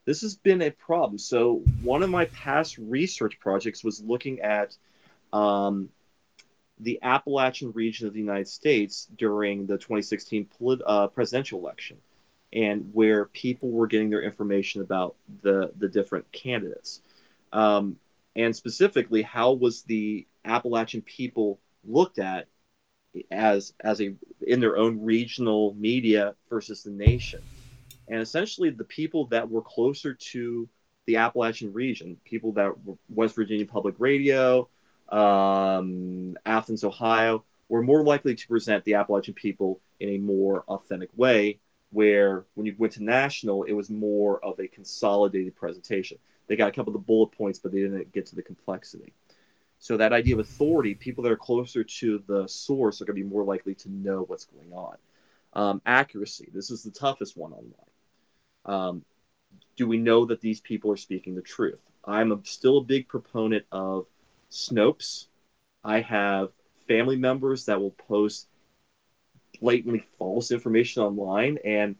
This 0.09 0.21
has 0.21 0.33
been 0.33 0.63
a 0.63 0.71
problem. 0.71 1.19
So, 1.19 1.61
one 1.83 2.01
of 2.01 2.09
my 2.09 2.25
past 2.25 2.79
research 2.79 3.39
projects 3.39 3.83
was 3.83 4.01
looking 4.01 4.39
at 4.39 4.75
um, 5.31 5.89
the 6.79 6.97
Appalachian 7.03 7.73
region 7.73 8.07
of 8.07 8.13
the 8.13 8.19
United 8.19 8.47
States 8.47 9.07
during 9.19 9.67
the 9.67 9.77
2016 9.77 10.45
polit- 10.45 10.81
uh, 10.83 11.09
presidential 11.09 11.59
election 11.59 11.97
and 12.51 12.89
where 12.91 13.25
people 13.25 13.69
were 13.69 13.85
getting 13.85 14.09
their 14.09 14.23
information 14.23 14.81
about 14.81 15.15
the, 15.43 15.71
the 15.77 15.87
different 15.87 16.31
candidates. 16.31 17.03
Um, 17.53 17.95
and 18.35 18.55
specifically, 18.55 19.21
how 19.21 19.51
was 19.51 19.83
the 19.83 20.25
Appalachian 20.43 21.03
people 21.03 21.59
looked 21.87 22.17
at 22.17 22.47
as 23.29 23.73
as 23.79 24.01
a 24.01 24.15
in 24.41 24.59
their 24.59 24.75
own 24.75 25.03
regional 25.03 25.75
media 25.75 26.33
versus 26.49 26.81
the 26.81 26.89
nation 26.89 27.43
and 28.09 28.21
essentially 28.21 28.69
the 28.69 28.83
people 28.83 29.25
that 29.27 29.49
were 29.49 29.61
closer 29.61 30.13
to 30.13 30.67
the 31.05 31.15
appalachian 31.15 31.71
region 31.73 32.17
people 32.25 32.51
that 32.51 32.71
were 32.85 32.95
west 33.09 33.35
virginia 33.35 33.65
public 33.65 33.95
radio 33.97 34.67
um, 35.09 36.37
athens 36.45 36.83
ohio 36.83 37.43
were 37.67 37.81
more 37.81 38.03
likely 38.03 38.35
to 38.35 38.47
present 38.47 38.83
the 38.85 38.93
appalachian 38.95 39.33
people 39.33 39.79
in 39.99 40.09
a 40.09 40.17
more 40.17 40.63
authentic 40.67 41.09
way 41.15 41.59
where 41.91 42.45
when 42.55 42.65
you 42.65 42.75
went 42.77 42.93
to 42.93 43.03
national 43.03 43.63
it 43.63 43.73
was 43.73 43.89
more 43.89 44.43
of 44.43 44.59
a 44.59 44.67
consolidated 44.67 45.55
presentation 45.55 46.17
they 46.47 46.55
got 46.55 46.67
a 46.67 46.71
couple 46.71 46.89
of 46.89 46.93
the 46.93 47.05
bullet 47.05 47.31
points 47.31 47.59
but 47.59 47.71
they 47.71 47.79
didn't 47.79 48.11
get 48.11 48.25
to 48.25 48.35
the 48.35 48.43
complexity 48.43 49.13
so 49.79 49.95
that 49.97 50.11
idea 50.11 50.35
of 50.35 50.41
authority, 50.41 50.93
people 50.93 51.23
that 51.23 51.31
are 51.31 51.37
closer 51.37 51.83
to 51.83 52.23
the 52.27 52.47
source 52.47 53.01
are 53.01 53.05
going 53.05 53.15
to 53.15 53.23
be 53.23 53.29
more 53.29 53.45
likely 53.45 53.73
to 53.75 53.89
know 53.89 54.23
what's 54.27 54.45
going 54.45 54.73
on. 54.73 54.97
Um, 55.53 55.81
accuracy. 55.85 56.49
This 56.53 56.69
is 56.69 56.83
the 56.83 56.91
toughest 56.91 57.37
one 57.37 57.53
online. 57.53 57.73
Um, 58.69 59.03
do 59.77 59.87
we 59.87 59.97
know 59.97 60.25
that 60.25 60.41
these 60.41 60.61
people 60.61 60.91
are 60.91 60.97
speaking 60.97 61.35
the 61.35 61.41
truth? 61.41 61.79
I'm 62.05 62.31
a, 62.31 62.39
still 62.43 62.77
a 62.77 62.83
big 62.83 63.07
proponent 63.07 63.65
of 63.71 64.05
Snopes. 64.51 65.25
I 65.83 66.01
have 66.01 66.51
family 66.87 67.15
members 67.15 67.65
that 67.65 67.81
will 67.81 67.91
post 67.91 68.47
blatantly 69.59 70.05
false 70.19 70.51
information 70.51 71.01
online 71.01 71.57
and 71.65 71.95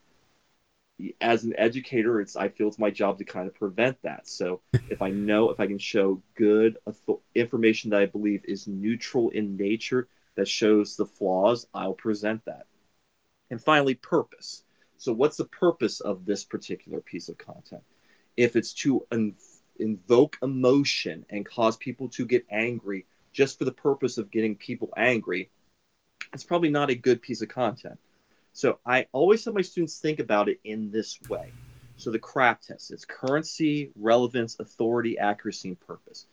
as 1.20 1.44
an 1.44 1.54
educator 1.58 2.22
it's 2.22 2.36
i 2.36 2.48
feel 2.48 2.68
it's 2.68 2.80
my 2.80 2.90
job 2.90 3.18
to 3.18 3.24
kind 3.24 3.48
of 3.48 3.56
prevent 3.56 4.02
that 4.02 4.28
so 4.28 4.62
if 4.90 5.02
i 5.02 5.10
know 5.10 5.50
if 5.50 5.60
i 5.60 5.68
can 5.68 5.78
show 5.78 6.22
good 6.36 6.78
information 7.36 7.90
that 7.90 8.02
i 8.02 8.06
believe 8.06 8.44
is 8.46 8.68
neutral 8.68 9.30
in 9.30 9.58
nature 9.58 10.08
that 10.36 10.48
shows 10.48 10.96
the 10.96 11.06
flaws 11.06 11.68
i'll 11.74 11.94
present 11.94 12.44
that 12.46 12.66
and 13.50 13.62
finally 13.62 13.96
purpose 13.96 14.64
so 15.00 15.12
what's 15.12 15.38
the 15.38 15.46
purpose 15.46 16.00
of 16.00 16.26
this 16.26 16.44
particular 16.44 17.02
piece 17.02 17.28
of 17.30 17.38
content 17.38 17.84
if 18.38 18.56
it's 18.56 18.74
to 18.74 19.06
invoke 19.80 20.38
emotion 20.44 21.26
and 21.32 21.46
cause 21.46 21.76
people 21.78 22.10
to 22.10 22.26
get 22.26 22.46
angry 22.52 23.06
just 23.34 23.58
for 23.58 23.66
the 23.66 23.72
purpose 23.72 24.18
of 24.18 24.30
getting 24.30 24.56
people 24.56 24.94
angry 24.96 25.50
it's 26.34 26.44
probably 26.44 26.70
not 26.70 26.92
a 26.92 26.96
good 26.96 27.22
piece 27.22 27.42
of 27.42 27.50
content 27.50 27.98
so 28.54 28.80
I 28.86 29.08
always 29.12 29.46
have 29.46 29.54
my 29.54 29.62
students 29.62 30.00
think 30.00 30.20
about 30.20 30.50
it 30.50 30.60
in 30.64 30.92
this 30.92 31.20
way. 31.30 31.52
So 31.98 32.12
the 32.12 32.20
CRAP 32.20 32.62
test 32.62 32.92
is 32.92 33.06
currency, 33.06 33.92
relevance, 33.96 34.60
authority, 34.60 35.18
accuracy, 35.18 35.70
and 35.70 35.80
purpose. 35.80 36.26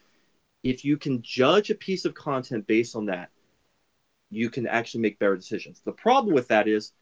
If 0.62 0.84
you 0.84 0.96
can 0.96 1.22
judge 1.22 1.70
a 1.70 1.74
piece 1.74 2.04
of 2.04 2.14
content 2.14 2.66
based 2.66 2.96
on 2.96 3.06
that, 3.06 3.30
you 4.30 4.50
can 4.50 4.66
actually 4.66 5.02
make 5.02 5.18
better 5.18 5.36
decisions. 5.36 5.80
The 5.84 5.92
problem 5.92 6.34
with 6.34 6.48
that 6.48 6.66
is 6.66 6.92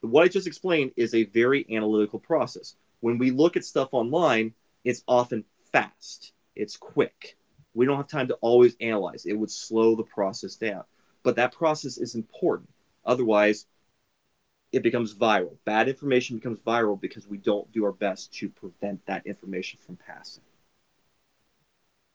what 0.00 0.24
I 0.24 0.28
just 0.28 0.46
explained 0.46 0.92
is 0.96 1.14
a 1.14 1.24
very 1.24 1.66
analytical 1.70 2.18
process. 2.18 2.74
When 3.00 3.18
we 3.18 3.30
look 3.30 3.56
at 3.56 3.64
stuff 3.64 3.90
online, 3.92 4.54
it's 4.84 5.02
often 5.06 5.44
fast, 5.72 6.32
it's 6.56 6.76
quick. 6.76 7.36
We 7.74 7.86
don't 7.86 7.96
have 7.96 8.08
time 8.08 8.28
to 8.28 8.34
always 8.40 8.76
analyze. 8.80 9.26
It 9.26 9.34
would 9.34 9.50
slow 9.50 9.94
the 9.94 10.02
process 10.02 10.56
down. 10.56 10.84
But 11.22 11.36
that 11.36 11.52
process 11.52 11.98
is 11.98 12.14
important. 12.14 12.68
Otherwise, 13.04 13.66
it 14.72 14.82
becomes 14.82 15.14
viral. 15.14 15.56
Bad 15.64 15.88
information 15.88 16.36
becomes 16.36 16.60
viral 16.60 17.00
because 17.00 17.26
we 17.26 17.38
don't 17.38 17.70
do 17.72 17.84
our 17.84 17.92
best 17.92 18.32
to 18.34 18.48
prevent 18.48 19.04
that 19.06 19.26
information 19.26 19.78
from 19.84 19.96
passing. 19.96 20.42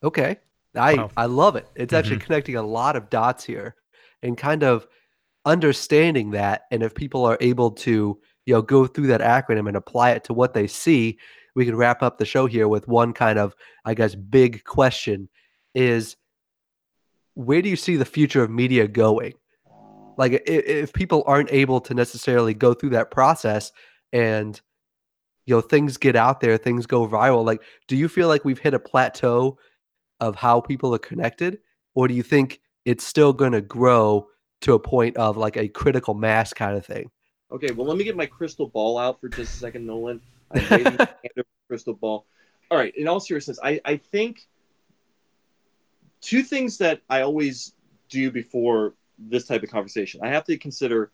Okay. 0.04 0.38
I 0.76 0.96
wow. 0.96 1.12
I 1.16 1.26
love 1.26 1.56
it. 1.56 1.68
It's 1.76 1.94
mm-hmm. 1.94 2.00
actually 2.00 2.18
connecting 2.18 2.56
a 2.56 2.64
lot 2.64 2.96
of 2.96 3.10
dots 3.10 3.44
here 3.46 3.76
and 4.22 4.38
kind 4.38 4.64
of 4.64 4.88
understanding 5.46 6.32
that 6.32 6.64
and 6.72 6.84
if 6.84 6.94
people 6.96 7.26
are 7.26 7.38
able 7.40 7.72
to, 7.72 8.20
you 8.46 8.54
know, 8.54 8.62
go 8.62 8.88
through 8.88 9.08
that 9.08 9.22
acronym 9.22 9.68
and 9.68 9.78
apply 9.78 10.12
it 10.12 10.24
to 10.26 10.34
what 10.34 10.54
they 10.54 10.68
see, 10.68 11.18
we 11.56 11.66
can 11.66 11.76
wrap 11.76 12.04
up 12.04 12.18
the 12.18 12.26
show 12.26 12.46
here 12.48 12.68
with 12.68 12.88
one 12.88 13.14
kind 13.14 13.40
of 13.40 13.56
I 13.86 13.94
guess 13.94 14.16
big 14.16 14.64
question 14.64 15.30
is 15.74 16.18
where 17.36 17.62
do 17.62 17.70
you 17.70 17.76
see 17.76 17.96
the 17.96 18.06
future 18.06 18.44
of 18.44 18.50
media 18.50 18.88
going? 18.88 19.34
Like 20.18 20.34
if, 20.34 20.66
if 20.66 20.94
people 20.94 21.24
aren't 21.28 21.52
able 21.52 21.82
to 21.82 21.94
necessarily 21.94 22.54
go 22.54 22.74
through 22.74 22.92
that 22.92 23.12
process 23.12 23.72
and 24.14 24.60
you 25.46 25.56
know 25.56 25.62
things 25.62 25.98
get 25.98 26.16
out 26.16 26.40
there, 26.40 26.58
things 26.58 26.86
go 26.86 27.08
viral, 27.08 27.46
like 27.46 27.62
do 27.88 27.96
you 27.96 28.10
feel 28.10 28.28
like 28.28 28.46
we've 28.46 28.60
hit 28.60 28.74
a 28.74 28.80
plateau 28.80 29.58
of 30.20 30.36
how 30.36 30.62
people 30.62 30.96
are 30.96 31.00
connected 31.00 31.60
or 31.94 32.08
do 32.08 32.14
you 32.14 32.24
think 32.24 32.62
it's 32.86 33.06
still 33.06 33.34
going 33.34 33.52
to 33.52 33.62
grow 33.62 34.28
to 34.62 34.74
a 34.74 34.80
point 34.80 35.18
of 35.18 35.38
like 35.38 35.58
a 35.58 35.68
critical 35.68 36.14
mass 36.14 36.54
kind 36.54 36.78
of 36.78 36.86
thing? 36.86 37.10
Okay, 37.52 37.72
well, 37.72 37.86
let 37.86 37.98
me 37.98 38.04
get 38.04 38.16
my 38.16 38.26
crystal 38.26 38.68
ball 38.68 38.98
out 38.98 39.22
for 39.22 39.30
just 39.30 39.54
a 39.54 39.58
second, 39.58 39.86
Nolan. 39.86 40.22
I 40.52 41.08
crystal 41.68 41.94
ball. 41.94 42.26
All 42.72 42.78
right, 42.78 42.96
in 42.96 43.08
all 43.08 43.20
seriousness, 43.20 43.60
I, 43.64 43.80
I 43.86 43.98
think 43.98 44.48
two 46.22 46.42
things 46.42 46.80
that 46.80 47.02
I 47.10 47.22
always 47.22 47.74
do 48.10 48.32
before 48.32 48.96
this 49.18 49.46
type 49.46 49.64
of 49.64 49.70
conversation. 49.70 50.22
I 50.24 50.30
have 50.30 50.44
to 50.46 50.58
consider 50.58 51.12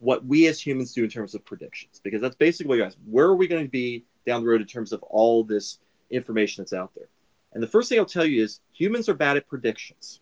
what 0.00 0.24
we 0.24 0.46
as 0.46 0.60
humans 0.60 0.92
do 0.92 1.04
in 1.04 1.10
terms 1.10 1.34
of 1.34 1.44
predictions, 1.44 2.00
because 2.02 2.20
that's 2.20 2.36
basically 2.36 2.68
what 2.68 2.78
you 2.78 2.84
guys, 2.84 2.96
where 3.06 3.26
are 3.26 3.36
we 3.36 3.46
going 3.46 3.64
to 3.64 3.70
be 3.70 4.04
down 4.26 4.42
the 4.42 4.48
road 4.48 4.60
in 4.60 4.66
terms 4.66 4.92
of 4.92 5.02
all 5.04 5.44
this 5.44 5.78
information 6.10 6.62
that's 6.62 6.72
out 6.72 6.92
there? 6.94 7.08
And 7.52 7.62
the 7.62 7.68
first 7.68 7.88
thing 7.88 7.98
I'll 7.98 8.06
tell 8.06 8.24
you 8.24 8.42
is 8.42 8.60
humans 8.72 9.08
are 9.08 9.14
bad 9.14 9.36
at 9.36 9.46
predictions 9.46 10.20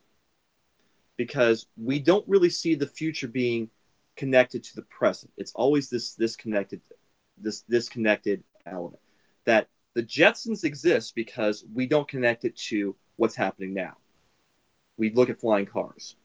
because 1.22 1.66
we 1.76 2.00
don't 2.00 2.26
really 2.26 2.50
see 2.50 2.74
the 2.74 2.86
future 2.86 3.28
being 3.28 3.70
connected 4.16 4.64
to 4.64 4.74
the 4.74 4.82
present. 4.82 5.30
It's 5.36 5.52
always 5.52 5.88
this 5.88 6.14
disconnected, 6.14 6.80
this 7.38 7.60
disconnected 7.60 8.42
element 8.66 9.00
that 9.44 9.68
the 9.94 10.02
Jetsons 10.02 10.64
exist 10.64 11.14
because 11.14 11.64
we 11.72 11.86
don't 11.86 12.08
connect 12.08 12.44
it 12.44 12.56
to 12.70 12.96
what's 13.14 13.36
happening 13.36 13.72
now. 13.72 13.96
We 14.96 15.12
look 15.12 15.30
at 15.30 15.38
flying 15.38 15.66
cars. 15.66 16.16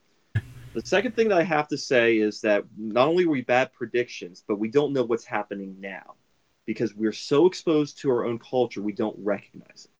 The 0.74 0.84
second 0.84 1.14
thing 1.14 1.28
that 1.28 1.38
I 1.38 1.44
have 1.44 1.68
to 1.68 1.78
say 1.78 2.18
is 2.18 2.40
that 2.40 2.64
not 2.76 3.06
only 3.06 3.24
are 3.24 3.30
we 3.30 3.42
bad 3.42 3.72
predictions, 3.72 4.42
but 4.48 4.58
we 4.58 4.68
don't 4.68 4.92
know 4.92 5.04
what's 5.04 5.24
happening 5.24 5.76
now 5.78 6.16
because 6.66 6.92
we're 6.92 7.12
so 7.12 7.46
exposed 7.46 7.98
to 7.98 8.10
our 8.10 8.26
own 8.26 8.40
culture, 8.40 8.82
we 8.82 8.92
don't 8.92 9.16
recognize 9.20 9.84
it. 9.84 9.90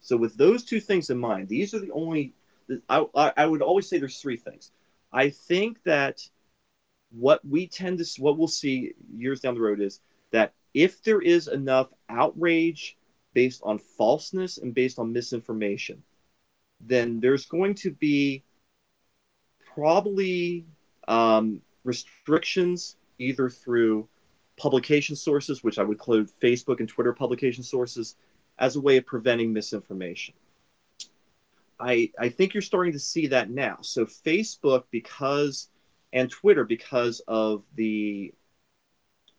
So, 0.00 0.16
with 0.16 0.38
those 0.38 0.64
two 0.64 0.80
things 0.80 1.10
in 1.10 1.18
mind, 1.18 1.48
these 1.48 1.74
are 1.74 1.80
the 1.80 1.90
only, 1.90 2.32
I, 2.88 3.06
I 3.14 3.46
would 3.46 3.62
always 3.62 3.88
say 3.88 3.98
there's 3.98 4.20
three 4.20 4.36
things. 4.36 4.70
I 5.12 5.30
think 5.30 5.82
that 5.84 6.20
what 7.10 7.44
we 7.44 7.66
tend 7.66 7.98
to, 7.98 8.22
what 8.22 8.36
we'll 8.36 8.48
see 8.48 8.92
years 9.14 9.40
down 9.40 9.54
the 9.54 9.60
road 9.60 9.80
is 9.80 10.00
that 10.30 10.52
if 10.74 11.02
there 11.02 11.20
is 11.20 11.48
enough 11.48 11.88
outrage 12.08 12.96
based 13.32 13.62
on 13.64 13.78
falseness 13.78 14.58
and 14.58 14.74
based 14.74 14.98
on 14.98 15.12
misinformation, 15.12 16.02
then 16.80 17.20
there's 17.20 17.46
going 17.46 17.74
to 17.74 17.90
be 17.90 18.42
probably 19.74 20.66
um, 21.06 21.62
restrictions 21.84 22.96
either 23.18 23.48
through 23.48 24.08
publication 24.56 25.16
sources, 25.16 25.64
which 25.64 25.78
I 25.78 25.82
would 25.82 25.96
include 25.96 26.30
Facebook 26.42 26.80
and 26.80 26.88
Twitter 26.88 27.12
publication 27.12 27.62
sources, 27.62 28.16
as 28.58 28.76
a 28.76 28.80
way 28.80 28.96
of 28.96 29.06
preventing 29.06 29.52
misinformation. 29.52 30.34
I, 31.80 32.10
I 32.18 32.28
think 32.28 32.54
you're 32.54 32.62
starting 32.62 32.92
to 32.92 32.98
see 32.98 33.28
that 33.28 33.50
now. 33.50 33.78
So 33.82 34.06
Facebook, 34.06 34.84
because 34.90 35.68
and 36.12 36.30
Twitter, 36.30 36.64
because 36.64 37.20
of 37.28 37.62
the 37.74 38.32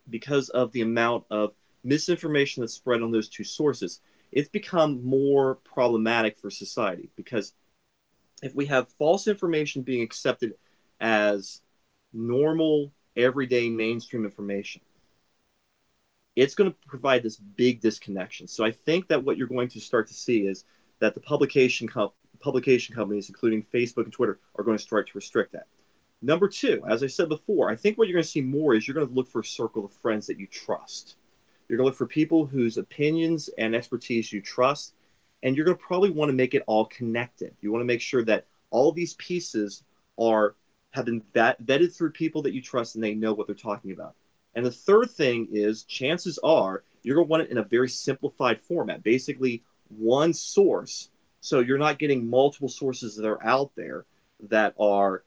because 0.08 0.48
of 0.48 0.72
the 0.72 0.82
amount 0.82 1.24
of 1.30 1.52
misinformation 1.84 2.62
that's 2.62 2.74
spread 2.74 3.02
on 3.02 3.10
those 3.10 3.28
two 3.28 3.44
sources, 3.44 4.00
it's 4.32 4.48
become 4.48 5.04
more 5.04 5.56
problematic 5.56 6.38
for 6.38 6.50
society 6.50 7.10
because 7.16 7.52
if 8.42 8.54
we 8.54 8.66
have 8.66 8.88
false 8.98 9.28
information 9.28 9.82
being 9.82 10.02
accepted 10.02 10.54
as 11.00 11.60
normal, 12.12 12.92
everyday, 13.16 13.68
mainstream 13.68 14.24
information, 14.24 14.80
it's 16.36 16.54
going 16.54 16.70
to 16.70 16.76
provide 16.86 17.22
this 17.22 17.36
big 17.36 17.80
disconnection. 17.80 18.46
So 18.46 18.64
I 18.64 18.70
think 18.70 19.08
that 19.08 19.24
what 19.24 19.36
you're 19.36 19.48
going 19.48 19.68
to 19.70 19.80
start 19.80 20.08
to 20.08 20.14
see 20.14 20.46
is 20.46 20.64
that 21.00 21.14
the 21.14 21.20
publication 21.20 21.88
com- 21.88 22.12
publication 22.40 22.94
companies, 22.94 23.28
including 23.28 23.62
Facebook 23.62 24.04
and 24.04 24.12
Twitter, 24.12 24.38
are 24.56 24.64
going 24.64 24.76
to 24.76 24.82
start 24.82 25.08
to 25.08 25.12
restrict 25.14 25.52
that. 25.52 25.66
Number 26.22 26.48
two, 26.48 26.82
as 26.88 27.02
I 27.02 27.06
said 27.06 27.28
before, 27.28 27.70
I 27.70 27.76
think 27.76 27.96
what 27.96 28.08
you're 28.08 28.16
going 28.16 28.24
to 28.24 28.28
see 28.28 28.42
more 28.42 28.74
is 28.74 28.86
you're 28.86 28.94
going 28.94 29.08
to 29.08 29.14
look 29.14 29.28
for 29.28 29.40
a 29.40 29.44
circle 29.44 29.84
of 29.84 29.92
friends 29.92 30.26
that 30.26 30.38
you 30.38 30.46
trust. 30.46 31.16
You're 31.68 31.78
going 31.78 31.86
to 31.86 31.90
look 31.90 31.98
for 31.98 32.06
people 32.06 32.46
whose 32.46 32.76
opinions 32.76 33.48
and 33.56 33.74
expertise 33.74 34.32
you 34.32 34.42
trust 34.42 34.94
and 35.42 35.56
you're 35.56 35.64
going 35.64 35.76
to 35.76 35.82
probably 35.82 36.10
want 36.10 36.28
to 36.28 36.34
make 36.34 36.54
it 36.54 36.62
all 36.66 36.86
connected. 36.86 37.54
You 37.60 37.72
want 37.72 37.82
to 37.82 37.86
make 37.86 38.00
sure 38.00 38.24
that 38.24 38.46
all 38.70 38.92
these 38.92 39.14
pieces 39.14 39.82
are 40.18 40.54
have 40.90 41.04
been 41.04 41.22
vet, 41.32 41.62
vetted 41.64 41.94
through 41.94 42.10
people 42.10 42.42
that 42.42 42.52
you 42.52 42.60
trust 42.60 42.96
and 42.96 43.04
they 43.04 43.14
know 43.14 43.32
what 43.32 43.46
they're 43.46 43.54
talking 43.54 43.92
about. 43.92 44.14
And 44.54 44.66
the 44.66 44.72
third 44.72 45.10
thing 45.10 45.48
is 45.52 45.84
chances 45.84 46.38
are 46.42 46.82
you're 47.02 47.14
going 47.14 47.26
to 47.26 47.30
want 47.30 47.42
it 47.44 47.50
in 47.50 47.58
a 47.58 47.62
very 47.62 47.88
simplified 47.88 48.60
format, 48.60 49.02
basically 49.04 49.62
one 49.88 50.32
source. 50.34 51.08
So 51.40 51.60
you're 51.60 51.78
not 51.78 51.98
getting 51.98 52.28
multiple 52.28 52.68
sources 52.68 53.16
that 53.16 53.26
are 53.26 53.42
out 53.44 53.72
there 53.76 54.04
that 54.48 54.74
are 54.78 55.24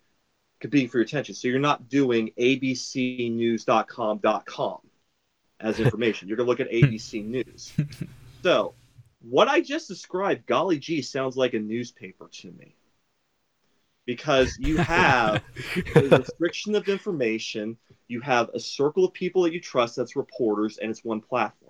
competing 0.59 0.89
for 0.89 0.97
your 0.97 1.05
attention. 1.05 1.33
So 1.35 1.47
you're 1.47 1.59
not 1.59 1.87
doing 1.89 2.31
abcnews.com.com 2.39 4.79
as 5.59 5.79
information. 5.79 6.27
You're 6.27 6.37
going 6.37 6.47
to 6.47 6.51
look 6.51 6.59
at 6.59 6.69
hmm. 6.69 6.85
ABC 6.85 7.25
News. 7.25 7.73
So 8.43 8.75
what 9.21 9.47
I 9.47 9.61
just 9.61 9.87
described, 9.87 10.45
golly 10.45 10.77
gee, 10.77 11.01
sounds 11.01 11.37
like 11.37 11.53
a 11.53 11.59
newspaper 11.59 12.29
to 12.41 12.51
me. 12.51 12.75
Because 14.05 14.57
you 14.59 14.75
have 14.75 15.41
a 15.95 16.01
restriction 16.17 16.75
of 16.75 16.89
information, 16.89 17.77
you 18.09 18.19
have 18.19 18.49
a 18.49 18.59
circle 18.59 19.05
of 19.05 19.13
people 19.13 19.43
that 19.43 19.53
you 19.53 19.61
trust 19.61 19.95
that's 19.95 20.17
reporters, 20.17 20.77
and 20.77 20.91
it's 20.91 21.05
one 21.05 21.21
platform. 21.21 21.62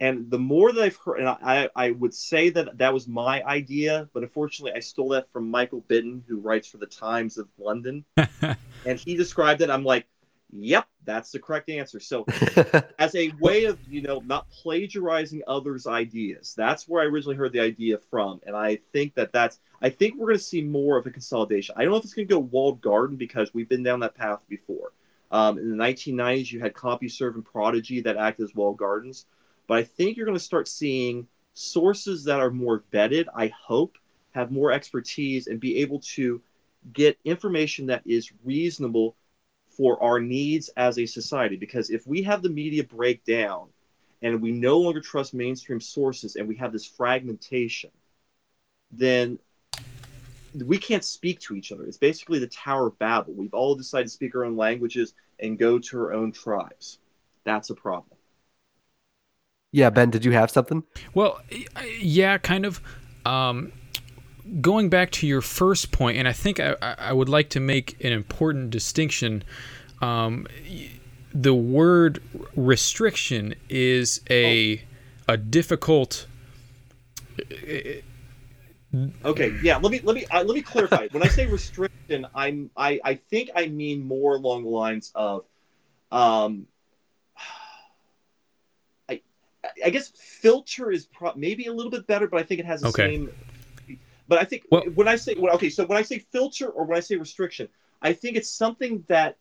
And 0.00 0.30
the 0.30 0.38
more 0.38 0.72
that 0.72 0.80
I've 0.80 0.96
heard, 0.96 1.18
and 1.18 1.28
I, 1.28 1.68
I 1.74 1.90
would 1.90 2.14
say 2.14 2.50
that 2.50 2.78
that 2.78 2.94
was 2.94 3.08
my 3.08 3.42
idea, 3.42 4.08
but 4.12 4.22
unfortunately 4.22 4.72
I 4.76 4.80
stole 4.80 5.08
that 5.10 5.30
from 5.32 5.50
Michael 5.50 5.84
Bitton, 5.88 6.22
who 6.28 6.38
writes 6.38 6.68
for 6.68 6.76
the 6.78 6.86
Times 6.86 7.36
of 7.36 7.48
London. 7.58 8.04
and 8.86 8.98
he 8.98 9.16
described 9.16 9.60
it. 9.60 9.70
I'm 9.70 9.84
like, 9.84 10.06
Yep, 10.52 10.86
that's 11.04 11.30
the 11.30 11.38
correct 11.38 11.68
answer. 11.68 12.00
So, 12.00 12.24
as 12.98 13.14
a 13.14 13.30
way 13.38 13.64
of 13.64 13.78
you 13.88 14.00
know 14.02 14.22
not 14.24 14.48
plagiarizing 14.50 15.42
others' 15.46 15.86
ideas, 15.86 16.54
that's 16.56 16.88
where 16.88 17.02
I 17.02 17.06
originally 17.06 17.36
heard 17.36 17.52
the 17.52 17.60
idea 17.60 17.98
from, 18.10 18.40
and 18.46 18.56
I 18.56 18.78
think 18.92 19.14
that 19.14 19.32
that's. 19.32 19.60
I 19.82 19.90
think 19.90 20.14
we're 20.14 20.28
going 20.28 20.38
to 20.38 20.44
see 20.44 20.62
more 20.62 20.96
of 20.96 21.06
a 21.06 21.10
consolidation. 21.10 21.74
I 21.76 21.82
don't 21.82 21.92
know 21.92 21.98
if 21.98 22.04
it's 22.04 22.14
going 22.14 22.26
to 22.26 22.34
go 22.34 22.40
walled 22.40 22.80
garden 22.80 23.16
because 23.16 23.52
we've 23.52 23.68
been 23.68 23.82
down 23.82 24.00
that 24.00 24.14
path 24.14 24.40
before. 24.48 24.92
Um, 25.30 25.58
in 25.58 25.76
the 25.76 25.84
1990s, 25.84 26.50
you 26.50 26.60
had 26.60 26.72
CompuServe 26.72 27.34
and 27.34 27.44
Prodigy 27.44 28.00
that 28.00 28.16
acted 28.16 28.44
as 28.44 28.54
walled 28.54 28.78
gardens, 28.78 29.26
but 29.68 29.78
I 29.78 29.84
think 29.84 30.16
you're 30.16 30.26
going 30.26 30.36
to 30.36 30.42
start 30.42 30.66
seeing 30.66 31.28
sources 31.54 32.24
that 32.24 32.40
are 32.40 32.50
more 32.50 32.82
vetted. 32.92 33.26
I 33.36 33.48
hope 33.48 33.96
have 34.32 34.50
more 34.50 34.72
expertise 34.72 35.46
and 35.46 35.60
be 35.60 35.78
able 35.78 36.00
to 36.00 36.40
get 36.92 37.18
information 37.24 37.86
that 37.86 38.02
is 38.06 38.32
reasonable 38.44 39.14
for 39.68 40.02
our 40.02 40.20
needs 40.20 40.70
as 40.76 40.98
a 40.98 41.06
society. 41.06 41.56
Because 41.56 41.90
if 41.90 42.06
we 42.06 42.22
have 42.22 42.42
the 42.42 42.48
media 42.48 42.82
break 42.82 43.24
down 43.24 43.68
and 44.22 44.40
we 44.42 44.52
no 44.52 44.78
longer 44.78 45.00
trust 45.00 45.34
mainstream 45.34 45.80
sources 45.80 46.36
and 46.36 46.48
we 46.48 46.56
have 46.56 46.72
this 46.72 46.86
fragmentation, 46.86 47.90
then 48.90 49.38
we 50.54 50.78
can't 50.78 51.04
speak 51.04 51.40
to 51.40 51.54
each 51.54 51.72
other. 51.72 51.84
It's 51.84 51.98
basically 51.98 52.38
the 52.38 52.48
Tower 52.48 52.88
of 52.88 52.98
Babel. 52.98 53.34
We've 53.34 53.54
all 53.54 53.74
decided 53.74 54.04
to 54.04 54.12
speak 54.12 54.34
our 54.34 54.44
own 54.44 54.56
languages 54.56 55.14
and 55.38 55.58
go 55.58 55.78
to 55.78 55.98
our 55.98 56.12
own 56.12 56.32
tribes. 56.32 56.98
That's 57.44 57.70
a 57.70 57.74
problem. 57.74 58.17
Yeah, 59.70 59.90
Ben, 59.90 60.10
did 60.10 60.24
you 60.24 60.32
have 60.32 60.50
something? 60.50 60.82
Well, 61.14 61.40
yeah, 62.00 62.38
kind 62.38 62.64
of. 62.64 62.80
Um, 63.26 63.72
going 64.60 64.88
back 64.88 65.10
to 65.10 65.26
your 65.26 65.40
first 65.40 65.92
point, 65.92 66.16
and 66.16 66.26
I 66.26 66.32
think 66.32 66.60
I, 66.60 66.74
I 66.80 67.12
would 67.12 67.28
like 67.28 67.50
to 67.50 67.60
make 67.60 68.02
an 68.02 68.12
important 68.12 68.70
distinction. 68.70 69.44
Um, 70.00 70.46
the 71.34 71.54
word 71.54 72.22
restriction 72.56 73.54
is 73.68 74.22
a 74.30 74.82
a 75.28 75.36
difficult. 75.36 76.26
Okay, 79.24 79.54
yeah. 79.62 79.76
Let 79.76 79.92
me 79.92 80.00
let 80.02 80.16
me 80.16 80.24
uh, 80.30 80.42
let 80.42 80.54
me 80.54 80.62
clarify. 80.62 81.08
when 81.12 81.22
I 81.22 81.28
say 81.28 81.46
restriction, 81.46 82.26
I'm 82.34 82.70
I 82.76 83.00
I 83.04 83.14
think 83.14 83.50
I 83.54 83.66
mean 83.66 84.06
more 84.06 84.36
along 84.36 84.62
the 84.62 84.70
lines 84.70 85.12
of, 85.14 85.44
um, 86.10 86.66
I 89.84 89.86
I 89.86 89.90
guess 89.90 90.08
filter 90.16 90.90
is 90.90 91.06
pro- 91.06 91.34
maybe 91.34 91.66
a 91.66 91.72
little 91.72 91.90
bit 91.90 92.06
better, 92.06 92.26
but 92.26 92.38
I 92.40 92.42
think 92.42 92.60
it 92.60 92.66
has 92.66 92.80
the 92.82 92.88
Okay. 92.88 93.16
same. 93.16 93.30
But 94.28 94.38
I 94.38 94.44
think 94.44 94.64
Well- 94.70 94.82
when 94.94 95.08
I 95.08 95.16
say 95.16 95.34
well, 95.38 95.54
okay, 95.54 95.70
so 95.70 95.86
when 95.86 95.98
I 95.98 96.02
say 96.02 96.18
filter 96.18 96.68
or 96.68 96.84
when 96.84 96.96
I 96.96 97.00
say 97.00 97.16
restriction, 97.16 97.68
I 98.02 98.12
think 98.12 98.36
it's 98.36 98.50
something 98.50 99.04
that 99.08 99.36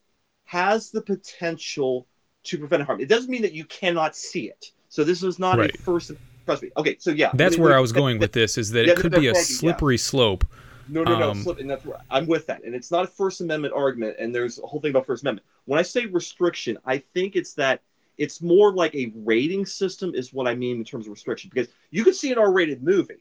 has 0.46 0.92
the 0.92 1.02
potential 1.02 2.08
to 2.44 2.58
prevent 2.58 2.84
harm. 2.84 3.02
It 3.02 3.10
doesn't 3.10 3.30
mean 3.30 3.42
that 3.42 3.54
you 3.54 3.66
cannot 3.66 4.16
see 4.16 4.48
it. 4.50 4.72
So 4.90 5.04
this 5.04 5.22
is 5.24 5.38
not 5.40 5.58
Right. 5.60 5.76
a 5.76 5.82
first. 5.82 6.12
Trust 6.46 6.64
me. 6.64 6.72
Okay, 6.78 6.96
so 7.00 7.12
yeah, 7.12 7.32
That's 7.34 7.56
let 7.56 7.60
me- 7.60 7.64
where 7.66 7.76
I 7.78 7.82
was 7.82 7.92
going 7.92 8.20
with 8.20 8.32
this. 8.32 8.58
Is 8.58 8.72
that 8.72 8.86
Yeah, 8.86 8.94
it 8.94 8.98
could 8.98 9.12
be 9.12 9.18
a 9.18 9.22
you, 9.22 9.28
yeah. 9.36 9.42
slippery 9.42 9.98
slope. 9.98 10.46
No, 10.88 11.04
no, 11.04 11.20
no. 11.20 11.32
Um, 11.32 11.44
slip, 11.44 11.60
and 11.60 11.70
that's 11.70 11.84
where 11.84 11.98
I'm 12.10 12.26
with 12.26 12.48
that. 12.48 12.64
And 12.64 12.74
it's 12.74 12.90
not 12.90 13.04
a 13.04 13.08
First 13.08 13.42
Amendment 13.42 13.74
argument, 13.74 14.16
and 14.18 14.34
there's 14.34 14.58
a 14.58 14.66
whole 14.66 14.80
thing 14.80 14.92
about 14.92 15.06
First 15.06 15.24
Amendment. 15.24 15.46
When 15.66 15.78
I 15.78 15.82
say 15.82 16.06
restriction, 16.06 16.78
I 16.86 17.00
think 17.00 17.36
it's 17.36 17.54
that 17.56 17.82
it's 18.18 18.42
more 18.42 18.74
like 18.74 18.94
a 18.96 19.12
rating 19.16 19.66
system, 19.66 20.14
is 20.16 20.34
what 20.34 20.48
I 20.48 20.56
mean 20.56 20.78
in 20.78 20.84
terms 20.84 21.06
of 21.06 21.12
restriction. 21.12 21.50
Because 21.54 21.72
you 21.92 22.04
can 22.04 22.14
see 22.14 22.32
an 22.32 22.38
R-rated 22.38 22.84
movie 22.84 23.18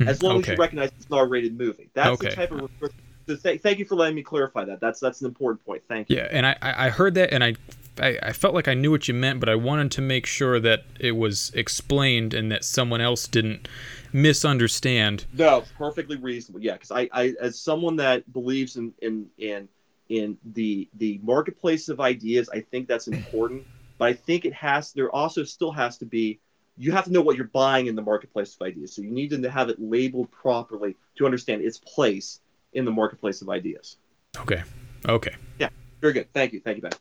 hmm, 0.00 0.08
as 0.08 0.22
long 0.22 0.40
as 0.40 0.48
you 0.48 0.56
recognize 0.56 0.90
it's 0.96 1.06
an 1.06 1.14
R-rated 1.14 1.56
movie. 1.56 1.90
That's 1.94 2.18
the 2.20 2.30
type 2.30 2.50
of 2.52 2.62
restriction. 2.62 3.00
So 3.26 3.36
th- 3.36 3.60
thank 3.60 3.78
you 3.78 3.84
for 3.84 3.94
letting 3.94 4.16
me 4.16 4.22
clarify 4.22 4.64
that. 4.64 4.80
That's 4.80 4.98
that's 4.98 5.20
an 5.20 5.26
important 5.26 5.64
point. 5.64 5.82
Thank 5.88 6.10
you. 6.10 6.16
Yeah, 6.16 6.28
and 6.30 6.46
I, 6.46 6.56
I 6.62 6.86
I 6.86 6.88
heard 6.88 7.14
that, 7.14 7.32
and 7.32 7.44
I, 7.44 7.54
I 8.00 8.18
I 8.22 8.32
felt 8.32 8.54
like 8.54 8.66
I 8.66 8.74
knew 8.74 8.90
what 8.90 9.08
you 9.08 9.14
meant, 9.14 9.40
but 9.40 9.48
I 9.48 9.54
wanted 9.54 9.92
to 9.92 10.00
make 10.00 10.26
sure 10.26 10.58
that 10.58 10.84
it 10.98 11.12
was 11.12 11.52
explained 11.54 12.34
and 12.34 12.50
that 12.50 12.64
someone 12.64 13.00
else 13.00 13.28
didn't 13.28 13.68
misunderstand. 14.12 15.26
No, 15.32 15.64
perfectly 15.78 16.16
reasonable. 16.16 16.60
Yeah, 16.60 16.72
because 16.72 16.90
I, 16.90 17.08
I, 17.12 17.34
as 17.40 17.60
someone 17.60 17.96
that 17.96 18.32
believes 18.32 18.76
in 18.76 18.92
in 19.00 19.26
in 19.38 19.68
in 20.08 20.36
the 20.54 20.88
the 20.98 21.20
marketplace 21.22 21.88
of 21.88 22.00
ideas, 22.00 22.48
I 22.52 22.60
think 22.60 22.88
that's 22.88 23.06
important. 23.06 23.64
But 24.00 24.08
I 24.08 24.14
think 24.14 24.46
it 24.46 24.54
has. 24.54 24.92
There 24.92 25.14
also 25.14 25.44
still 25.44 25.70
has 25.70 25.98
to 25.98 26.06
be. 26.06 26.40
You 26.78 26.90
have 26.92 27.04
to 27.04 27.12
know 27.12 27.20
what 27.20 27.36
you're 27.36 27.48
buying 27.48 27.86
in 27.86 27.94
the 27.94 28.02
marketplace 28.02 28.56
of 28.58 28.66
ideas. 28.66 28.94
So 28.94 29.02
you 29.02 29.10
need 29.10 29.28
to 29.30 29.50
have 29.50 29.68
it 29.68 29.76
labeled 29.78 30.30
properly 30.32 30.96
to 31.18 31.26
understand 31.26 31.62
its 31.62 31.78
place 31.78 32.40
in 32.72 32.86
the 32.86 32.90
marketplace 32.90 33.42
of 33.42 33.50
ideas. 33.50 33.98
Okay, 34.38 34.62
okay. 35.06 35.34
Yeah. 35.58 35.68
Very 36.00 36.14
good. 36.14 36.32
Thank 36.32 36.54
you. 36.54 36.60
Thank 36.60 36.78
you, 36.78 36.82
Ben. 36.82 36.92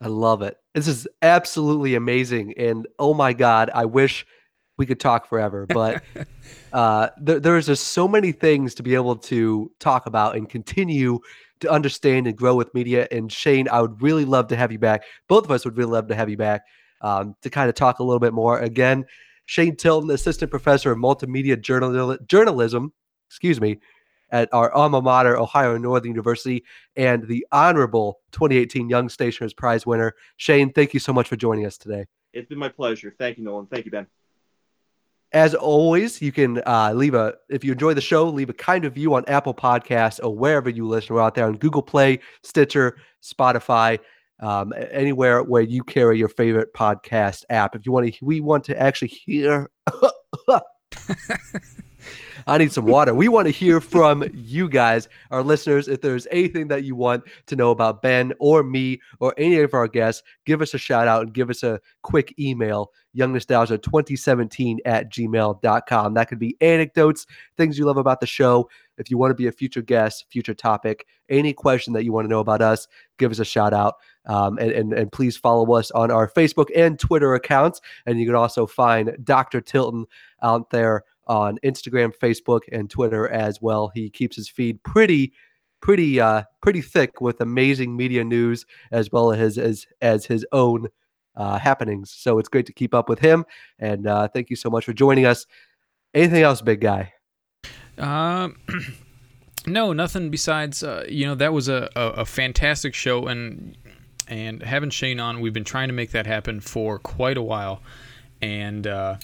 I 0.00 0.08
love 0.08 0.42
it. 0.42 0.58
This 0.74 0.88
is 0.88 1.06
absolutely 1.22 1.94
amazing. 1.94 2.54
And 2.56 2.88
oh 2.98 3.14
my 3.14 3.32
God, 3.32 3.70
I 3.72 3.84
wish 3.84 4.26
we 4.76 4.86
could 4.86 4.98
talk 4.98 5.28
forever. 5.28 5.66
But 5.66 6.02
uh, 6.72 7.10
there, 7.20 7.38
there's 7.38 7.66
just 7.66 7.88
so 7.88 8.08
many 8.08 8.32
things 8.32 8.74
to 8.76 8.82
be 8.82 8.96
able 8.96 9.14
to 9.16 9.70
talk 9.78 10.06
about 10.06 10.34
and 10.34 10.48
continue 10.48 11.20
to 11.60 11.70
understand 11.70 12.26
and 12.26 12.36
grow 12.36 12.54
with 12.54 12.74
media. 12.74 13.06
And 13.10 13.30
Shane, 13.30 13.68
I 13.68 13.80
would 13.80 14.02
really 14.02 14.24
love 14.24 14.48
to 14.48 14.56
have 14.56 14.72
you 14.72 14.78
back. 14.78 15.04
Both 15.28 15.44
of 15.44 15.50
us 15.50 15.64
would 15.64 15.76
really 15.76 15.92
love 15.92 16.08
to 16.08 16.14
have 16.14 16.28
you 16.28 16.36
back 16.36 16.62
um, 17.00 17.34
to 17.42 17.50
kind 17.50 17.68
of 17.68 17.74
talk 17.74 17.98
a 17.98 18.04
little 18.04 18.20
bit 18.20 18.32
more. 18.32 18.58
Again, 18.58 19.04
Shane 19.46 19.76
Tilton, 19.76 20.10
assistant 20.10 20.50
professor 20.50 20.92
of 20.92 20.98
multimedia 20.98 21.60
journal- 21.60 22.18
journalism, 22.26 22.92
excuse 23.28 23.60
me, 23.60 23.78
at 24.30 24.48
our 24.52 24.72
alma 24.72 25.02
mater, 25.02 25.36
Ohio 25.36 25.76
Northern 25.76 26.10
University, 26.10 26.64
and 26.96 27.26
the 27.26 27.46
honorable 27.50 28.20
2018 28.32 28.88
Young 28.88 29.08
Stationers 29.08 29.52
Prize 29.52 29.84
winner. 29.84 30.14
Shane, 30.36 30.72
thank 30.72 30.94
you 30.94 31.00
so 31.00 31.12
much 31.12 31.28
for 31.28 31.36
joining 31.36 31.66
us 31.66 31.76
today. 31.76 32.06
It's 32.32 32.48
been 32.48 32.58
my 32.58 32.68
pleasure. 32.68 33.12
Thank 33.18 33.38
you, 33.38 33.44
Nolan. 33.44 33.66
Thank 33.66 33.86
you, 33.86 33.90
Ben. 33.90 34.06
As 35.32 35.54
always, 35.54 36.20
you 36.20 36.32
can 36.32 36.60
uh, 36.66 36.92
leave 36.94 37.14
a 37.14 37.34
if 37.48 37.62
you 37.62 37.72
enjoy 37.72 37.94
the 37.94 38.00
show, 38.00 38.28
leave 38.28 38.50
a 38.50 38.54
kind 38.54 38.84
of 38.84 38.94
view 38.94 39.14
on 39.14 39.24
Apple 39.26 39.54
Podcasts 39.54 40.18
or 40.22 40.36
wherever 40.36 40.68
you 40.68 40.88
listen. 40.88 41.14
We're 41.14 41.22
out 41.22 41.36
there 41.36 41.46
on 41.46 41.56
Google 41.56 41.82
Play, 41.82 42.18
Stitcher, 42.42 42.96
Spotify, 43.22 44.00
um, 44.40 44.72
anywhere 44.90 45.42
where 45.42 45.62
you 45.62 45.84
carry 45.84 46.18
your 46.18 46.28
favorite 46.28 46.74
podcast 46.74 47.44
app. 47.48 47.76
If 47.76 47.86
you 47.86 47.92
want 47.92 48.12
to, 48.12 48.24
we 48.24 48.40
want 48.40 48.64
to 48.64 48.80
actually 48.80 49.08
hear. 49.08 49.70
I 52.46 52.58
need 52.58 52.72
some 52.72 52.86
water. 52.86 53.14
We 53.14 53.28
want 53.28 53.46
to 53.46 53.52
hear 53.52 53.80
from 53.80 54.24
you 54.32 54.68
guys, 54.68 55.08
our 55.30 55.42
listeners. 55.42 55.88
If 55.88 56.00
there's 56.00 56.26
anything 56.30 56.68
that 56.68 56.84
you 56.84 56.94
want 56.94 57.24
to 57.46 57.56
know 57.56 57.70
about 57.70 58.02
Ben 58.02 58.32
or 58.38 58.62
me 58.62 59.00
or 59.18 59.34
any 59.38 59.58
of 59.60 59.74
our 59.74 59.88
guests, 59.88 60.22
give 60.46 60.62
us 60.62 60.74
a 60.74 60.78
shout 60.78 61.08
out 61.08 61.22
and 61.22 61.32
give 61.32 61.50
us 61.50 61.62
a 61.62 61.80
quick 62.02 62.34
email, 62.38 62.90
youngnostalgia2017 63.16 64.78
at 64.84 65.10
gmail.com. 65.10 66.14
That 66.14 66.28
could 66.28 66.38
be 66.38 66.56
anecdotes, 66.60 67.26
things 67.56 67.78
you 67.78 67.84
love 67.84 67.96
about 67.96 68.20
the 68.20 68.26
show. 68.26 68.68
If 68.98 69.10
you 69.10 69.16
want 69.16 69.30
to 69.30 69.34
be 69.34 69.46
a 69.46 69.52
future 69.52 69.82
guest, 69.82 70.26
future 70.30 70.54
topic, 70.54 71.06
any 71.30 71.52
question 71.52 71.94
that 71.94 72.04
you 72.04 72.12
want 72.12 72.26
to 72.26 72.30
know 72.30 72.40
about 72.40 72.60
us, 72.60 72.86
give 73.18 73.30
us 73.30 73.38
a 73.38 73.44
shout 73.44 73.72
out. 73.72 73.94
Um, 74.26 74.58
and, 74.58 74.70
and, 74.70 74.92
and 74.92 75.10
please 75.10 75.36
follow 75.36 75.72
us 75.74 75.90
on 75.92 76.10
our 76.10 76.28
Facebook 76.28 76.66
and 76.76 76.98
Twitter 76.98 77.34
accounts. 77.34 77.80
And 78.04 78.20
you 78.20 78.26
can 78.26 78.34
also 78.34 78.66
find 78.66 79.16
Dr. 79.24 79.62
Tilton 79.62 80.04
out 80.42 80.68
there 80.70 81.04
on 81.30 81.58
Instagram, 81.64 82.12
Facebook, 82.12 82.62
and 82.72 82.90
Twitter 82.90 83.28
as 83.28 83.62
well. 83.62 83.92
He 83.94 84.10
keeps 84.10 84.34
his 84.34 84.48
feed 84.48 84.82
pretty, 84.82 85.32
pretty, 85.80 86.20
uh, 86.20 86.42
pretty 86.60 86.82
thick 86.82 87.20
with 87.20 87.40
amazing 87.40 87.96
media 87.96 88.24
news 88.24 88.66
as 88.90 89.12
well 89.12 89.32
as 89.32 89.56
as 89.56 89.86
as 90.02 90.26
his 90.26 90.44
own 90.50 90.88
uh, 91.36 91.56
happenings. 91.56 92.10
So 92.10 92.40
it's 92.40 92.48
great 92.48 92.66
to 92.66 92.72
keep 92.72 92.92
up 92.92 93.08
with 93.08 93.20
him. 93.20 93.44
And 93.78 94.08
uh, 94.08 94.26
thank 94.26 94.50
you 94.50 94.56
so 94.56 94.70
much 94.70 94.84
for 94.84 94.92
joining 94.92 95.24
us. 95.24 95.46
Anything 96.12 96.42
else, 96.42 96.60
big 96.62 96.80
guy? 96.80 97.12
Um, 97.96 98.56
no, 99.66 99.92
nothing 99.92 100.30
besides 100.30 100.82
uh, 100.82 101.04
you 101.08 101.26
know 101.26 101.36
that 101.36 101.52
was 101.52 101.68
a, 101.68 101.88
a, 101.94 102.06
a 102.08 102.24
fantastic 102.24 102.92
show 102.92 103.28
and 103.28 103.76
and 104.26 104.62
having 104.64 104.90
Shane 104.90 105.20
on, 105.20 105.40
we've 105.40 105.52
been 105.52 105.64
trying 105.64 105.88
to 105.88 105.94
make 105.94 106.10
that 106.10 106.26
happen 106.26 106.58
for 106.60 106.98
quite 106.98 107.36
a 107.36 107.42
while, 107.42 107.82
and 108.42 108.86
uh, 108.86 109.16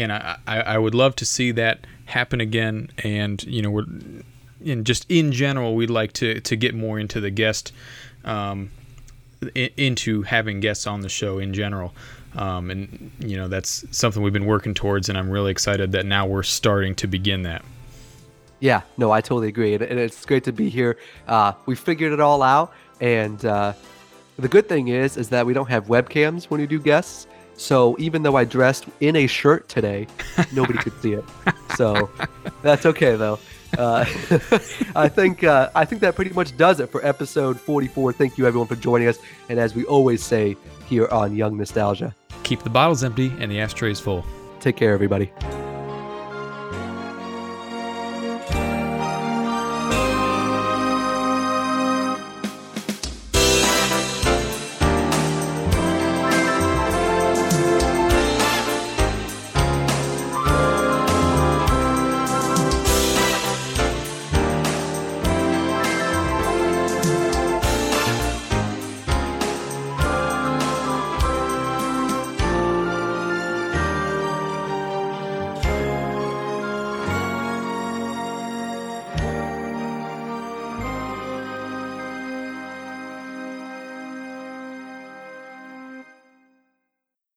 and 0.00 0.12
I, 0.12 0.36
I 0.46 0.78
would 0.78 0.94
love 0.94 1.16
to 1.16 1.24
see 1.24 1.50
that 1.52 1.86
happen 2.06 2.40
again. 2.40 2.90
And 3.04 3.42
you 3.44 3.62
know 3.62 3.70
we're 3.70 3.86
and 4.66 4.84
just 4.84 5.06
in 5.08 5.32
general, 5.32 5.74
we'd 5.74 5.90
like 5.90 6.12
to 6.14 6.40
to 6.40 6.56
get 6.56 6.74
more 6.74 6.98
into 6.98 7.20
the 7.20 7.30
guest. 7.30 7.72
Um, 8.24 8.70
i- 9.56 9.70
into 9.76 10.22
having 10.22 10.60
guests 10.60 10.86
on 10.86 11.00
the 11.00 11.08
show 11.08 11.38
in 11.38 11.54
general. 11.54 11.94
Um, 12.36 12.70
and 12.70 13.10
you 13.18 13.36
know 13.36 13.48
that's 13.48 13.84
something 13.90 14.22
we've 14.22 14.32
been 14.32 14.46
working 14.46 14.74
towards, 14.74 15.08
and 15.08 15.18
I'm 15.18 15.30
really 15.30 15.50
excited 15.50 15.92
that 15.92 16.06
now 16.06 16.26
we're 16.26 16.42
starting 16.44 16.94
to 16.96 17.06
begin 17.06 17.42
that. 17.42 17.64
Yeah, 18.60 18.82
no, 18.98 19.10
I 19.10 19.20
totally 19.22 19.48
agree, 19.48 19.72
and, 19.74 19.82
and 19.82 19.98
it's 19.98 20.24
great 20.26 20.44
to 20.44 20.52
be 20.52 20.68
here. 20.68 20.98
Uh, 21.26 21.52
we 21.66 21.74
figured 21.74 22.12
it 22.12 22.20
all 22.20 22.42
out, 22.42 22.72
and 23.00 23.42
uh, 23.44 23.72
the 24.38 24.48
good 24.48 24.68
thing 24.68 24.88
is, 24.88 25.16
is 25.16 25.30
that 25.30 25.44
we 25.46 25.54
don't 25.54 25.68
have 25.70 25.86
webcams 25.86 26.44
when 26.44 26.60
we 26.60 26.66
do 26.66 26.78
guests. 26.78 27.26
So 27.60 27.94
even 27.98 28.22
though 28.22 28.36
I 28.36 28.44
dressed 28.44 28.86
in 29.00 29.16
a 29.16 29.26
shirt 29.26 29.68
today, 29.68 30.06
nobody 30.52 30.78
could 30.78 30.98
see 31.02 31.12
it. 31.12 31.24
So 31.76 32.08
that's 32.62 32.86
okay 32.86 33.16
though. 33.16 33.38
uh, 33.76 34.04
I 34.96 35.08
think 35.08 35.44
uh, 35.44 35.68
I 35.74 35.84
think 35.84 36.00
that 36.00 36.16
pretty 36.16 36.32
much 36.32 36.56
does 36.56 36.80
it 36.80 36.88
for 36.90 37.04
episode 37.06 37.60
44. 37.60 38.14
Thank 38.14 38.38
you 38.38 38.46
everyone 38.46 38.66
for 38.66 38.76
joining 38.76 39.08
us, 39.08 39.18
and 39.50 39.60
as 39.60 39.74
we 39.74 39.84
always 39.84 40.22
say 40.24 40.56
here 40.88 41.06
on 41.08 41.36
Young 41.36 41.56
Nostalgia, 41.58 42.14
Keep 42.44 42.62
the 42.62 42.70
bottles 42.70 43.04
empty 43.04 43.30
and 43.38 43.52
the 43.52 43.60
ashtrays 43.60 44.00
full. 44.00 44.24
take 44.58 44.76
care, 44.76 44.92
everybody. 44.94 45.30